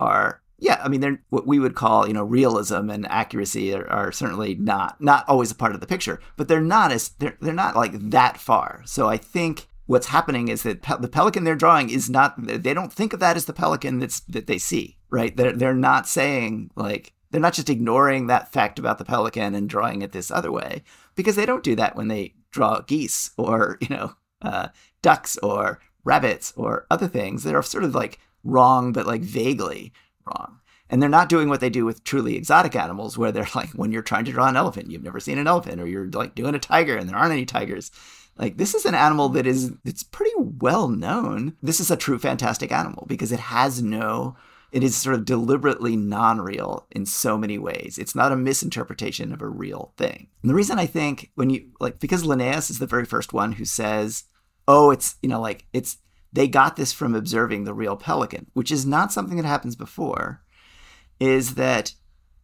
are 0.00 0.42
yeah, 0.58 0.80
I 0.82 0.88
mean, 0.88 1.00
they're 1.00 1.22
what 1.28 1.46
we 1.46 1.58
would 1.58 1.74
call, 1.74 2.08
you 2.08 2.14
know, 2.14 2.24
realism 2.24 2.88
and 2.88 3.06
accuracy 3.10 3.74
are, 3.74 3.86
are, 3.90 4.10
certainly 4.10 4.54
not 4.54 4.98
not 5.00 5.28
always 5.28 5.50
a 5.50 5.54
part 5.54 5.74
of 5.74 5.80
the 5.80 5.86
picture, 5.86 6.18
but 6.36 6.48
they're 6.48 6.60
not 6.60 6.92
as 6.92 7.10
they're 7.10 7.36
they're 7.40 7.52
not 7.52 7.76
like 7.76 7.92
that 8.10 8.38
far. 8.38 8.82
So 8.86 9.06
I 9.06 9.18
think 9.18 9.68
what's 9.86 10.08
happening 10.08 10.48
is 10.48 10.62
that 10.64 10.82
pe- 10.82 10.98
the 10.98 11.08
pelican 11.08 11.44
they're 11.44 11.54
drawing 11.54 11.90
is 11.90 12.10
not 12.10 12.34
they 12.36 12.74
don't 12.74 12.92
think 12.92 13.12
of 13.12 13.20
that 13.20 13.36
as 13.36 13.46
the 13.46 13.52
pelican 13.52 13.98
that's 13.98 14.20
that 14.20 14.46
they 14.46 14.58
see, 14.58 14.98
right? 15.10 15.36
They're 15.36 15.52
they're 15.52 15.74
not 15.74 16.06
saying 16.06 16.70
like 16.76 17.12
they're 17.30 17.40
not 17.40 17.54
just 17.54 17.70
ignoring 17.70 18.26
that 18.26 18.52
fact 18.52 18.78
about 18.78 18.98
the 18.98 19.04
pelican 19.04 19.54
and 19.54 19.68
drawing 19.68 20.02
it 20.02 20.12
this 20.12 20.30
other 20.30 20.52
way 20.52 20.82
because 21.14 21.36
they 21.36 21.46
don't 21.46 21.64
do 21.64 21.74
that 21.76 21.96
when 21.96 22.08
they 22.08 22.34
draw 22.50 22.80
geese 22.80 23.30
or 23.36 23.78
you 23.82 23.88
know 23.88 24.14
uh, 24.42 24.68
ducks 25.02 25.36
or 25.38 25.80
rabbits 26.04 26.52
or 26.56 26.86
other 26.90 27.08
things 27.08 27.42
that 27.42 27.54
are 27.54 27.62
sort 27.62 27.84
of 27.84 27.94
like 27.94 28.18
wrong 28.44 28.92
but 28.92 29.06
like 29.06 29.22
vaguely 29.22 29.92
wrong. 30.26 30.60
And 30.88 31.02
they're 31.02 31.08
not 31.08 31.28
doing 31.28 31.48
what 31.48 31.60
they 31.60 31.70
do 31.70 31.84
with 31.84 32.04
truly 32.04 32.36
exotic 32.36 32.76
animals, 32.76 33.18
where 33.18 33.32
they're 33.32 33.48
like, 33.54 33.70
when 33.70 33.92
you're 33.92 34.02
trying 34.02 34.24
to 34.26 34.32
draw 34.32 34.48
an 34.48 34.56
elephant, 34.56 34.90
you've 34.90 35.02
never 35.02 35.20
seen 35.20 35.38
an 35.38 35.48
elephant, 35.48 35.80
or 35.80 35.86
you're 35.86 36.08
like 36.10 36.34
doing 36.34 36.54
a 36.54 36.60
tiger 36.60 36.96
and 36.96 37.08
there 37.08 37.16
aren't 37.16 37.32
any 37.32 37.44
tigers. 37.44 37.90
Like 38.38 38.56
this 38.56 38.74
is 38.74 38.84
an 38.84 38.94
animal 38.94 39.28
that 39.30 39.46
is 39.46 39.72
it's 39.84 40.02
pretty 40.02 40.32
well 40.36 40.88
known. 40.88 41.56
This 41.62 41.80
is 41.80 41.90
a 41.90 41.96
true 41.96 42.18
fantastic 42.18 42.70
animal 42.70 43.04
because 43.06 43.32
it 43.32 43.40
has 43.40 43.82
no 43.82 44.36
it 44.72 44.82
is 44.82 44.96
sort 44.96 45.14
of 45.14 45.24
deliberately 45.24 45.96
non-real 45.96 46.86
in 46.90 47.06
so 47.06 47.38
many 47.38 47.56
ways. 47.56 47.98
It's 47.98 48.14
not 48.14 48.32
a 48.32 48.36
misinterpretation 48.36 49.32
of 49.32 49.40
a 49.40 49.48
real 49.48 49.94
thing. 49.96 50.28
And 50.42 50.50
the 50.50 50.54
reason 50.54 50.78
I 50.78 50.86
think 50.86 51.30
when 51.34 51.50
you 51.50 51.70
like 51.80 51.98
because 51.98 52.24
Linnaeus 52.24 52.68
is 52.68 52.78
the 52.78 52.86
very 52.86 53.04
first 53.04 53.32
one 53.32 53.52
who 53.52 53.64
says, 53.64 54.24
"Oh, 54.68 54.90
it's, 54.90 55.16
you 55.22 55.28
know, 55.28 55.40
like 55.40 55.64
it's 55.72 55.98
they 56.32 56.48
got 56.48 56.76
this 56.76 56.92
from 56.92 57.14
observing 57.14 57.64
the 57.64 57.72
real 57.72 57.96
pelican, 57.96 58.50
which 58.52 58.70
is 58.70 58.84
not 58.84 59.12
something 59.12 59.38
that 59.38 59.46
happens 59.46 59.76
before, 59.76 60.42
is 61.18 61.54
that 61.54 61.94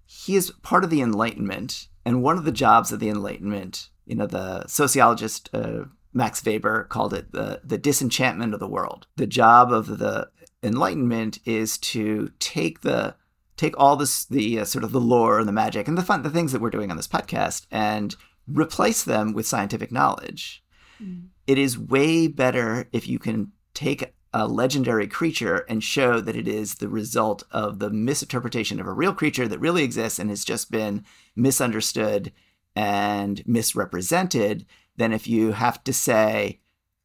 he 0.07 0.37
is 0.37 0.51
part 0.63 0.85
of 0.85 0.91
the 0.91 1.03
Enlightenment. 1.03 1.89
And 2.05 2.23
one 2.23 2.37
of 2.37 2.45
the 2.45 2.53
jobs 2.53 2.93
of 2.93 3.01
the 3.01 3.09
Enlightenment, 3.09 3.91
you 4.07 4.15
know, 4.15 4.27
the 4.27 4.67
sociologist 4.67 5.51
uh, 5.53 5.85
Max 6.13 6.45
Weber 6.45 6.85
called 6.85 7.15
it 7.15 7.33
the, 7.33 7.61
the 7.65 7.79
disenchantment 7.79 8.55
of 8.55 8.61
the 8.61 8.69
world. 8.69 9.07
The 9.17 9.27
job 9.27 9.73
of 9.73 9.99
the 9.99 10.29
Enlightenment 10.63 11.39
is 11.45 11.77
to 11.79 12.31
take 12.39 12.83
the 12.83 13.17
take 13.57 13.79
all 13.79 13.97
this 13.97 14.25
the 14.25 14.61
uh, 14.61 14.65
sort 14.65 14.85
of 14.85 14.93
the 14.93 15.01
lore 15.01 15.39
and 15.39 15.49
the 15.49 15.53
magic 15.53 15.89
and 15.89 15.99
the 15.99 16.03
fun 16.03 16.23
the 16.23 16.31
things 16.31 16.53
that 16.53 16.61
we're 16.61 16.71
doing 16.71 16.91
on 16.91 16.97
this 16.97 17.09
podcast 17.09 17.67
and 17.71 18.17
replace 18.47 19.03
them 19.05 19.33
with 19.33 19.47
scientific 19.47 19.91
knowledge. 19.91 20.63
Mm. 21.03 21.29
It 21.47 21.59
is 21.59 21.79
way 21.79 22.29
better 22.29 22.89
if 22.93 23.09
you 23.09 23.19
can 23.19 23.53
take 23.75 24.15
a 24.33 24.47
legendary 24.47 25.07
creature 25.07 25.67
and 25.69 25.83
show 25.83 26.21
that 26.21 26.37
it 26.37 26.49
is 26.49 26.77
the 26.77 26.89
result 26.89 27.43
of 27.51 27.79
the 27.79 27.91
misinterpretation 27.91 28.81
of 28.81 28.87
a 28.87 28.93
real 28.93 29.13
creature 29.13 29.47
that 29.49 29.59
really 29.59 29.83
exists 29.83 30.19
and 30.19 30.31
has 30.31 30.45
just 30.45 30.71
been 30.71 31.05
misunderstood 31.37 32.33
and 32.75 33.43
misrepresented 33.47 34.67
than 34.97 35.13
if 35.13 35.27
you 35.27 35.53
have 35.53 35.83
to 35.85 35.93
say, 35.93 36.61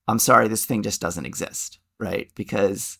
I'm 0.07 0.19
sorry, 0.19 0.47
this 0.47 0.65
thing 0.65 0.83
just 0.83 1.01
doesn't 1.01 1.25
exist, 1.25 1.79
right? 1.99 2.29
Because 2.35 2.99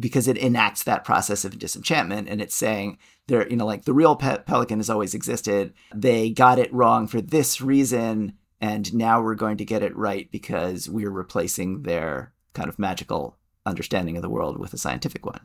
because 0.00 0.28
it 0.28 0.38
enacts 0.38 0.84
that 0.84 1.04
process 1.04 1.44
of 1.44 1.58
disenchantment 1.58 2.28
and 2.28 2.40
it's 2.40 2.54
saying 2.54 2.96
there 3.26 3.48
you 3.48 3.56
know 3.56 3.66
like 3.66 3.84
the 3.84 3.92
real 3.92 4.14
pe- 4.14 4.44
pelican 4.44 4.78
has 4.78 4.88
always 4.88 5.12
existed 5.12 5.74
they 5.92 6.30
got 6.30 6.56
it 6.56 6.72
wrong 6.72 7.08
for 7.08 7.20
this 7.20 7.60
reason 7.60 8.32
and 8.60 8.94
now 8.94 9.20
we're 9.20 9.34
going 9.34 9.56
to 9.56 9.64
get 9.64 9.82
it 9.82 9.96
right 9.96 10.30
because 10.30 10.88
we're 10.88 11.10
replacing 11.10 11.82
their 11.82 12.32
kind 12.54 12.68
of 12.68 12.78
magical 12.78 13.36
understanding 13.64 14.16
of 14.16 14.22
the 14.22 14.30
world 14.30 14.58
with 14.58 14.74
a 14.74 14.78
scientific 14.78 15.24
one, 15.24 15.40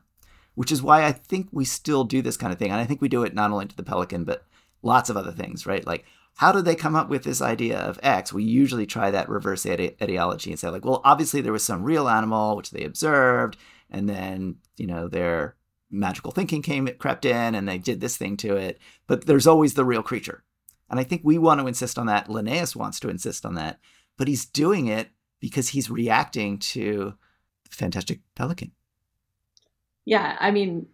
which 0.55 0.71
is 0.71 0.81
why 0.81 1.05
I 1.05 1.11
think 1.11 1.49
we 1.51 1.65
still 1.65 2.03
do 2.03 2.21
this 2.21 2.37
kind 2.37 2.51
of 2.51 2.57
thing. 2.57 2.71
And 2.71 2.79
I 2.79 2.85
think 2.85 3.01
we 3.01 3.09
do 3.09 3.23
it 3.23 3.35
not 3.35 3.51
only 3.51 3.67
to 3.67 3.75
the 3.75 3.83
pelican, 3.83 4.23
but 4.23 4.45
lots 4.81 5.09
of 5.09 5.17
other 5.17 5.31
things, 5.31 5.65
right? 5.65 5.85
Like, 5.85 6.05
how 6.35 6.51
did 6.51 6.65
they 6.65 6.75
come 6.75 6.95
up 6.95 7.09
with 7.09 7.23
this 7.23 7.41
idea 7.41 7.77
of 7.77 7.99
X? 8.01 8.33
We 8.33 8.43
usually 8.43 8.85
try 8.85 9.11
that 9.11 9.29
reverse 9.29 9.65
etiology 9.65 10.49
and 10.49 10.59
say, 10.59 10.69
like, 10.69 10.83
well, 10.83 11.01
obviously 11.03 11.41
there 11.41 11.53
was 11.53 11.63
some 11.63 11.83
real 11.83 12.09
animal 12.09 12.55
which 12.55 12.71
they 12.71 12.83
observed, 12.83 13.57
and 13.89 14.09
then, 14.09 14.55
you 14.75 14.87
know, 14.87 15.07
their 15.07 15.55
magical 15.91 16.31
thinking 16.31 16.63
came, 16.63 16.87
it 16.87 16.97
crept 16.97 17.23
in, 17.23 17.53
and 17.53 17.69
they 17.69 17.77
did 17.77 18.01
this 18.01 18.17
thing 18.17 18.35
to 18.37 18.55
it. 18.55 18.79
But 19.05 19.27
there's 19.27 19.45
always 19.45 19.75
the 19.75 19.85
real 19.85 20.01
creature. 20.01 20.43
And 20.89 20.99
I 20.99 21.03
think 21.03 21.21
we 21.23 21.37
want 21.37 21.61
to 21.61 21.67
insist 21.67 21.99
on 21.99 22.07
that. 22.07 22.29
Linnaeus 22.29 22.75
wants 22.75 22.99
to 23.01 23.09
insist 23.09 23.45
on 23.45 23.53
that. 23.55 23.79
But 24.17 24.27
he's 24.27 24.45
doing 24.45 24.87
it 24.87 25.09
because 25.39 25.69
he's 25.69 25.89
reacting 25.89 26.57
to 26.59 27.13
the 27.69 27.75
Fantastic 27.75 28.21
Pelican. 28.35 28.71
Yeah, 30.05 30.35
I 30.39 30.51
mean, 30.51 30.87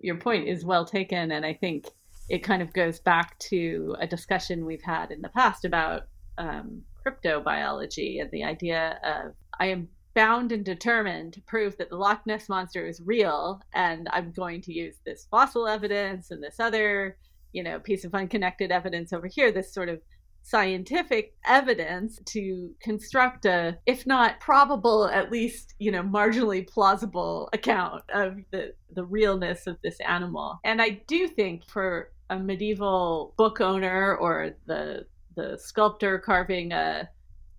your 0.00 0.16
point 0.16 0.48
is 0.48 0.64
well 0.64 0.84
taken. 0.84 1.32
And 1.32 1.44
I 1.44 1.52
think 1.52 1.86
it 2.28 2.40
kind 2.40 2.62
of 2.62 2.72
goes 2.72 2.98
back 2.98 3.38
to 3.38 3.96
a 4.00 4.06
discussion 4.06 4.66
we've 4.66 4.82
had 4.82 5.10
in 5.10 5.22
the 5.22 5.28
past 5.28 5.64
about 5.64 6.02
um, 6.38 6.82
cryptobiology 7.06 8.20
and 8.20 8.30
the 8.30 8.44
idea 8.44 8.98
of 9.04 9.34
I 9.58 9.66
am 9.66 9.88
bound 10.14 10.50
and 10.50 10.64
determined 10.64 11.34
to 11.34 11.42
prove 11.42 11.76
that 11.76 11.90
the 11.90 11.96
Loch 11.96 12.26
Ness 12.26 12.48
monster 12.48 12.86
is 12.86 13.02
real, 13.04 13.60
and 13.74 14.08
I'm 14.12 14.32
going 14.32 14.62
to 14.62 14.72
use 14.72 14.96
this 15.04 15.26
fossil 15.30 15.68
evidence 15.68 16.30
and 16.30 16.42
this 16.42 16.58
other, 16.58 17.18
you 17.52 17.62
know, 17.62 17.78
piece 17.78 18.04
of 18.04 18.14
unconnected 18.14 18.72
evidence 18.72 19.12
over 19.12 19.26
here, 19.26 19.52
this 19.52 19.72
sort 19.72 19.90
of 19.90 20.00
scientific 20.42 21.34
evidence 21.44 22.20
to 22.24 22.72
construct 22.80 23.46
a 23.46 23.76
if 23.84 24.06
not 24.06 24.38
probable 24.38 25.08
at 25.08 25.32
least 25.32 25.74
you 25.80 25.90
know 25.90 26.04
marginally 26.04 26.64
plausible 26.64 27.48
account 27.52 28.00
of 28.10 28.36
the 28.52 28.72
the 28.92 29.04
realness 29.04 29.66
of 29.66 29.76
this 29.82 29.98
animal. 30.06 30.60
And 30.62 30.80
i 30.80 31.02
do 31.08 31.26
think 31.26 31.68
for 31.68 32.12
a 32.30 32.38
medieval 32.38 33.34
book 33.36 33.60
owner 33.60 34.16
or 34.16 34.52
the 34.66 35.06
the 35.36 35.58
sculptor 35.58 36.18
carving 36.18 36.72
a 36.72 37.08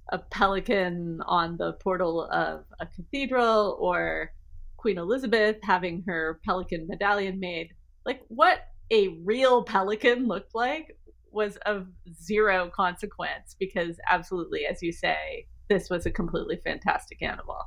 a 0.09 0.17
pelican 0.17 1.21
on 1.25 1.57
the 1.57 1.73
portal 1.73 2.23
of 2.31 2.63
a 2.79 2.85
cathedral 2.85 3.77
or 3.79 4.31
Queen 4.77 4.97
Elizabeth 4.97 5.57
having 5.63 6.03
her 6.07 6.39
pelican 6.45 6.87
medallion 6.87 7.39
made. 7.39 7.73
Like 8.05 8.21
what 8.29 8.67
a 8.89 9.09
real 9.25 9.63
pelican 9.63 10.27
looked 10.27 10.55
like 10.55 10.97
was 11.31 11.57
of 11.65 11.87
zero 12.23 12.69
consequence 12.73 13.55
because 13.59 13.97
absolutely 14.09 14.65
as 14.65 14.81
you 14.81 14.93
say 14.93 15.45
this 15.67 15.89
was 15.89 16.05
a 16.05 16.11
completely 16.11 16.55
fantastic 16.63 17.21
animal 17.21 17.59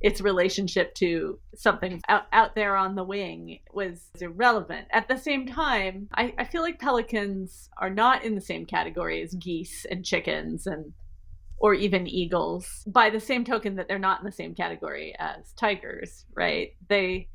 its 0.00 0.20
relationship 0.20 0.94
to 0.94 1.38
something 1.54 2.00
out, 2.08 2.24
out 2.32 2.54
there 2.54 2.76
on 2.76 2.94
the 2.94 3.04
wing 3.04 3.60
was 3.72 4.10
irrelevant. 4.20 4.86
At 4.90 5.08
the 5.08 5.16
same 5.16 5.46
time, 5.46 6.08
I, 6.14 6.34
I 6.38 6.44
feel 6.44 6.62
like 6.62 6.78
pelicans 6.78 7.70
are 7.78 7.90
not 7.90 8.24
in 8.24 8.34
the 8.34 8.40
same 8.40 8.66
category 8.66 9.22
as 9.22 9.34
geese 9.34 9.86
and 9.90 10.04
chickens 10.04 10.66
and 10.66 10.92
or 11.58 11.72
even 11.72 12.06
eagles. 12.06 12.84
By 12.86 13.10
the 13.10 13.20
same 13.20 13.44
token 13.44 13.76
that 13.76 13.88
they're 13.88 13.98
not 13.98 14.20
in 14.20 14.26
the 14.26 14.32
same 14.32 14.54
category 14.54 15.14
as 15.18 15.52
tigers, 15.52 16.26
right? 16.34 16.72
They 16.88 17.28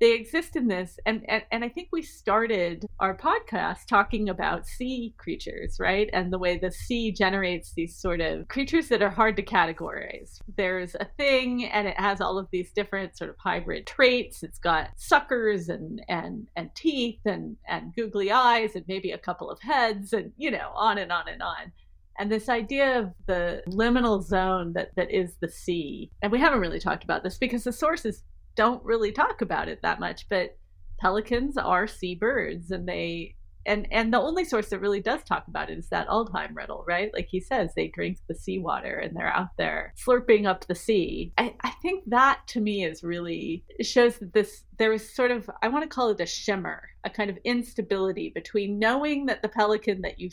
they 0.00 0.12
exist 0.12 0.56
in 0.56 0.68
this. 0.68 0.98
And, 1.06 1.24
and 1.28 1.42
and 1.50 1.64
i 1.64 1.68
think 1.68 1.88
we 1.92 2.02
started 2.02 2.86
our 3.00 3.16
podcast 3.16 3.86
talking 3.86 4.28
about 4.28 4.66
sea 4.66 5.14
creatures 5.16 5.76
right? 5.78 6.08
And 6.12 6.32
the 6.32 6.38
way 6.38 6.58
the 6.58 6.70
sea 6.70 7.12
generates 7.12 7.72
these 7.72 7.96
sort 7.96 8.20
of 8.20 8.48
creatures 8.48 8.88
that 8.88 9.02
are 9.02 9.10
hard 9.10 9.36
to 9.36 9.42
categorize. 9.42 10.40
There's 10.56 10.94
a 10.94 11.06
thing 11.16 11.64
and 11.66 11.86
it 11.88 11.98
has 11.98 12.20
all 12.20 12.38
of 12.38 12.48
these 12.50 12.72
different 12.72 13.16
sort 13.16 13.30
of 13.30 13.36
hybrid 13.38 13.86
traits. 13.86 14.42
It's 14.42 14.58
got 14.58 14.90
suckers 14.96 15.68
and 15.68 16.02
and 16.08 16.46
and 16.56 16.74
teeth 16.74 17.20
and 17.24 17.56
and 17.68 17.94
googly 17.94 18.30
eyes 18.30 18.74
and 18.74 18.84
maybe 18.88 19.12
a 19.12 19.18
couple 19.18 19.50
of 19.50 19.60
heads 19.60 20.12
and 20.12 20.32
you 20.36 20.50
know 20.50 20.70
on 20.74 20.98
and 20.98 21.12
on 21.12 21.28
and 21.28 21.42
on. 21.42 21.72
And 22.18 22.32
this 22.32 22.48
idea 22.48 22.98
of 22.98 23.12
the 23.26 23.62
liminal 23.68 24.22
zone 24.22 24.72
that, 24.72 24.90
that 24.96 25.10
is 25.10 25.36
the 25.40 25.48
sea. 25.48 26.10
And 26.22 26.32
we 26.32 26.38
haven't 26.38 26.60
really 26.60 26.80
talked 26.80 27.04
about 27.04 27.22
this 27.22 27.36
because 27.36 27.64
the 27.64 27.72
source 27.72 28.06
is 28.06 28.22
don't 28.56 28.84
really 28.84 29.12
talk 29.12 29.42
about 29.42 29.68
it 29.68 29.82
that 29.82 30.00
much, 30.00 30.28
but 30.28 30.56
pelicans 30.98 31.56
are 31.56 31.86
seabirds 31.86 32.70
and 32.70 32.88
they 32.88 33.36
and 33.66 33.88
and 33.90 34.14
the 34.14 34.20
only 34.20 34.44
source 34.44 34.68
that 34.68 34.78
really 34.78 35.00
does 35.00 35.22
talk 35.24 35.48
about 35.48 35.70
it 35.70 35.78
is 35.78 35.88
that 35.88 36.08
Aldhelm 36.08 36.54
riddle, 36.54 36.84
right? 36.86 37.10
Like 37.12 37.28
he 37.28 37.40
says, 37.40 37.72
they 37.74 37.88
drink 37.88 38.18
the 38.28 38.34
seawater 38.34 38.98
and 38.98 39.14
they're 39.14 39.26
out 39.26 39.56
there 39.58 39.92
slurping 39.98 40.46
up 40.46 40.66
the 40.66 40.74
sea. 40.74 41.32
I, 41.36 41.54
I 41.62 41.70
think 41.82 42.04
that 42.06 42.40
to 42.48 42.60
me 42.60 42.84
is 42.84 43.02
really 43.02 43.64
shows 43.82 44.18
that 44.18 44.32
this 44.32 44.64
there 44.78 44.92
is 44.92 45.14
sort 45.14 45.32
of 45.32 45.50
I 45.62 45.68
want 45.68 45.82
to 45.82 45.94
call 45.94 46.10
it 46.10 46.20
a 46.20 46.26
shimmer, 46.26 46.88
a 47.04 47.10
kind 47.10 47.28
of 47.28 47.38
instability 47.44 48.30
between 48.30 48.78
knowing 48.78 49.26
that 49.26 49.42
the 49.42 49.48
pelican 49.48 50.00
that 50.02 50.20
you 50.20 50.30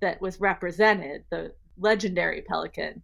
that 0.00 0.20
was 0.20 0.40
represented, 0.40 1.24
the 1.30 1.52
legendary 1.78 2.42
pelican, 2.42 3.02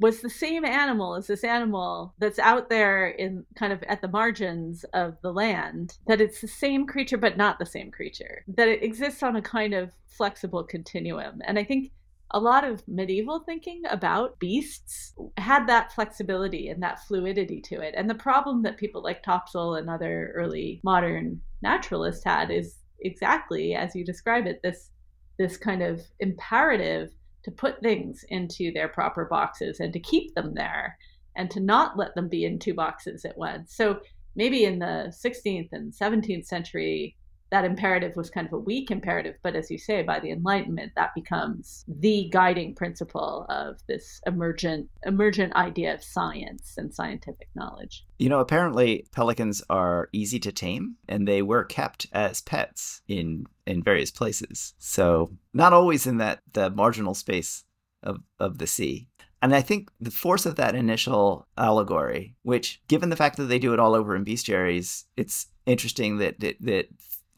was 0.00 0.20
the 0.20 0.30
same 0.30 0.64
animal 0.64 1.14
as 1.14 1.26
this 1.26 1.44
animal 1.44 2.14
that's 2.18 2.38
out 2.38 2.68
there 2.68 3.08
in 3.08 3.44
kind 3.56 3.72
of 3.72 3.82
at 3.84 4.00
the 4.00 4.08
margins 4.08 4.84
of 4.94 5.16
the 5.22 5.32
land, 5.32 5.98
that 6.06 6.20
it's 6.20 6.40
the 6.40 6.48
same 6.48 6.86
creature 6.86 7.16
but 7.16 7.36
not 7.36 7.58
the 7.58 7.66
same 7.66 7.90
creature, 7.90 8.44
that 8.48 8.68
it 8.68 8.82
exists 8.82 9.22
on 9.22 9.36
a 9.36 9.42
kind 9.42 9.74
of 9.74 9.92
flexible 10.06 10.64
continuum. 10.64 11.40
And 11.44 11.58
I 11.58 11.64
think 11.64 11.92
a 12.32 12.38
lot 12.38 12.64
of 12.64 12.86
medieval 12.86 13.40
thinking 13.40 13.82
about 13.88 14.38
beasts 14.38 15.14
had 15.38 15.66
that 15.66 15.92
flexibility 15.92 16.68
and 16.68 16.82
that 16.82 17.00
fluidity 17.04 17.60
to 17.62 17.80
it. 17.80 17.94
And 17.96 18.08
the 18.08 18.14
problem 18.14 18.62
that 18.62 18.76
people 18.76 19.02
like 19.02 19.22
Topsell 19.22 19.78
and 19.78 19.88
other 19.88 20.32
early 20.34 20.80
modern 20.84 21.40
naturalists 21.62 22.24
had 22.24 22.50
is 22.50 22.76
exactly 23.00 23.74
as 23.74 23.94
you 23.94 24.04
describe 24.04 24.46
it 24.46 24.60
this 24.62 24.90
this 25.38 25.56
kind 25.56 25.82
of 25.82 26.02
imperative 26.18 27.12
to 27.44 27.50
put 27.50 27.80
things 27.80 28.24
into 28.28 28.72
their 28.72 28.88
proper 28.88 29.24
boxes 29.24 29.80
and 29.80 29.92
to 29.92 30.00
keep 30.00 30.34
them 30.34 30.54
there 30.54 30.98
and 31.36 31.50
to 31.50 31.60
not 31.60 31.96
let 31.96 32.14
them 32.14 32.28
be 32.28 32.44
in 32.44 32.58
two 32.58 32.74
boxes 32.74 33.24
at 33.24 33.38
once. 33.38 33.74
So 33.74 34.00
maybe 34.34 34.64
in 34.64 34.78
the 34.78 35.12
16th 35.24 35.68
and 35.72 35.92
17th 35.92 36.46
century, 36.46 37.16
that 37.50 37.64
imperative 37.64 38.16
was 38.16 38.30
kind 38.30 38.46
of 38.46 38.52
a 38.52 38.58
weak 38.58 38.90
imperative. 38.90 39.36
But 39.42 39.56
as 39.56 39.70
you 39.70 39.78
say, 39.78 40.02
by 40.02 40.20
the 40.20 40.30
Enlightenment, 40.30 40.92
that 40.96 41.14
becomes 41.14 41.84
the 41.88 42.28
guiding 42.32 42.74
principle 42.74 43.46
of 43.48 43.78
this 43.88 44.20
emergent 44.26 44.88
emergent 45.04 45.54
idea 45.54 45.94
of 45.94 46.02
science 46.02 46.74
and 46.76 46.94
scientific 46.94 47.48
knowledge. 47.54 48.04
You 48.18 48.28
know, 48.28 48.40
apparently 48.40 49.06
pelicans 49.12 49.62
are 49.70 50.08
easy 50.12 50.38
to 50.40 50.52
tame, 50.52 50.96
and 51.08 51.26
they 51.26 51.42
were 51.42 51.64
kept 51.64 52.06
as 52.12 52.40
pets 52.40 53.02
in 53.08 53.46
in 53.66 53.82
various 53.82 54.10
places. 54.10 54.74
So 54.78 55.32
not 55.54 55.72
always 55.72 56.06
in 56.06 56.18
that 56.18 56.40
the 56.52 56.70
marginal 56.70 57.14
space 57.14 57.64
of 58.02 58.18
of 58.38 58.58
the 58.58 58.66
sea. 58.66 59.08
And 59.40 59.54
I 59.54 59.60
think 59.62 59.90
the 60.00 60.10
force 60.10 60.46
of 60.46 60.56
that 60.56 60.74
initial 60.74 61.46
allegory, 61.56 62.34
which, 62.42 62.82
given 62.88 63.08
the 63.08 63.16
fact 63.16 63.36
that 63.36 63.44
they 63.44 63.60
do 63.60 63.72
it 63.72 63.78
all 63.78 63.94
over 63.94 64.16
in 64.16 64.24
bestiaries, 64.24 65.04
it's 65.16 65.46
interesting 65.64 66.18
that 66.18 66.40
that, 66.40 66.56
that 66.60 66.88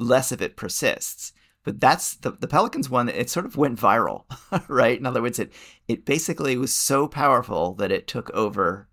less 0.00 0.32
of 0.32 0.42
it 0.42 0.56
persists. 0.56 1.32
But 1.62 1.80
that's 1.80 2.14
the, 2.16 2.32
the 2.32 2.48
Pelicans 2.48 2.88
one, 2.88 3.08
it 3.08 3.28
sort 3.28 3.44
of 3.46 3.56
went 3.56 3.78
viral, 3.78 4.24
right? 4.68 4.98
In 4.98 5.06
other 5.06 5.20
words, 5.20 5.38
it, 5.38 5.52
it 5.88 6.06
basically 6.06 6.56
was 6.56 6.72
so 6.72 7.06
powerful 7.06 7.74
that 7.74 7.92
it 7.92 8.06
took 8.06 8.30
over 8.30 8.88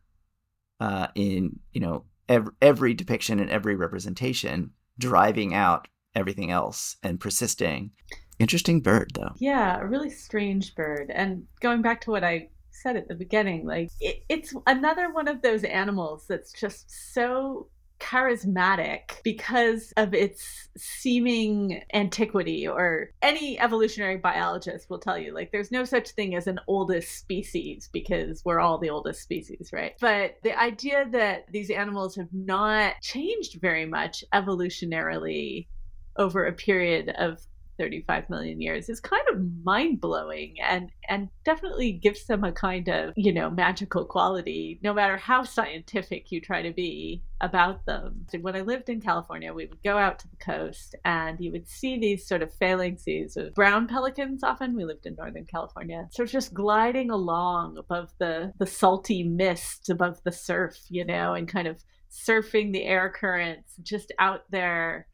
uh, 0.79 1.07
in, 1.15 1.59
you 1.71 1.79
know, 1.79 2.03
every, 2.27 2.51
every 2.61 2.93
depiction 2.93 3.39
and 3.39 3.49
every 3.49 3.75
representation, 3.75 4.71
driving 4.99 5.53
out 5.53 5.87
everything 6.13 6.51
else 6.51 6.97
and 7.03 7.19
persisting. 7.19 7.91
Interesting 8.37 8.81
bird, 8.81 9.11
though. 9.13 9.33
Yeah, 9.37 9.79
a 9.79 9.85
really 9.85 10.09
strange 10.09 10.75
bird. 10.75 11.09
And 11.13 11.45
going 11.61 11.81
back 11.81 12.01
to 12.01 12.11
what 12.11 12.23
I 12.23 12.49
said 12.69 12.95
at 12.95 13.07
the 13.07 13.15
beginning, 13.15 13.65
like 13.65 13.89
it, 13.99 14.23
it's 14.29 14.53
another 14.67 15.11
one 15.11 15.27
of 15.27 15.41
those 15.41 15.63
animals 15.63 16.25
that's 16.27 16.51
just 16.51 17.13
so 17.13 17.69
charismatic 17.99 19.21
because 19.23 19.91
of 19.97 20.13
its 20.13 20.69
seeming 20.77 21.81
antiquity 21.93 22.67
or 22.67 23.11
any 23.21 23.59
evolutionary 23.59 24.17
biologist 24.17 24.89
will 24.89 24.99
tell 24.99 25.17
you 25.17 25.33
like 25.33 25.51
there's 25.51 25.71
no 25.71 25.83
such 25.83 26.11
thing 26.11 26.35
as 26.35 26.47
an 26.47 26.59
oldest 26.67 27.17
species 27.17 27.89
because 27.91 28.43
we're 28.45 28.59
all 28.59 28.77
the 28.77 28.89
oldest 28.89 29.21
species 29.21 29.71
right? 29.73 29.93
But 29.99 30.37
the 30.43 30.57
idea 30.57 31.05
that 31.11 31.51
these 31.51 31.69
animals 31.69 32.15
have 32.15 32.31
not 32.31 33.01
changed 33.01 33.59
very 33.61 33.85
much 33.85 34.23
evolutionarily 34.33 35.67
over 36.17 36.45
a 36.45 36.53
period 36.53 37.09
of 37.17 37.39
35 37.77 38.29
million 38.29 38.61
years 38.61 38.89
is 38.89 38.99
kind 38.99 39.21
of 39.31 39.41
mind-blowing 39.63 40.55
and 40.61 40.91
and 41.09 41.29
definitely 41.45 41.91
gives 41.91 42.25
them 42.25 42.43
a 42.43 42.51
kind 42.51 42.87
of 42.87 43.13
you 43.15 43.33
know 43.33 43.49
magical 43.49 44.05
quality 44.05 44.79
no 44.83 44.93
matter 44.93 45.17
how 45.17 45.43
scientific 45.43 46.31
you 46.31 46.41
try 46.41 46.61
to 46.61 46.73
be 46.73 47.23
about 47.41 47.85
them. 47.85 48.25
When 48.41 48.55
i 48.55 48.61
lived 48.61 48.89
in 48.89 49.01
california 49.01 49.53
we 49.53 49.65
would 49.67 49.83
go 49.83 49.97
out 49.97 50.19
to 50.19 50.27
the 50.27 50.37
coast 50.37 50.95
and 51.05 51.39
you 51.39 51.51
would 51.51 51.67
see 51.67 51.99
these 51.99 52.27
sort 52.27 52.41
of 52.41 52.51
phalanxes 52.59 53.37
of 53.37 53.53
brown 53.53 53.87
pelicans 53.87 54.43
often. 54.43 54.75
We 54.75 54.85
lived 54.85 55.05
in 55.05 55.15
northern 55.15 55.45
california. 55.45 56.07
So 56.11 56.25
just 56.25 56.53
gliding 56.53 57.11
along 57.11 57.77
above 57.77 58.11
the 58.19 58.53
the 58.57 58.65
salty 58.65 59.23
mist 59.23 59.89
above 59.89 60.21
the 60.23 60.31
surf 60.31 60.77
you 60.89 61.05
know 61.05 61.33
and 61.33 61.47
kind 61.47 61.67
of 61.67 61.83
surfing 62.09 62.73
the 62.73 62.83
air 62.83 63.09
currents 63.09 63.75
just 63.81 64.11
out 64.19 64.43
there. 64.49 65.07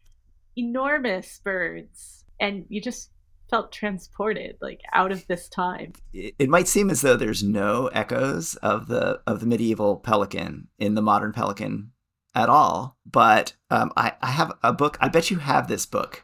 Enormous 0.56 1.40
birds 1.44 2.23
and 2.44 2.66
you 2.68 2.82
just 2.82 3.10
felt 3.50 3.72
transported 3.72 4.58
like 4.62 4.82
out 4.94 5.12
of 5.12 5.26
this 5.28 5.48
time. 5.48 5.94
It 6.14 6.50
might 6.50 6.68
seem 6.68 6.90
as 6.90 7.02
though 7.02 7.16
there's 7.16 7.42
no 7.42 7.88
echoes 7.88 8.56
of 8.56 8.88
the 8.88 9.22
of 9.26 9.40
the 9.40 9.46
medieval 9.46 9.98
pelican 9.98 10.68
in 10.78 10.94
the 10.94 11.02
modern 11.02 11.32
pelican 11.32 11.92
at 12.36 12.50
all, 12.50 12.98
but 13.06 13.56
um, 13.70 13.92
I, 13.96 14.14
I 14.22 14.32
have 14.32 14.52
a 14.62 14.74
book. 14.74 14.98
I 15.00 15.08
bet 15.08 15.32
you 15.32 15.38
have 15.38 15.68
this 15.68 15.86
book 15.86 16.24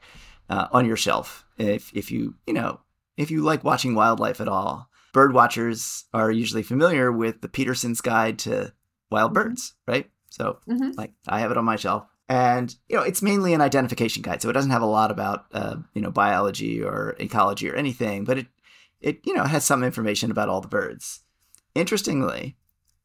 uh, 0.49 0.67
on 0.72 0.86
your 0.86 0.97
shelf 0.97 1.45
if 1.57 1.91
if 1.95 2.11
you 2.11 2.36
you 2.45 2.53
know 2.53 2.82
if 3.15 3.32
you 3.32 3.41
like 3.41 3.63
watching 3.63 3.95
wildlife 3.95 4.41
at 4.41 4.47
all. 4.47 4.89
Bird 5.11 5.34
watchers 5.34 6.05
are 6.13 6.32
usually 6.32 6.61
familiar 6.61 7.11
with 7.11 7.41
the 7.41 7.49
Peterson's 7.49 7.99
Guide 7.99 8.38
to 8.39 8.74
Wild 9.09 9.34
Birds, 9.34 9.74
right? 9.88 10.07
So, 10.30 10.59
mm-hmm. 10.70 10.91
like, 10.95 11.13
I 11.28 11.39
have 11.39 11.49
it 11.49 11.57
on 11.57 11.65
my 11.65 11.78
shelf 11.78 12.05
and 12.30 12.75
you 12.88 12.95
know 12.95 13.01
it's 13.01 13.21
mainly 13.21 13.53
an 13.53 13.61
identification 13.61 14.21
guide 14.21 14.41
so 14.41 14.49
it 14.49 14.53
doesn't 14.53 14.71
have 14.71 14.84
a 14.84 14.86
lot 14.86 15.11
about 15.11 15.45
uh, 15.51 15.75
you 15.93 16.01
know 16.01 16.11
biology 16.11 16.82
or 16.82 17.15
ecology 17.19 17.69
or 17.69 17.75
anything 17.75 18.23
but 18.23 18.38
it 18.38 18.47
it 19.01 19.19
you 19.25 19.34
know 19.34 19.43
has 19.43 19.65
some 19.65 19.84
information 19.84 20.32
about 20.32 20.49
all 20.49 20.61
the 20.61 20.67
birds. 20.67 21.21
Interestingly 21.75 22.55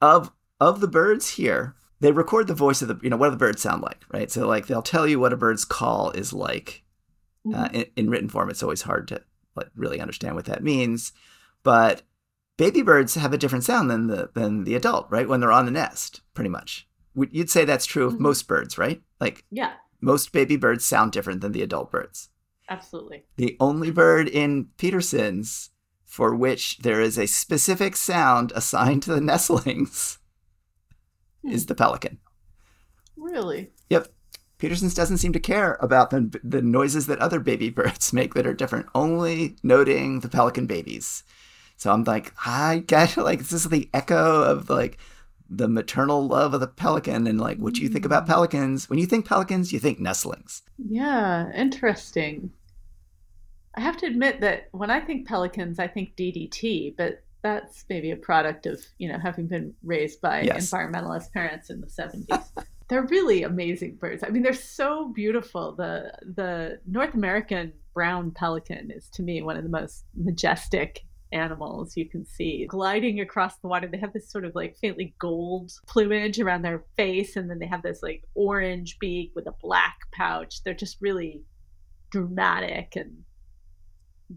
of 0.01 0.33
of 0.61 0.81
the 0.81 0.89
birds 0.89 1.31
here 1.31 1.77
they 2.01 2.13
record 2.13 2.47
the 2.47 2.55
voice 2.55 2.83
of 2.83 2.89
the 2.89 2.99
you 3.03 3.11
know 3.11 3.17
what 3.17 3.27
do 3.27 3.33
the 3.33 3.37
birds 3.37 3.63
sound 3.63 3.83
like 3.83 4.03
right? 4.13 4.31
So 4.31 4.47
like 4.47 4.67
they'll 4.67 4.83
tell 4.83 5.07
you 5.07 5.19
what 5.19 5.33
a 5.33 5.37
bird's 5.37 5.65
call 5.65 6.11
is 6.11 6.33
like 6.33 6.83
uh, 7.47 7.51
mm-hmm. 7.51 7.65
uh, 7.65 7.69
in, 7.73 7.87
in 7.97 8.11
written 8.11 8.29
form. 8.29 8.51
It's 8.51 8.63
always 8.63 8.83
hard 8.83 9.09
to 9.09 9.23
like 9.57 9.69
really 9.77 10.01
understand 10.01 10.35
what 10.35 10.47
that 10.47 10.63
means 10.63 11.13
but 11.63 12.03
baby 12.57 12.83
birds 12.83 13.15
have 13.15 13.33
a 13.33 13.39
different 13.39 13.65
sound 13.65 13.91
than 13.91 14.09
the 14.09 14.31
than 14.35 14.65
the 14.65 14.75
adult 14.75 15.07
right? 15.11 15.29
When 15.29 15.41
they're 15.41 15.53
on 15.53 15.65
the 15.65 15.71
nest 15.71 16.23
pretty 16.35 16.51
much 16.51 16.89
you'd 17.15 17.51
say 17.51 17.65
that's 17.65 17.87
true 17.87 18.07
of 18.07 18.15
mm-hmm. 18.15 18.25
most 18.25 18.49
birds, 18.49 18.79
right? 18.79 19.03
Like, 19.21 19.45
yeah, 19.51 19.73
most 20.01 20.33
baby 20.33 20.57
birds 20.57 20.85
sound 20.85 21.13
different 21.13 21.41
than 21.41 21.53
the 21.53 21.63
adult 21.63 21.91
birds. 21.91 22.29
Absolutely. 22.69 23.25
The 23.37 23.57
only 23.61 23.91
bird 23.91 24.29
in 24.29 24.69
Peterson's 24.77 25.71
for 26.05 26.35
which 26.35 26.79
there 26.79 27.01
is 27.01 27.19
a 27.19 27.27
specific 27.27 27.97
sound 27.97 28.53
assigned 28.55 29.03
to 29.03 29.13
the 29.13 29.21
nestlings 29.23 30.19
hmm. 31.43 31.51
is 31.51 31.67
the 31.67 31.75
pelican. 31.75 32.19
Really? 33.17 33.73
Yep. 33.91 34.09
Peterson's 34.59 34.95
doesn't 34.95 35.19
seem 35.19 35.33
to 35.33 35.41
care 35.41 35.77
about 35.81 36.11
the, 36.11 36.41
the 36.43 36.63
noises 36.63 37.07
that 37.07 37.19
other 37.19 37.41
baby 37.41 37.69
birds 37.81 38.13
make 38.13 38.35
that 38.35 38.47
are 38.47 38.55
different, 38.55 38.87
only 38.95 39.57
noting 39.63 40.21
the 40.21 40.29
pelican 40.29 40.67
babies. 40.67 41.25
So 41.77 41.93
I'm 41.93 42.05
like, 42.05 42.33
I 42.47 42.85
get 42.87 43.17
like 43.17 43.41
this 43.41 43.53
is 43.53 43.69
the 43.69 43.91
echo 43.93 44.43
of 44.43 44.71
like 44.71 44.99
the 45.49 45.69
maternal 45.69 46.27
love 46.27 46.55
of 46.55 46.61
the 46.61 46.67
pelican 46.67 47.27
and 47.27 47.41
like 47.41 47.59
what 47.59 47.77
you 47.79 47.89
think 47.89 48.05
about 48.05 48.25
mm. 48.25 48.29
pelicans. 48.29 48.89
When 48.89 48.99
you 48.99 49.07
think 49.07 49.27
pelicans, 49.27 49.73
you 49.73 49.79
think 49.79 50.01
nestlings. 50.01 50.63
Yeah, 50.79 51.53
interesting. 51.53 52.53
I 53.77 53.81
have 53.81 53.97
to 53.99 54.07
admit 54.07 54.41
that 54.41 54.69
when 54.73 54.91
I 54.91 55.01
think 55.01 55.27
pelicans, 55.27 55.79
I 55.79 55.89
think 55.89 56.17
DDT, 56.17 56.97
but 56.97 57.25
that's 57.43 57.85
maybe 57.91 58.11
a 58.11 58.17
product 58.17 58.67
of, 58.67 58.81
you 58.99 59.09
know, 59.09 59.19
having 59.19 59.47
been 59.47 59.75
raised 59.83 60.21
by 60.21 60.43
yes. 60.43 60.71
environmentalist 60.71 61.33
parents 61.33 61.71
in 61.71 61.81
the 61.81 61.87
70s. 61.87 62.49
they're 62.89 63.07
really 63.07 63.43
amazing 63.43 63.97
birds. 63.97 64.23
I 64.23 64.31
mean, 64.31 64.43
they're 64.43 64.53
so 64.53 65.09
beautiful. 65.09 65.75
The 65.75 66.13
the 66.23 66.81
North 66.87 67.15
American 67.15 67.73
brown 67.93 68.31
pelican 68.31 68.91
is 68.91 69.09
to 69.11 69.23
me 69.23 69.43
one 69.43 69.57
of 69.57 69.63
the 69.63 69.71
most 69.71 70.05
majestic 70.15 71.05
animals 71.35 71.97
you 71.97 72.09
can 72.09 72.25
see 72.25 72.67
gliding 72.67 73.21
across 73.21 73.57
the 73.59 73.69
water. 73.69 73.87
They 73.87 73.99
have 73.99 74.13
this 74.13 74.31
sort 74.31 74.45
of 74.45 74.55
like 74.55 74.77
faintly 74.81 75.15
gold 75.19 75.73
plumage 75.87 76.41
around 76.41 76.63
their 76.63 76.85
face, 76.97 77.37
and 77.37 77.51
then 77.51 77.59
they 77.59 77.67
have 77.67 77.83
this 77.83 78.03
like 78.03 78.23
orange 78.35 78.99
beak 78.99 79.33
with 79.35 79.47
a 79.47 79.55
black 79.61 79.97
pouch. 80.13 80.63
They're 80.63 80.75
just 80.75 80.99
really 81.01 81.43
dramatic 82.11 82.95
and 82.97 83.25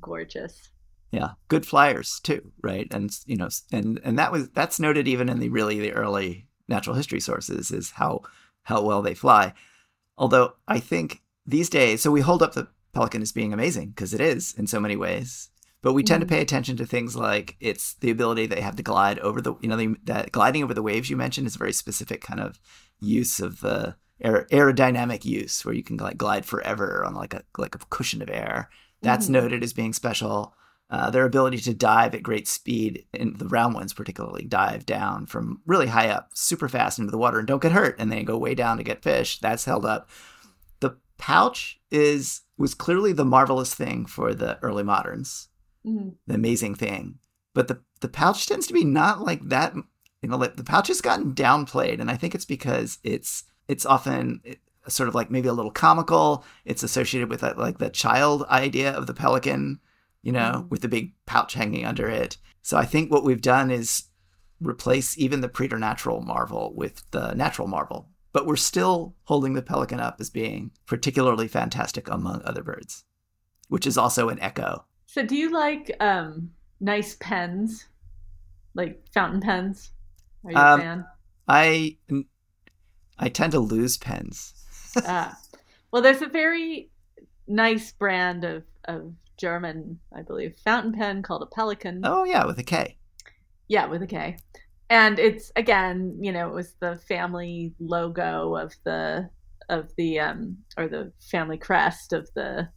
gorgeous. 0.01 0.69
Yeah, 1.11 1.31
good 1.47 1.65
flyers 1.65 2.19
too, 2.19 2.51
right? 2.61 2.87
And 2.91 3.17
you 3.25 3.37
know, 3.37 3.49
and 3.71 3.99
and 4.03 4.19
that 4.19 4.31
was 4.31 4.49
that's 4.49 4.79
noted 4.79 5.07
even 5.07 5.29
in 5.29 5.39
the 5.39 5.49
really 5.49 5.79
the 5.79 5.93
early 5.93 6.47
natural 6.67 6.95
history 6.95 7.19
sources 7.19 7.71
is 7.71 7.91
how 7.91 8.23
how 8.63 8.81
well 8.81 9.01
they 9.01 9.13
fly. 9.13 9.53
Although 10.17 10.53
I 10.67 10.79
think 10.79 11.21
these 11.45 11.69
days, 11.69 12.01
so 12.01 12.11
we 12.11 12.21
hold 12.21 12.43
up 12.43 12.53
the 12.53 12.67
pelican 12.93 13.21
as 13.21 13.31
being 13.31 13.53
amazing 13.53 13.89
because 13.89 14.13
it 14.13 14.19
is 14.19 14.53
in 14.57 14.67
so 14.67 14.79
many 14.79 14.95
ways. 14.95 15.49
But 15.87 15.93
we 15.93 16.03
tend 16.03 16.19
to 16.19 16.27
pay 16.27 16.41
attention 16.41 16.75
to 16.75 16.85
things 16.85 17.15
like 17.15 17.55
it's 17.61 17.93
the 17.93 18.11
ability 18.11 18.45
they 18.45 18.59
have 18.59 18.75
to 18.75 18.83
glide 18.83 19.19
over 19.19 19.39
the, 19.39 19.55
you 19.61 19.69
know, 19.69 19.77
the, 19.77 19.95
that 20.03 20.33
gliding 20.33 20.61
over 20.61 20.73
the 20.73 20.83
waves 20.83 21.09
you 21.09 21.15
mentioned 21.15 21.47
is 21.47 21.55
a 21.55 21.59
very 21.59 21.71
specific 21.71 22.19
kind 22.19 22.41
of 22.41 22.59
use 22.99 23.39
of 23.39 23.61
the 23.61 23.95
aer- 24.19 24.47
aerodynamic 24.51 25.23
use 25.23 25.63
where 25.63 25.73
you 25.73 25.83
can 25.83 25.95
like 25.95 26.17
glide 26.17 26.45
forever 26.45 27.05
on 27.05 27.13
like 27.13 27.33
a 27.33 27.43
like 27.57 27.73
a 27.73 27.79
cushion 27.89 28.21
of 28.21 28.29
air. 28.29 28.69
That's 29.01 29.27
mm-hmm. 29.27 29.35
noted 29.35 29.63
as 29.63 29.71
being 29.71 29.93
special. 29.93 30.53
Uh, 30.89 31.09
their 31.09 31.23
ability 31.23 31.59
to 31.59 31.73
dive 31.73 32.13
at 32.13 32.21
great 32.21 32.49
speed, 32.49 33.05
and 33.13 33.39
the 33.39 33.47
round 33.47 33.73
ones 33.73 33.93
particularly, 33.93 34.43
dive 34.43 34.85
down 34.85 35.25
from 35.25 35.61
really 35.65 35.87
high 35.87 36.09
up, 36.09 36.31
super 36.33 36.67
fast 36.67 36.99
into 36.99 37.11
the 37.11 37.17
water, 37.17 37.39
and 37.39 37.47
don't 37.47 37.61
get 37.61 37.71
hurt, 37.71 37.95
and 37.97 38.11
then 38.11 38.25
go 38.25 38.37
way 38.37 38.53
down 38.53 38.75
to 38.75 38.83
get 38.83 39.03
fish. 39.03 39.39
That's 39.39 39.63
held 39.63 39.85
up. 39.85 40.09
The 40.81 40.97
pouch 41.17 41.79
is 41.89 42.41
was 42.57 42.73
clearly 42.73 43.13
the 43.13 43.23
marvelous 43.23 43.73
thing 43.73 44.05
for 44.05 44.33
the 44.33 44.59
early 44.61 44.83
moderns, 44.83 45.46
mm-hmm. 45.87 46.09
the 46.25 46.35
amazing 46.35 46.75
thing. 46.75 47.19
But 47.53 47.67
the 47.67 47.81
the 48.01 48.09
pouch 48.09 48.45
tends 48.45 48.67
to 48.67 48.73
be 48.73 48.83
not 48.83 49.21
like 49.21 49.47
that. 49.49 49.73
You 50.21 50.29
know, 50.29 50.37
the 50.37 50.63
pouch 50.63 50.87
has 50.87 51.01
gotten 51.01 51.33
downplayed, 51.33 51.99
and 51.99 52.11
I 52.11 52.17
think 52.17 52.35
it's 52.35 52.45
because 52.45 52.99
it's 53.03 53.43
it's 53.67 53.85
often 53.85 54.41
sort 54.87 55.09
of 55.09 55.15
like 55.15 55.31
maybe 55.31 55.47
a 55.47 55.53
little 55.53 55.71
comical. 55.71 56.45
It's 56.65 56.83
associated 56.83 57.29
with 57.29 57.41
that, 57.41 57.57
like 57.57 57.77
the 57.77 57.89
child 57.89 58.43
idea 58.49 58.91
of 58.91 59.07
the 59.07 59.13
pelican 59.13 59.79
you 60.27 60.33
know, 60.33 60.51
mm-hmm. 60.55 60.67
with 60.67 60.81
the 60.81 60.89
big 60.89 61.13
pouch 61.25 61.53
hanging 61.53 61.85
under 61.85 62.09
it. 62.09 62.37
So 62.61 62.75
I 62.75 62.83
think 62.83 63.09
what 63.09 63.23
we've 63.23 63.41
done 63.41 63.71
is 63.71 64.09
replace 64.59 65.17
even 65.17 65.39
the 65.39 65.47
preternatural 65.47 66.19
marvel 66.19 66.73
with 66.75 67.09
the 67.11 67.33
natural 67.33 67.69
marvel. 67.69 68.09
But 68.33 68.45
we're 68.45 68.57
still 68.57 69.15
holding 69.23 69.53
the 69.53 69.61
pelican 69.61 70.01
up 70.01 70.17
as 70.19 70.29
being 70.29 70.71
particularly 70.85 71.47
fantastic 71.47 72.09
among 72.09 72.41
other 72.43 72.61
birds, 72.61 73.05
which 73.69 73.87
is 73.87 73.97
also 73.97 74.27
an 74.27 74.39
echo. 74.41 74.83
So 75.07 75.23
do 75.23 75.35
you 75.35 75.51
like 75.51 75.95
um, 75.99 76.51
nice 76.79 77.15
pens, 77.19 77.87
like 78.75 79.01
fountain 79.13 79.41
pens? 79.41 79.91
Are 80.45 80.51
you 80.51 80.57
um, 80.57 80.79
a 80.79 80.83
fan? 80.83 81.05
I 81.47 81.97
I 83.17 83.29
tend 83.29 83.53
to 83.53 83.59
lose 83.59 83.97
pens. 83.97 84.53
ah. 84.97 85.35
Well, 85.91 86.01
there's 86.01 86.21
a 86.21 86.27
very 86.27 86.89
nice 87.47 87.93
brand 87.93 88.43
of, 88.43 88.63
of 88.85 89.13
German, 89.37 89.99
I 90.13 90.21
believe, 90.21 90.55
fountain 90.63 90.91
pen 90.91 91.23
called 91.23 91.41
a 91.41 91.55
Pelikan. 91.55 92.01
Oh 92.03 92.25
yeah, 92.25 92.45
with 92.45 92.59
a 92.59 92.63
K. 92.63 92.97
Yeah, 93.69 93.87
with 93.87 94.03
a 94.03 94.07
K. 94.07 94.37
And 94.89 95.19
it's 95.19 95.51
again, 95.55 96.17
you 96.21 96.33
know, 96.33 96.49
it 96.49 96.53
was 96.53 96.73
the 96.79 96.97
family 97.07 97.73
logo 97.79 98.55
of 98.55 98.75
the 98.83 99.29
of 99.69 99.89
the 99.97 100.19
um 100.19 100.57
or 100.77 100.87
the 100.87 101.11
family 101.19 101.57
crest 101.57 102.13
of 102.13 102.29
the 102.35 102.69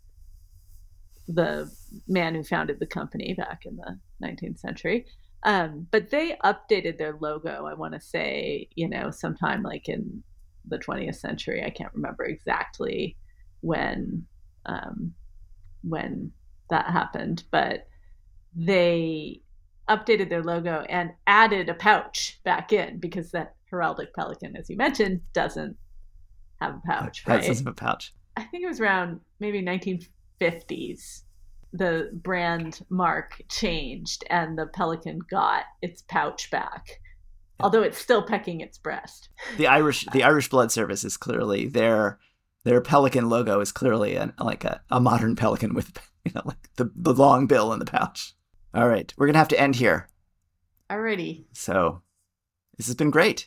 the 1.29 1.71
man 2.09 2.35
who 2.35 2.43
founded 2.43 2.81
the 2.81 2.87
company 2.87 3.35
back 3.35 3.65
in 3.65 3.77
the 3.77 3.99
19th 4.25 4.59
century. 4.59 5.07
Um, 5.43 5.87
but 5.91 6.11
they 6.11 6.37
updated 6.45 6.99
their 6.99 7.17
logo, 7.19 7.67
I 7.67 7.75
want 7.75 7.95
to 7.95 8.01
say, 8.01 8.69
you 8.75 8.89
know, 8.89 9.11
sometime 9.11 9.63
like 9.63 9.89
in 9.89 10.23
the 10.69 10.79
20th 10.79 11.17
century. 11.17 11.65
I 11.65 11.71
can't 11.71 11.95
remember 11.95 12.25
exactly 12.25 13.17
when 13.61 14.27
um, 14.67 15.15
when 15.83 16.33
that 16.69 16.87
happened, 16.87 17.45
but 17.51 17.87
they 18.55 19.41
updated 19.89 20.29
their 20.29 20.43
logo 20.43 20.85
and 20.89 21.11
added 21.27 21.69
a 21.69 21.75
pouch 21.75 22.39
back 22.45 22.73
in 22.73 22.99
because 22.99 23.31
that 23.33 23.55
heraldic 23.73 24.13
pelican, 24.15 24.57
as 24.57 24.69
you 24.69 24.77
mentioned, 24.77 25.21
doesn't 25.33 25.77
have 26.61 26.77
a 26.77 26.83
pouch. 26.87 27.25
Right? 27.27 27.41
doesn't 27.47 27.67
have 27.67 27.73
a 27.73 27.75
pouch. 27.75 28.13
I 28.37 28.45
think 28.45 28.65
it 28.65 28.69
was 28.69 28.81
around 28.81 29.21
maybe 29.41 29.63
1950s. 30.41 31.23
The 31.73 32.11
brand 32.13 32.81
mark 32.89 33.43
changed 33.49 34.25
and 34.29 34.59
the 34.59 34.67
pelican 34.67 35.21
got 35.31 35.65
its 35.83 36.03
pouch 36.03 36.51
back. 36.51 37.01
Although 37.61 37.83
it's 37.83 37.99
still 37.99 38.23
pecking 38.23 38.61
its 38.61 38.79
breast. 38.79 39.29
The 39.59 39.67
Irish, 39.67 40.07
the 40.13 40.25
Irish 40.25 40.49
Blood 40.49 40.73
Service 40.73 41.05
is 41.05 41.17
clearly 41.17 41.69
their 41.69 42.19
their 42.65 42.81
pelican 42.81 43.29
logo 43.29 43.61
is 43.61 43.73
clearly 43.73 44.17
an, 44.17 44.33
like 44.39 44.65
a, 44.65 44.81
a 44.91 45.01
modern 45.01 45.37
pelican 45.37 45.75
with 45.75 45.93
you 46.25 46.33
know, 46.35 46.43
like 46.45 46.75
the, 46.77 46.91
the 46.95 47.15
long 47.15 47.47
bill 47.47 47.73
in 47.73 47.79
the 47.79 47.85
pouch. 47.85 48.35
All 48.75 48.89
right, 48.89 49.13
we're 49.17 49.27
gonna 49.27 49.39
have 49.39 49.49
to 49.49 49.61
end 49.61 49.77
here. 49.77 50.09
Alrighty. 50.91 51.45
So, 51.53 52.03
this 52.77 52.87
has 52.87 52.97
been 52.97 53.11
great. 53.11 53.47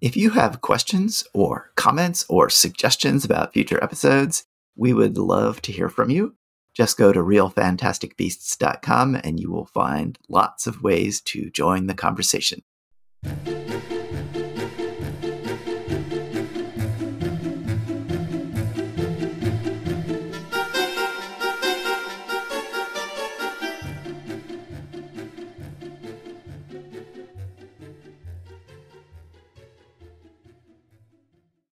If 0.00 0.16
you 0.16 0.30
have 0.30 0.60
questions 0.60 1.24
or 1.34 1.72
comments 1.76 2.24
or 2.28 2.48
suggestions 2.48 3.24
about 3.24 3.52
future 3.52 3.82
episodes, 3.82 4.44
we 4.80 4.94
would 4.94 5.18
love 5.18 5.60
to 5.60 5.72
hear 5.72 5.90
from 5.90 6.08
you. 6.08 6.34
Just 6.72 6.96
go 6.96 7.12
to 7.12 7.20
realfantasticbeasts.com 7.20 9.20
and 9.22 9.38
you 9.38 9.52
will 9.52 9.66
find 9.66 10.18
lots 10.28 10.66
of 10.66 10.82
ways 10.82 11.20
to 11.20 11.50
join 11.50 11.86
the 11.86 11.94
conversation. 11.94 12.62